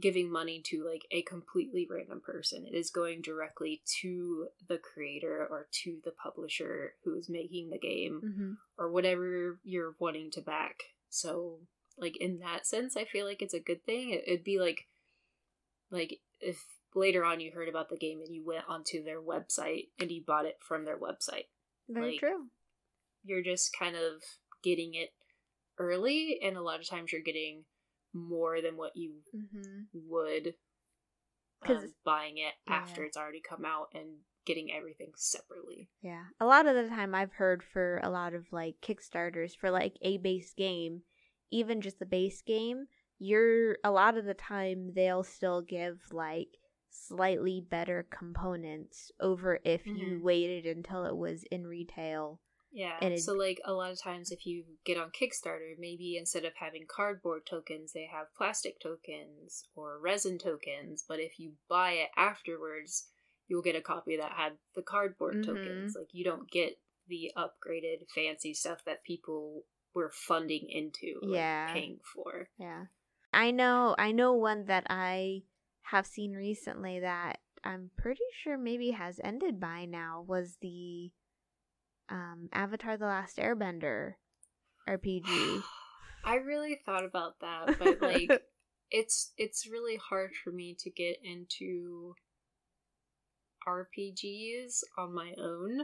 giving 0.00 0.30
money 0.30 0.60
to 0.66 0.84
like 0.84 1.02
a 1.12 1.22
completely 1.22 1.86
random 1.88 2.20
person. 2.20 2.66
It 2.66 2.74
is 2.74 2.90
going 2.90 3.22
directly 3.22 3.80
to 4.00 4.48
the 4.68 4.76
creator 4.78 5.46
or 5.48 5.68
to 5.84 5.98
the 6.04 6.10
publisher 6.10 6.94
who 7.04 7.14
is 7.16 7.28
making 7.28 7.70
the 7.70 7.78
game 7.78 8.20
Mm-hmm. 8.24 8.52
or 8.76 8.90
whatever 8.90 9.58
you're 9.62 9.94
wanting 10.00 10.30
to 10.32 10.40
back. 10.40 10.82
So, 11.10 11.60
like 11.96 12.16
in 12.16 12.40
that 12.40 12.66
sense, 12.66 12.96
I 12.96 13.04
feel 13.04 13.24
like 13.24 13.40
it's 13.40 13.54
a 13.54 13.60
good 13.60 13.84
thing. 13.84 14.10
It, 14.10 14.24
it'd 14.26 14.44
be 14.44 14.58
like, 14.58 14.86
like 15.90 16.18
if 16.40 16.64
later 16.94 17.24
on 17.24 17.38
you 17.40 17.52
heard 17.52 17.68
about 17.68 17.88
the 17.88 17.96
game 17.96 18.20
and 18.24 18.34
you 18.34 18.44
went 18.44 18.64
onto 18.68 19.02
their 19.04 19.20
website 19.20 19.88
and 20.00 20.10
you 20.10 20.22
bought 20.26 20.46
it 20.46 20.58
from 20.60 20.84
their 20.84 20.98
website, 20.98 21.46
Very 21.88 22.12
Like- 22.12 22.20
true. 22.20 22.46
you're 23.22 23.42
just 23.44 23.76
kind 23.78 23.94
of 23.94 24.22
getting 24.62 24.94
it 24.94 25.12
early, 25.78 26.38
and 26.42 26.56
a 26.56 26.62
lot 26.62 26.80
of 26.80 26.88
times 26.88 27.12
you're 27.12 27.20
getting 27.20 27.64
more 28.14 28.60
than 28.62 28.76
what 28.76 28.96
you 28.96 29.20
Mm-hmm. 29.34 29.82
would 29.92 30.54
'Cause- 31.62 31.84
um, 31.84 31.94
buying 32.04 32.38
it 32.38 32.54
after 32.66 33.00
yeah. 33.02 33.08
it's 33.08 33.16
already 33.16 33.40
come 33.40 33.64
out 33.64 33.88
and 33.94 34.20
getting 34.44 34.70
everything 34.70 35.12
separately. 35.16 35.88
Yeah. 36.02 36.24
A 36.38 36.44
lot 36.46 36.66
of 36.66 36.74
the 36.74 36.88
time 36.88 37.14
I've 37.14 37.32
heard 37.32 37.62
for 37.62 37.98
a 38.02 38.10
lot 38.10 38.34
of 38.34 38.52
like 38.52 38.76
Kickstarters 38.82 39.56
for 39.56 39.70
like 39.70 39.96
a 40.02 40.18
base 40.18 40.52
game, 40.54 41.02
even 41.50 41.80
just 41.80 41.98
the 41.98 42.04
base 42.06 42.42
game, 42.42 42.86
you're 43.18 43.78
a 43.82 43.90
lot 43.90 44.18
of 44.18 44.26
the 44.26 44.34
time 44.34 44.92
they'll 44.94 45.22
still 45.22 45.62
give 45.62 46.00
like 46.12 46.58
slightly 46.90 47.60
better 47.60 48.06
components 48.10 49.10
over 49.18 49.58
if 49.64 49.86
you 49.86 50.18
Mhm. 50.18 50.20
waited 50.20 50.66
until 50.76 51.06
it 51.06 51.16
was 51.16 51.44
in 51.44 51.66
retail. 51.66 52.40
Yeah. 52.74 52.98
And 53.00 53.14
it- 53.14 53.20
so 53.20 53.32
like 53.34 53.60
a 53.64 53.72
lot 53.72 53.92
of 53.92 54.02
times 54.02 54.30
if 54.32 54.44
you 54.44 54.64
get 54.84 54.98
on 54.98 55.10
Kickstarter, 55.12 55.74
maybe 55.78 56.16
instead 56.18 56.44
of 56.44 56.54
having 56.56 56.86
cardboard 56.88 57.46
tokens, 57.46 57.92
they 57.92 58.06
have 58.12 58.34
plastic 58.36 58.80
tokens 58.80 59.68
or 59.76 59.98
resin 60.00 60.38
tokens, 60.38 61.04
but 61.06 61.20
if 61.20 61.38
you 61.38 61.52
buy 61.68 61.92
it 61.92 62.10
afterwards, 62.16 63.08
you'll 63.46 63.62
get 63.62 63.76
a 63.76 63.80
copy 63.80 64.16
that 64.16 64.32
had 64.32 64.58
the 64.74 64.82
cardboard 64.82 65.36
Mhm. 65.36 65.46
tokens. 65.46 65.94
Like 65.96 66.08
you 66.12 66.24
don't 66.24 66.50
get 66.50 66.80
the 67.06 67.30
upgraded 67.36 68.08
fancy 68.14 68.52
stuff 68.54 68.84
that 68.86 69.04
people 69.04 69.64
were 69.94 70.10
funding 70.10 70.68
into 70.68 71.20
like, 71.22 71.36
Yeah. 71.36 71.72
paying 71.72 72.00
for. 72.00 72.50
Yeah. 72.58 72.86
I 73.32 73.52
know 73.52 73.94
I 73.98 74.10
know 74.12 74.32
one 74.32 74.64
that 74.66 74.86
I 74.90 75.44
have 75.82 76.06
seen 76.06 76.32
recently 76.32 76.98
that 77.00 77.40
I'm 77.62 77.90
pretty 77.96 78.24
sure 78.32 78.56
maybe 78.58 78.90
has 78.90 79.20
ended 79.22 79.60
by 79.60 79.84
now 79.84 80.22
was 80.26 80.56
the 80.60 81.12
um 82.08 82.48
Avatar 82.52 82.96
the 82.96 83.06
Last 83.06 83.38
Airbender 83.38 84.14
RPG. 84.88 85.62
I 86.24 86.36
really 86.36 86.80
thought 86.86 87.04
about 87.04 87.40
that, 87.40 87.78
but 87.78 88.00
like 88.02 88.42
it's 88.90 89.32
it's 89.36 89.66
really 89.66 89.96
hard 89.96 90.30
for 90.42 90.50
me 90.50 90.76
to 90.80 90.90
get 90.90 91.16
into 91.22 92.14
RPGs 93.66 94.80
on 94.98 95.14
my 95.14 95.32
own 95.38 95.82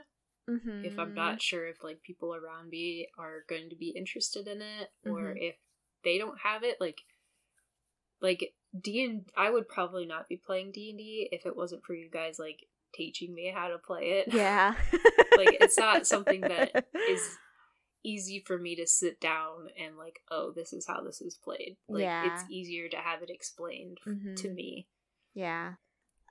mm-hmm. 0.49 0.85
if 0.85 0.99
I'm 0.99 1.15
not 1.15 1.41
sure 1.41 1.67
if 1.67 1.83
like 1.83 2.03
people 2.03 2.35
around 2.35 2.69
me 2.69 3.09
are 3.19 3.45
going 3.49 3.71
to 3.71 3.77
be 3.77 3.89
interested 3.97 4.47
in 4.47 4.61
it 4.63 4.91
or 5.07 5.35
Mhm. 5.35 5.37
if 5.41 5.57
they 6.05 6.19
don't 6.19 6.39
have 6.41 6.63
it 6.63 6.77
like 6.81 7.01
like 8.21 8.55
D 8.79 9.05
and 9.05 9.27
I 9.37 9.51
would 9.51 9.69
probably 9.69 10.07
not 10.07 10.29
be 10.29 10.37
playing 10.37 10.73
D&D 10.73 11.31
if 11.33 11.47
it 11.47 11.57
wasn't 11.57 11.85
for 11.85 11.95
you 11.95 12.11
guys 12.11 12.39
like 12.39 12.67
teaching 12.93 13.35
me 13.35 13.53
how 13.55 13.69
to 13.69 13.79
play 13.79 14.23
it. 14.25 14.33
Yeah. 14.35 14.75
Like, 15.37 15.57
it's 15.61 15.79
not 15.79 16.07
something 16.07 16.43
that 16.43 16.85
is 17.09 17.39
easy 18.05 18.43
for 18.47 18.59
me 18.59 18.77
to 18.77 18.87
sit 18.87 19.19
down 19.21 19.69
and 19.83 19.97
like, 19.97 20.21
oh, 20.31 20.53
this 20.55 20.75
is 20.75 20.87
how 20.87 21.01
this 21.03 21.23
is 21.23 21.39
played. 21.43 21.77
Like 21.89 22.03
Yeah. 22.03 22.35
it's 22.35 22.45
easier 22.51 22.91
to 22.91 22.97
have 22.99 23.23
it 23.23 23.31
explained 23.31 23.99
f- 24.07 24.37
to 24.37 24.51
me. 24.51 24.87
Yeah. 25.33 25.75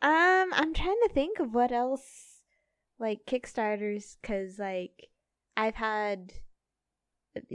Um, 0.04 0.50
I'm 0.54 0.76
trying 0.76 1.00
to 1.08 1.10
think 1.12 1.40
of 1.40 1.56
what 1.56 1.72
else, 1.72 2.42
like 3.00 3.26
Kickstarters, 3.26 4.18
because 4.22 4.60
like 4.60 5.10
I've 5.58 5.76
had 5.76 6.34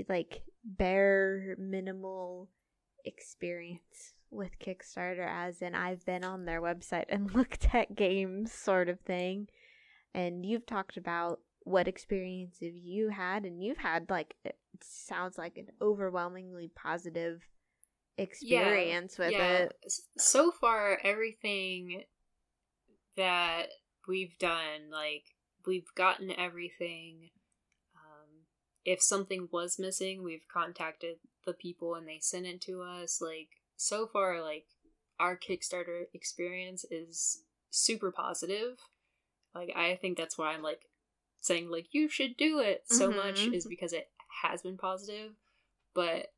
like 0.09 0.43
bare 0.65 1.55
minimal 1.59 2.49
experience 3.05 4.14
with 4.35 4.59
Kickstarter, 4.59 5.27
as 5.29 5.63
in 5.63 5.75
I've 5.75 6.05
been 6.05 6.25
on 6.25 6.45
their 6.45 6.61
website 6.61 7.07
and 7.09 7.31
looked 7.35 7.75
at 7.75 7.95
games, 7.95 8.53
sort 8.53 8.89
of 8.89 9.01
thing. 9.01 9.49
And 10.15 10.45
you've 10.45 10.67
talked 10.67 10.97
about 10.97 11.41
what 11.61 11.89
experience 11.89 12.59
have 12.61 12.77
you 12.77 13.09
had, 13.09 13.45
and 13.45 13.63
you've 13.63 13.79
had 13.79 14.11
like 14.11 14.35
it 14.45 14.59
sounds 14.83 15.39
like 15.39 15.57
an 15.57 15.69
overwhelmingly 15.81 16.71
positive 16.75 17.43
experience 18.17 19.19
with 19.19 19.33
it. 19.35 19.75
So 20.19 20.51
far, 20.51 20.99
everything 21.03 22.05
that 23.17 23.67
we've 24.07 24.37
done, 24.39 24.91
like 24.91 25.25
we've 25.67 25.93
gotten 25.97 26.31
everything. 26.31 27.31
Um, 27.97 28.45
if 28.85 29.03
something 29.03 29.49
was 29.53 29.79
missing, 29.79 30.23
we've 30.23 30.47
contacted 30.53 31.17
the 31.47 31.55
people 31.55 31.95
and 31.95 32.07
they 32.07 32.19
sent 32.21 32.47
it 32.47 32.61
to 32.63 32.83
us. 32.83 33.21
Like 33.21 33.49
so 33.77 34.07
far, 34.07 34.43
like 34.43 34.67
our 35.19 35.37
Kickstarter 35.37 36.05
experience 36.15 36.85
is 36.91 37.43
super 37.71 38.11
positive. 38.11 38.79
Like 39.55 39.71
I 39.77 39.97
think 39.97 40.17
that's 40.19 40.37
why 40.39 40.53
I'm 40.53 40.63
like 40.63 40.83
saying 41.41 41.71
like 41.71 41.89
you 41.93 42.09
should 42.09 42.37
do 42.37 42.59
it 42.61 42.85
so 42.87 43.11
much 43.11 43.49
Mhm. 43.49 43.55
is 43.55 43.67
because 43.67 43.93
it 43.93 44.11
has 44.43 44.63
been 44.63 44.77
positive, 44.79 45.33
but 45.95 46.33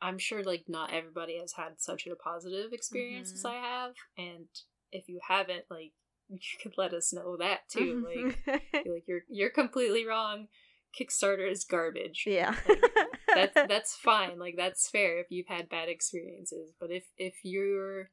I'm 0.00 0.18
sure 0.18 0.42
like 0.42 0.64
not 0.68 0.92
everybody 0.92 1.38
has 1.38 1.52
had 1.52 1.80
such 1.80 2.06
a 2.06 2.14
positive 2.16 2.72
experience 2.72 3.34
as 3.34 3.44
Mhm. 3.44 3.50
I 3.50 3.54
have, 3.54 3.94
and 4.16 4.48
if 4.92 5.08
you 5.08 5.20
haven't, 5.26 5.64
like 5.70 5.92
you 6.28 6.38
could 6.62 6.74
let 6.78 6.92
us 6.94 7.12
know 7.12 7.36
that 7.38 7.68
too. 7.68 8.00
Like, 8.04 8.38
like 8.86 9.04
you're 9.06 9.24
you're 9.28 9.50
completely 9.50 10.06
wrong. 10.06 10.48
Kickstarter 10.98 11.50
is 11.50 11.64
garbage. 11.64 12.24
yeah. 12.26 12.54
That's 13.34 13.54
that's 13.68 13.94
fine. 13.96 14.38
Like 14.38 14.54
that's 14.56 14.88
fair 14.88 15.18
if 15.20 15.26
you've 15.30 15.48
had 15.48 15.68
bad 15.68 15.88
experiences. 15.88 16.72
But 16.78 16.90
if 16.90 17.04
if 17.16 17.34
you're 17.42 18.10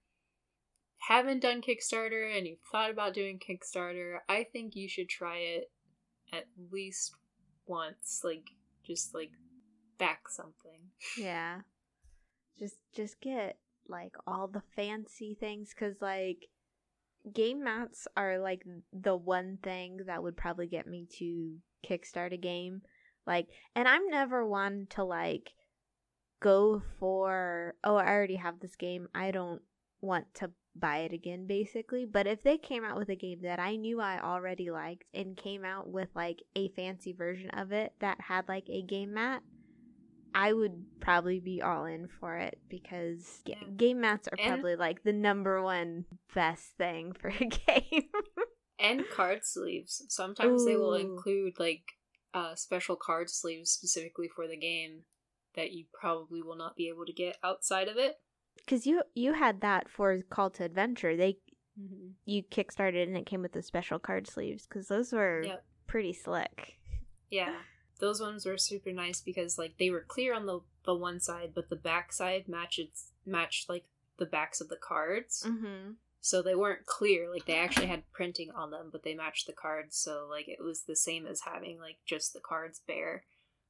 haven't 1.08 1.42
done 1.42 1.62
Kickstarter 1.62 2.36
and 2.36 2.48
you've 2.48 2.60
thought 2.72 2.92
about 2.92 3.14
doing 3.14 3.40
Kickstarter, 3.40 4.18
I 4.28 4.46
think 4.52 4.76
you 4.76 4.90
should 4.90 5.10
try 5.10 5.38
it 5.38 5.72
at 6.34 6.46
least 6.72 7.14
once. 7.68 8.22
Like 8.24 8.50
just 8.86 9.14
like 9.14 9.32
back 9.98 10.30
something. 10.30 10.90
yeah. 11.18 11.62
Just 12.60 12.78
just 12.96 13.20
get 13.22 13.58
like 13.88 14.16
all 14.26 14.48
the 14.48 14.64
fancy 14.76 15.38
things 15.40 15.74
cuz 15.74 15.96
like 16.02 16.48
game 17.34 17.64
mats 17.64 18.08
are 18.16 18.38
like 18.40 18.64
the 18.94 19.16
one 19.16 19.58
thing 19.64 19.98
that 20.06 20.22
would 20.24 20.38
probably 20.38 20.68
get 20.68 20.88
me 20.88 21.08
to 21.18 21.58
kickstart 21.88 22.34
a 22.34 22.38
game. 22.38 22.82
Like 23.28 23.48
and 23.76 23.88
I'm 23.88 24.08
never 24.10 24.46
one 24.46 24.88
to 24.92 25.04
like 25.04 25.52
go 26.42 26.82
for 27.00 27.76
oh 27.84 27.96
I 27.96 28.08
already 28.08 28.36
have 28.36 28.60
this 28.60 28.76
game. 28.76 29.08
I 29.16 29.32
don't 29.32 29.62
want 30.02 30.34
to 30.36 30.52
buy 30.76 31.00
it 31.00 31.14
again 31.14 31.48
basically. 31.48 32.06
But 32.06 32.28
if 32.28 32.44
they 32.44 32.58
came 32.58 32.84
out 32.84 32.98
with 32.98 33.10
a 33.10 33.16
game 33.16 33.40
that 33.44 33.60
I 33.60 33.76
knew 33.78 34.00
I 34.02 34.20
already 34.22 34.70
liked 34.70 35.06
and 35.14 35.38
came 35.38 35.64
out 35.66 35.90
with 35.90 36.10
like 36.16 36.44
a 36.56 36.70
fancy 36.70 37.14
version 37.14 37.50
of 37.52 37.72
it 37.72 37.94
that 38.00 38.20
had 38.22 38.48
like 38.48 38.70
a 38.70 38.82
game 38.82 39.14
mat, 39.14 39.42
I 40.36 40.52
would 40.52 40.84
probably 41.00 41.40
be 41.40 41.62
all 41.62 41.86
in 41.86 42.08
for 42.20 42.36
it 42.38 42.60
because 42.70 43.42
Yeah. 43.46 43.64
game 43.78 44.02
mats 44.02 44.28
are 44.28 44.38
And- 44.38 44.48
probably 44.56 44.76
like 44.76 45.04
the 45.04 45.14
number 45.14 45.64
one 45.64 46.06
best 46.36 46.74
thing 46.78 47.14
for 47.14 47.30
a 47.30 47.46
game. 47.46 48.10
And 48.80 49.04
card 49.10 49.46
sleeves. 49.46 50.04
Sometimes 50.10 50.66
they 50.66 50.76
will 50.76 50.96
include 50.96 51.60
like 51.60 51.94
uh 52.34 52.56
special 52.56 52.96
card 52.96 53.30
sleeves 53.30 53.72
specifically 53.72 54.28
for 54.28 54.48
the 54.48 54.58
game 54.58 55.04
that 55.56 55.72
you 55.72 55.86
probably 55.94 56.42
will 56.42 56.58
not 56.58 56.76
be 56.76 56.90
able 56.90 57.06
to 57.06 57.14
get 57.14 57.38
outside 57.44 57.88
of 57.88 57.98
it. 57.98 58.20
Cuz 58.68 58.86
you 58.86 59.04
you 59.14 59.34
had 59.34 59.62
that 59.62 59.90
for 59.90 60.22
Call 60.30 60.50
to 60.52 60.64
Adventure. 60.64 61.16
They 61.16 61.38
Mm-hmm. 61.78 62.12
you 62.24 62.42
kickstarted 62.42 63.04
and 63.04 63.18
it 63.18 63.26
came 63.26 63.42
with 63.42 63.52
the 63.52 63.62
special 63.62 64.00
card 64.00 64.28
sleeves 64.28 64.66
cuz 64.66 64.88
those 64.88 65.12
were 65.12 65.44
Yep. 65.44 65.66
pretty 65.88 66.14
slick. 66.14 66.80
Yeah. 67.30 67.64
Those 68.00 68.22
ones 68.22 68.46
were 68.46 68.58
super 68.58 68.94
nice 68.94 69.20
because 69.20 69.58
like 69.58 69.78
they 69.78 69.90
were 69.90 70.06
clear 70.08 70.34
on 70.34 70.46
the 70.46 70.62
the 70.86 70.96
one 70.96 71.20
side, 71.20 71.52
but 71.54 71.68
the 71.70 71.76
back 71.76 72.14
side 72.14 72.48
matches 72.48 73.12
matched 73.26 73.68
like 73.68 73.86
the 74.18 74.26
backs 74.26 74.62
of 74.62 74.70
the 74.70 74.78
cards. 74.78 75.44
Mhm. 75.46 75.96
So 76.26 76.42
they 76.42 76.56
weren't 76.56 76.88
clear. 76.88 77.30
Like 77.32 77.46
they 77.46 77.60
actually 77.60 77.86
had 77.86 78.12
printing 78.12 78.50
on 78.50 78.72
them, 78.72 78.90
but 78.92 79.04
they 79.04 79.14
matched 79.14 79.46
the 79.46 79.54
cards, 79.54 79.96
so 79.96 80.26
like 80.28 80.48
it 80.48 80.58
was 80.60 80.82
the 80.82 80.96
same 80.96 81.28
as 81.28 81.42
having 81.42 81.80
like 81.80 81.98
just 82.04 82.34
the 82.34 82.40
cards 82.40 82.82
bare, 82.88 83.26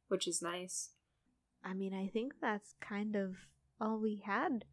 which 0.08 0.26
is 0.26 0.42
nice. 0.42 0.92
I 1.66 1.74
mean, 1.74 1.94
I 1.94 2.08
think 2.08 2.36
that's 2.42 2.76
kind 2.80 3.18
of 3.18 3.36
all 3.82 4.00
we 4.00 4.24
had 4.26 4.64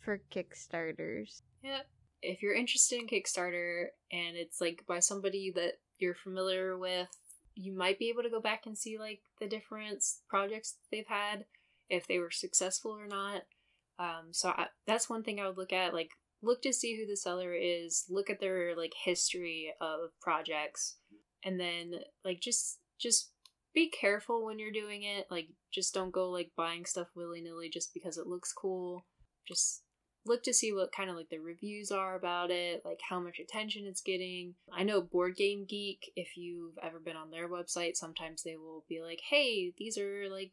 for 0.00 0.22
Kickstarters. 0.34 1.42
Yeah. 1.62 1.82
If 2.20 2.42
you're 2.42 2.54
interested 2.56 2.98
in 2.98 3.06
Kickstarter 3.06 3.84
and 4.10 4.36
it's 4.36 4.60
like 4.60 4.82
by 4.88 4.98
somebody 4.98 5.52
that 5.54 5.74
you're 5.98 6.16
familiar 6.16 6.76
with, 6.76 7.08
you 7.54 7.72
might 7.72 8.00
be 8.00 8.08
able 8.08 8.24
to 8.24 8.30
go 8.30 8.40
back 8.40 8.66
and 8.66 8.76
see 8.76 8.98
like 8.98 9.20
the 9.38 9.46
different 9.46 10.02
projects 10.28 10.78
they've 10.90 11.06
had, 11.06 11.44
if 11.88 12.08
they 12.08 12.18
were 12.18 12.32
successful 12.32 12.90
or 12.90 13.06
not. 13.06 13.42
Um, 14.00 14.32
so 14.32 14.48
I, 14.48 14.66
that's 14.84 15.08
one 15.08 15.22
thing 15.22 15.38
I 15.38 15.46
would 15.46 15.58
look 15.58 15.72
at. 15.72 15.94
Like, 15.94 16.10
look 16.42 16.62
to 16.62 16.72
see 16.72 16.96
who 16.96 17.06
the 17.06 17.16
seller 17.16 17.54
is. 17.54 18.04
Look 18.08 18.30
at 18.30 18.40
their 18.40 18.76
like 18.76 18.92
history 19.04 19.72
of 19.80 20.10
projects, 20.20 20.96
and 21.44 21.58
then 21.58 21.94
like 22.24 22.40
just 22.40 22.78
just 22.98 23.30
be 23.74 23.88
careful 23.88 24.44
when 24.44 24.58
you're 24.58 24.72
doing 24.72 25.02
it. 25.02 25.26
Like, 25.30 25.48
just 25.72 25.94
don't 25.94 26.12
go 26.12 26.30
like 26.30 26.50
buying 26.56 26.84
stuff 26.84 27.08
willy 27.14 27.40
nilly 27.40 27.68
just 27.68 27.94
because 27.94 28.18
it 28.18 28.26
looks 28.26 28.52
cool. 28.52 29.06
Just 29.46 29.82
look 30.26 30.42
to 30.42 30.52
see 30.52 30.72
what 30.72 30.92
kind 30.92 31.08
of 31.08 31.16
like 31.16 31.30
the 31.30 31.38
reviews 31.38 31.90
are 31.90 32.16
about 32.16 32.50
it, 32.50 32.82
like 32.84 33.00
how 33.08 33.20
much 33.20 33.38
attention 33.38 33.86
it's 33.86 34.02
getting. 34.02 34.54
I 34.72 34.82
know 34.82 35.00
Board 35.00 35.36
Game 35.36 35.64
Geek, 35.68 36.12
if 36.16 36.36
you've 36.36 36.76
ever 36.82 36.98
been 36.98 37.16
on 37.16 37.30
their 37.30 37.48
website, 37.48 37.96
sometimes 37.96 38.42
they 38.42 38.56
will 38.56 38.84
be 38.88 39.00
like, 39.00 39.20
hey, 39.30 39.72
these 39.78 39.96
are 39.96 40.28
like 40.30 40.52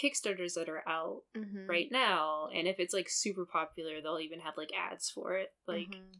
Kickstarters 0.00 0.54
that 0.54 0.68
are 0.68 0.86
out 0.88 1.22
Mm-hmm. 1.36 1.66
right 1.66 1.88
now. 1.90 2.48
And 2.54 2.66
if 2.68 2.78
it's 2.78 2.94
like 2.94 3.08
super 3.10 3.44
popular, 3.46 4.00
they'll 4.00 4.18
even 4.20 4.40
have 4.40 4.56
like 4.56 4.70
ads 4.78 5.10
for 5.10 5.36
it. 5.36 5.52
Like, 5.66 5.90
Mhm. 5.90 6.16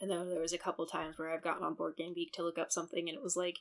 and 0.00 0.10
then 0.10 0.28
there 0.28 0.40
was 0.40 0.52
a 0.52 0.58
couple 0.58 0.86
times 0.86 1.18
where 1.18 1.30
I've 1.30 1.42
gotten 1.44 1.62
on 1.64 1.74
Board 1.74 1.94
Game 1.96 2.14
Geek 2.14 2.32
to 2.34 2.42
look 2.42 2.58
up 2.58 2.72
something 2.72 3.08
and 3.08 3.16
it 3.16 3.22
was 3.22 3.36
like, 3.36 3.58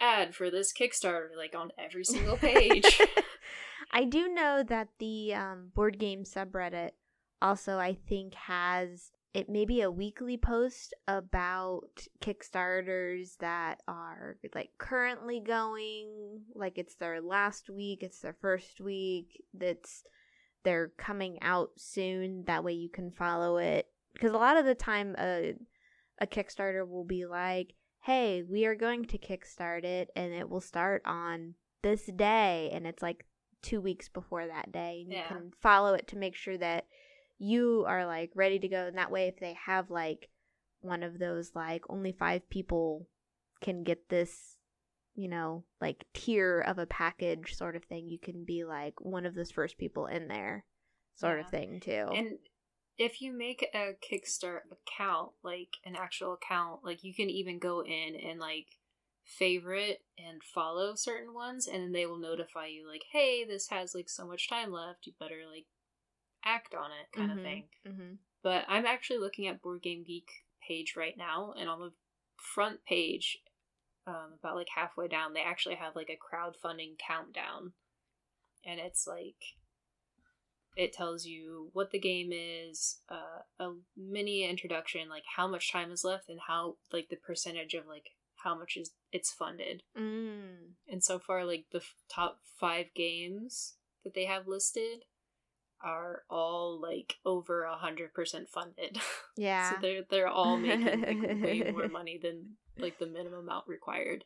ad 0.00 0.34
for 0.34 0.50
this 0.50 0.72
Kickstarter, 0.72 1.34
like 1.36 1.54
on 1.56 1.70
every 1.78 2.04
single 2.04 2.36
page. 2.48 3.00
I 3.90 4.04
do 4.04 4.28
know 4.28 4.62
that 4.62 4.88
the 4.98 5.34
um, 5.34 5.70
board 5.74 5.98
game 5.98 6.24
subreddit 6.24 6.90
also, 7.40 7.78
I 7.78 7.94
think, 8.08 8.34
has 8.34 9.10
it 9.34 9.48
may 9.48 9.64
be 9.64 9.82
a 9.82 9.90
weekly 9.90 10.36
post 10.36 10.94
about 11.06 12.06
Kickstarters 12.20 13.36
that 13.38 13.82
are 13.86 14.38
like 14.54 14.70
currently 14.78 15.40
going, 15.40 16.40
like 16.54 16.78
it's 16.78 16.94
their 16.94 17.20
last 17.20 17.68
week, 17.68 18.02
it's 18.02 18.20
their 18.20 18.36
first 18.40 18.80
week, 18.80 19.42
that's 19.52 20.04
they're 20.64 20.90
coming 20.98 21.38
out 21.42 21.70
soon. 21.76 22.44
That 22.46 22.64
way 22.64 22.72
you 22.72 22.88
can 22.88 23.12
follow 23.12 23.58
it. 23.58 23.86
Because 24.12 24.32
a 24.32 24.38
lot 24.38 24.56
of 24.56 24.64
the 24.64 24.74
time, 24.74 25.14
a, 25.18 25.54
a 26.20 26.26
Kickstarter 26.26 26.88
will 26.88 27.04
be 27.04 27.24
like, 27.26 27.74
hey, 28.00 28.42
we 28.42 28.64
are 28.66 28.74
going 28.74 29.04
to 29.04 29.18
kickstart 29.18 29.84
it 29.84 30.10
and 30.16 30.32
it 30.32 30.48
will 30.48 30.60
start 30.60 31.02
on 31.04 31.54
this 31.82 32.06
day. 32.16 32.70
And 32.72 32.86
it's 32.86 33.02
like 33.02 33.26
two 33.62 33.80
weeks 33.80 34.08
before 34.08 34.46
that 34.46 34.72
day. 34.72 35.02
And 35.04 35.12
Yeah. 35.12 35.22
you 35.22 35.28
can 35.28 35.52
follow 35.60 35.94
it 35.94 36.08
to 36.08 36.16
make 36.16 36.34
sure 36.34 36.56
that 36.58 36.86
you 37.38 37.84
are 37.86 38.06
like 38.06 38.30
ready 38.34 38.58
to 38.58 38.68
go. 38.68 38.86
And 38.86 38.98
that 38.98 39.10
way, 39.10 39.28
if 39.28 39.38
they 39.38 39.56
have 39.66 39.90
like 39.90 40.28
one 40.80 41.02
of 41.02 41.18
those, 41.18 41.52
like 41.54 41.82
only 41.88 42.12
five 42.12 42.48
people 42.50 43.08
can 43.60 43.82
get 43.82 44.08
this, 44.08 44.56
you 45.14 45.28
know, 45.28 45.64
like 45.80 46.04
tier 46.14 46.60
of 46.60 46.78
a 46.78 46.86
package 46.86 47.54
sort 47.54 47.76
of 47.76 47.84
thing, 47.84 48.08
you 48.08 48.18
can 48.18 48.44
be 48.44 48.64
like 48.64 48.94
one 49.00 49.26
of 49.26 49.34
those 49.34 49.50
first 49.50 49.78
people 49.78 50.06
in 50.06 50.28
there 50.28 50.64
sort 51.14 51.40
of 51.40 51.48
thing 51.48 51.80
too. 51.80 52.08
And 52.14 52.38
if 52.98 53.20
you 53.20 53.32
make 53.32 53.66
a 53.74 53.92
Kickstart 54.02 54.60
account, 54.72 55.30
like 55.42 55.68
an 55.84 55.96
actual 55.96 56.34
account, 56.34 56.80
like 56.84 57.04
you 57.04 57.14
can 57.14 57.28
even 57.28 57.58
go 57.58 57.82
in 57.82 58.16
and 58.16 58.40
like 58.40 58.66
favorite 59.24 59.98
and 60.18 60.42
follow 60.42 60.94
certain 60.94 61.34
ones, 61.34 61.66
and 61.66 61.82
then 61.82 61.92
they 61.92 62.06
will 62.06 62.18
notify 62.18 62.66
you, 62.66 62.88
like, 62.88 63.02
hey, 63.12 63.44
this 63.44 63.68
has 63.68 63.94
like 63.94 64.08
so 64.08 64.26
much 64.26 64.48
time 64.48 64.70
left, 64.70 65.06
you 65.06 65.12
better 65.18 65.42
like 65.50 65.66
act 66.46 66.74
on 66.74 66.90
it, 66.92 67.12
kind 67.12 67.32
of 67.32 67.38
Mhm, 67.38 67.42
thing. 67.42 67.68
mhm. 67.84 68.18
But 68.42 68.64
I'm 68.68 68.86
actually 68.86 69.18
looking 69.18 69.46
at 69.48 69.60
Board 69.60 69.82
Game 69.82 70.04
Geek 70.04 70.30
page 70.66 70.96
right 70.96 71.16
now, 71.16 71.52
and 71.52 71.68
on 71.68 71.80
the 71.80 71.92
front 72.36 72.84
page, 72.84 73.42
um, 74.06 74.34
about 74.34 74.54
like 74.54 74.68
halfway 74.68 75.08
down, 75.08 75.32
they 75.32 75.42
actually 75.42 75.74
have 75.74 75.96
like 75.96 76.10
a 76.10 76.16
crowdfunding 76.16 76.96
countdown, 76.98 77.74
and 78.64 78.78
it's 78.80 79.06
like 79.06 79.56
it 80.76 80.92
tells 80.92 81.24
you 81.24 81.70
what 81.72 81.90
the 81.90 81.98
game 81.98 82.30
is, 82.32 83.00
uh, 83.08 83.40
a 83.58 83.72
mini 83.96 84.44
introduction, 84.44 85.08
like 85.08 85.24
how 85.36 85.48
much 85.48 85.72
time 85.72 85.90
is 85.90 86.04
left, 86.04 86.28
and 86.28 86.40
how 86.46 86.76
like 86.92 87.08
the 87.08 87.16
percentage 87.16 87.74
of 87.74 87.86
like 87.86 88.10
how 88.36 88.56
much 88.56 88.76
is 88.76 88.92
it's 89.10 89.32
funded. 89.32 89.82
Mm. 89.98 90.74
And 90.86 91.02
so 91.02 91.18
far, 91.18 91.44
like 91.44 91.64
the 91.72 91.78
f- 91.78 91.94
top 92.08 92.40
five 92.60 92.86
games 92.94 93.76
that 94.04 94.14
they 94.14 94.26
have 94.26 94.46
listed 94.46 95.04
are 95.82 96.22
all 96.30 96.80
like 96.80 97.16
over 97.24 97.62
a 97.64 97.76
hundred 97.76 98.12
percent 98.14 98.48
funded. 98.48 98.98
Yeah. 99.38 99.70
so 99.70 99.76
they're 99.82 100.02
they're 100.08 100.28
all 100.28 100.56
making 100.56 101.02
like, 101.02 101.42
way 101.42 101.70
more 101.70 101.88
money 101.92 102.18
than 102.22 102.56
like 102.78 102.98
the 102.98 103.06
minimum 103.06 103.40
amount 103.40 103.68
required. 103.68 104.24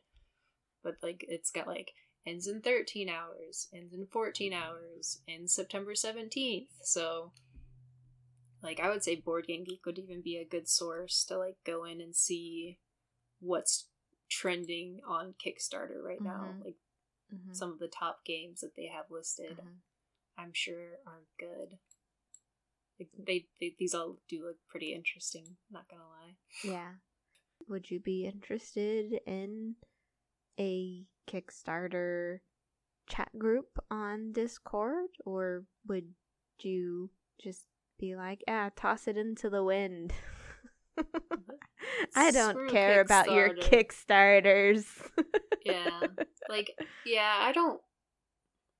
But 0.83 0.95
like 1.03 1.25
it's 1.27 1.51
got 1.51 1.67
like 1.67 1.91
ends 2.25 2.47
in 2.47 2.61
thirteen 2.61 3.09
hours, 3.09 3.67
ends 3.75 3.93
in 3.93 4.07
fourteen 4.07 4.53
hours, 4.53 5.21
ends 5.27 5.53
September 5.53 5.95
seventeenth. 5.95 6.69
So 6.83 7.33
like 8.63 8.79
I 8.79 8.89
would 8.89 9.03
say 9.03 9.15
Board 9.15 9.47
Game 9.47 9.63
Geek 9.65 9.85
would 9.85 9.99
even 9.99 10.21
be 10.21 10.37
a 10.37 10.45
good 10.47 10.69
source 10.69 11.25
to 11.25 11.37
like 11.37 11.57
go 11.65 11.83
in 11.83 11.99
and 11.99 12.15
see 12.15 12.79
what's 13.39 13.87
trending 14.29 14.99
on 15.07 15.33
Kickstarter 15.45 16.01
right 16.01 16.21
now. 16.21 16.53
Mhm. 16.57 16.63
Like 16.65 16.75
Mhm. 17.33 17.55
some 17.55 17.71
of 17.71 17.79
the 17.79 17.87
top 17.87 18.23
games 18.25 18.61
that 18.61 18.75
they 18.75 18.87
have 18.87 19.09
listed, 19.09 19.57
Mhm. 19.57 19.77
I'm 20.37 20.51
sure 20.53 20.97
are 21.05 21.23
good. 21.39 21.77
Like 22.99 23.09
they, 23.25 23.45
they 23.59 23.75
these 23.79 23.93
all 23.93 24.17
do 24.29 24.43
look 24.45 24.57
pretty 24.69 24.93
interesting, 24.93 25.57
not 25.71 25.89
gonna 25.89 26.03
lie. 26.03 26.35
Yeah. 26.63 26.91
Would 27.67 27.89
you 27.89 27.99
be 27.99 28.25
interested 28.25 29.19
in 29.25 29.75
a 30.59 31.05
Kickstarter 31.29 32.39
chat 33.09 33.29
group 33.37 33.79
on 33.89 34.31
Discord? 34.31 35.09
Or 35.25 35.63
would 35.87 36.13
you 36.59 37.09
just 37.41 37.65
be 37.99 38.15
like, 38.15 38.43
ah, 38.47 38.69
toss 38.75 39.07
it 39.07 39.17
into 39.17 39.49
the 39.49 39.63
wind? 39.63 40.13
I 42.15 42.31
don't 42.31 42.53
Screw 42.53 42.69
care 42.69 43.01
about 43.01 43.31
your 43.31 43.49
Kickstarters. 43.55 44.85
Yeah. 45.63 46.01
Like, 46.49 46.71
yeah, 47.05 47.37
I 47.39 47.51
don't 47.51 47.79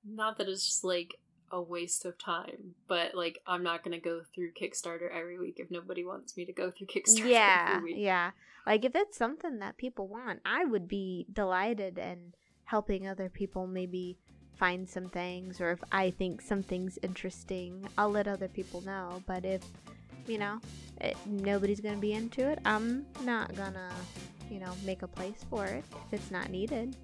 not 0.04 0.38
that 0.38 0.48
it's 0.48 0.66
just 0.66 0.84
like 0.84 1.14
a 1.52 1.60
waste 1.60 2.04
of 2.04 2.18
time, 2.18 2.74
but 2.88 3.14
like 3.14 3.38
I'm 3.46 3.62
not 3.62 3.84
gonna 3.84 4.00
go 4.00 4.22
through 4.34 4.52
Kickstarter 4.52 5.14
every 5.14 5.38
week 5.38 5.56
if 5.58 5.70
nobody 5.70 6.04
wants 6.04 6.36
me 6.36 6.44
to 6.46 6.52
go 6.52 6.70
through 6.70 6.86
Kickstarter 6.94 7.28
yeah, 7.28 7.74
every 7.76 7.92
week. 7.92 8.02
yeah. 8.02 8.30
Like 8.66 8.84
if 8.84 8.94
it's 8.94 9.16
something 9.16 9.58
that 9.58 9.76
people 9.76 10.08
want, 10.08 10.40
I 10.44 10.64
would 10.64 10.88
be 10.88 11.26
delighted 11.32 11.98
in 11.98 12.32
helping 12.64 13.06
other 13.06 13.28
people 13.28 13.66
maybe 13.66 14.16
find 14.56 14.88
some 14.88 15.08
things 15.08 15.60
or 15.60 15.72
if 15.72 15.82
I 15.90 16.10
think 16.10 16.40
something's 16.40 16.98
interesting, 17.02 17.86
I'll 17.98 18.10
let 18.10 18.28
other 18.28 18.48
people 18.48 18.80
know. 18.82 19.22
But 19.26 19.44
if, 19.44 19.62
you 20.26 20.38
know, 20.38 20.60
it, 21.00 21.16
nobody's 21.26 21.80
going 21.80 21.96
to 21.96 22.00
be 22.00 22.12
into 22.12 22.48
it, 22.48 22.60
I'm 22.64 23.04
not 23.24 23.54
to, 23.56 23.90
you 24.50 24.60
know, 24.60 24.72
make 24.84 25.02
a 25.02 25.08
place 25.08 25.44
for 25.50 25.66
it 25.66 25.84
if 26.06 26.12
it's 26.12 26.30
not 26.30 26.50
needed. 26.50 26.96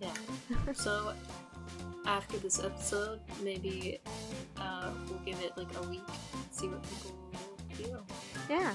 Yeah. 0.00 0.14
So 0.74 1.12
after 2.06 2.38
this 2.38 2.62
episode, 2.62 3.20
maybe 3.42 3.98
uh, 4.56 4.90
we'll 5.08 5.18
give 5.20 5.40
it 5.40 5.52
like 5.56 5.68
a 5.76 5.88
week, 5.88 6.02
see 6.50 6.68
what 6.68 6.82
people 6.82 7.56
feel. 7.72 8.06
Yeah. 8.48 8.74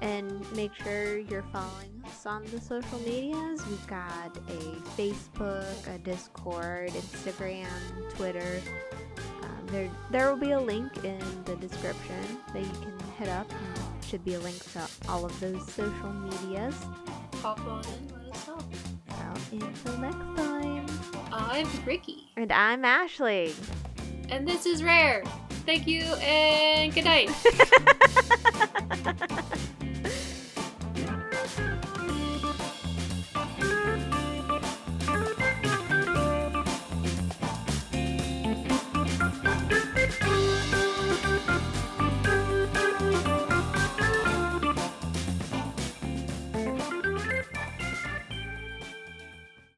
And 0.00 0.50
make 0.52 0.74
sure 0.74 1.18
you're 1.18 1.44
following 1.52 2.02
us 2.06 2.24
on 2.24 2.44
the 2.46 2.60
social 2.60 2.98
medias. 3.00 3.66
We've 3.66 3.86
got 3.86 4.34
a 4.36 4.60
Facebook, 4.96 5.94
a 5.94 5.98
Discord, 5.98 6.90
Instagram, 6.90 7.66
Twitter. 8.14 8.62
Um, 9.42 9.66
there, 9.66 9.90
there 10.10 10.30
will 10.30 10.40
be 10.40 10.52
a 10.52 10.60
link 10.60 11.04
in 11.04 11.20
the 11.44 11.56
description 11.56 12.38
that 12.54 12.62
you 12.62 12.72
can 12.80 12.98
hit 13.18 13.28
up. 13.28 13.50
And 13.50 14.04
should 14.10 14.24
be 14.24 14.34
a 14.34 14.40
link 14.40 14.58
to 14.72 14.88
all 15.08 15.24
of 15.24 15.38
those 15.38 15.64
social 15.70 16.12
medias. 16.12 16.74
Pop 17.42 17.60
on 17.60 17.84
in, 17.84 18.26
let 18.26 18.34
us 18.34 18.48
know. 18.48 18.58
So 19.08 19.56
until 19.56 19.98
next 19.98 20.40
time. 20.40 20.79
I'm 21.42 21.66
Ricky. 21.86 22.28
And 22.36 22.52
I'm 22.52 22.84
Ashley. 22.84 23.54
And 24.28 24.46
this 24.46 24.66
is 24.66 24.84
Rare. 24.84 25.24
Thank 25.64 25.86
you 25.86 26.02
and 26.02 26.94
good 26.94 27.04
night. 27.04 27.30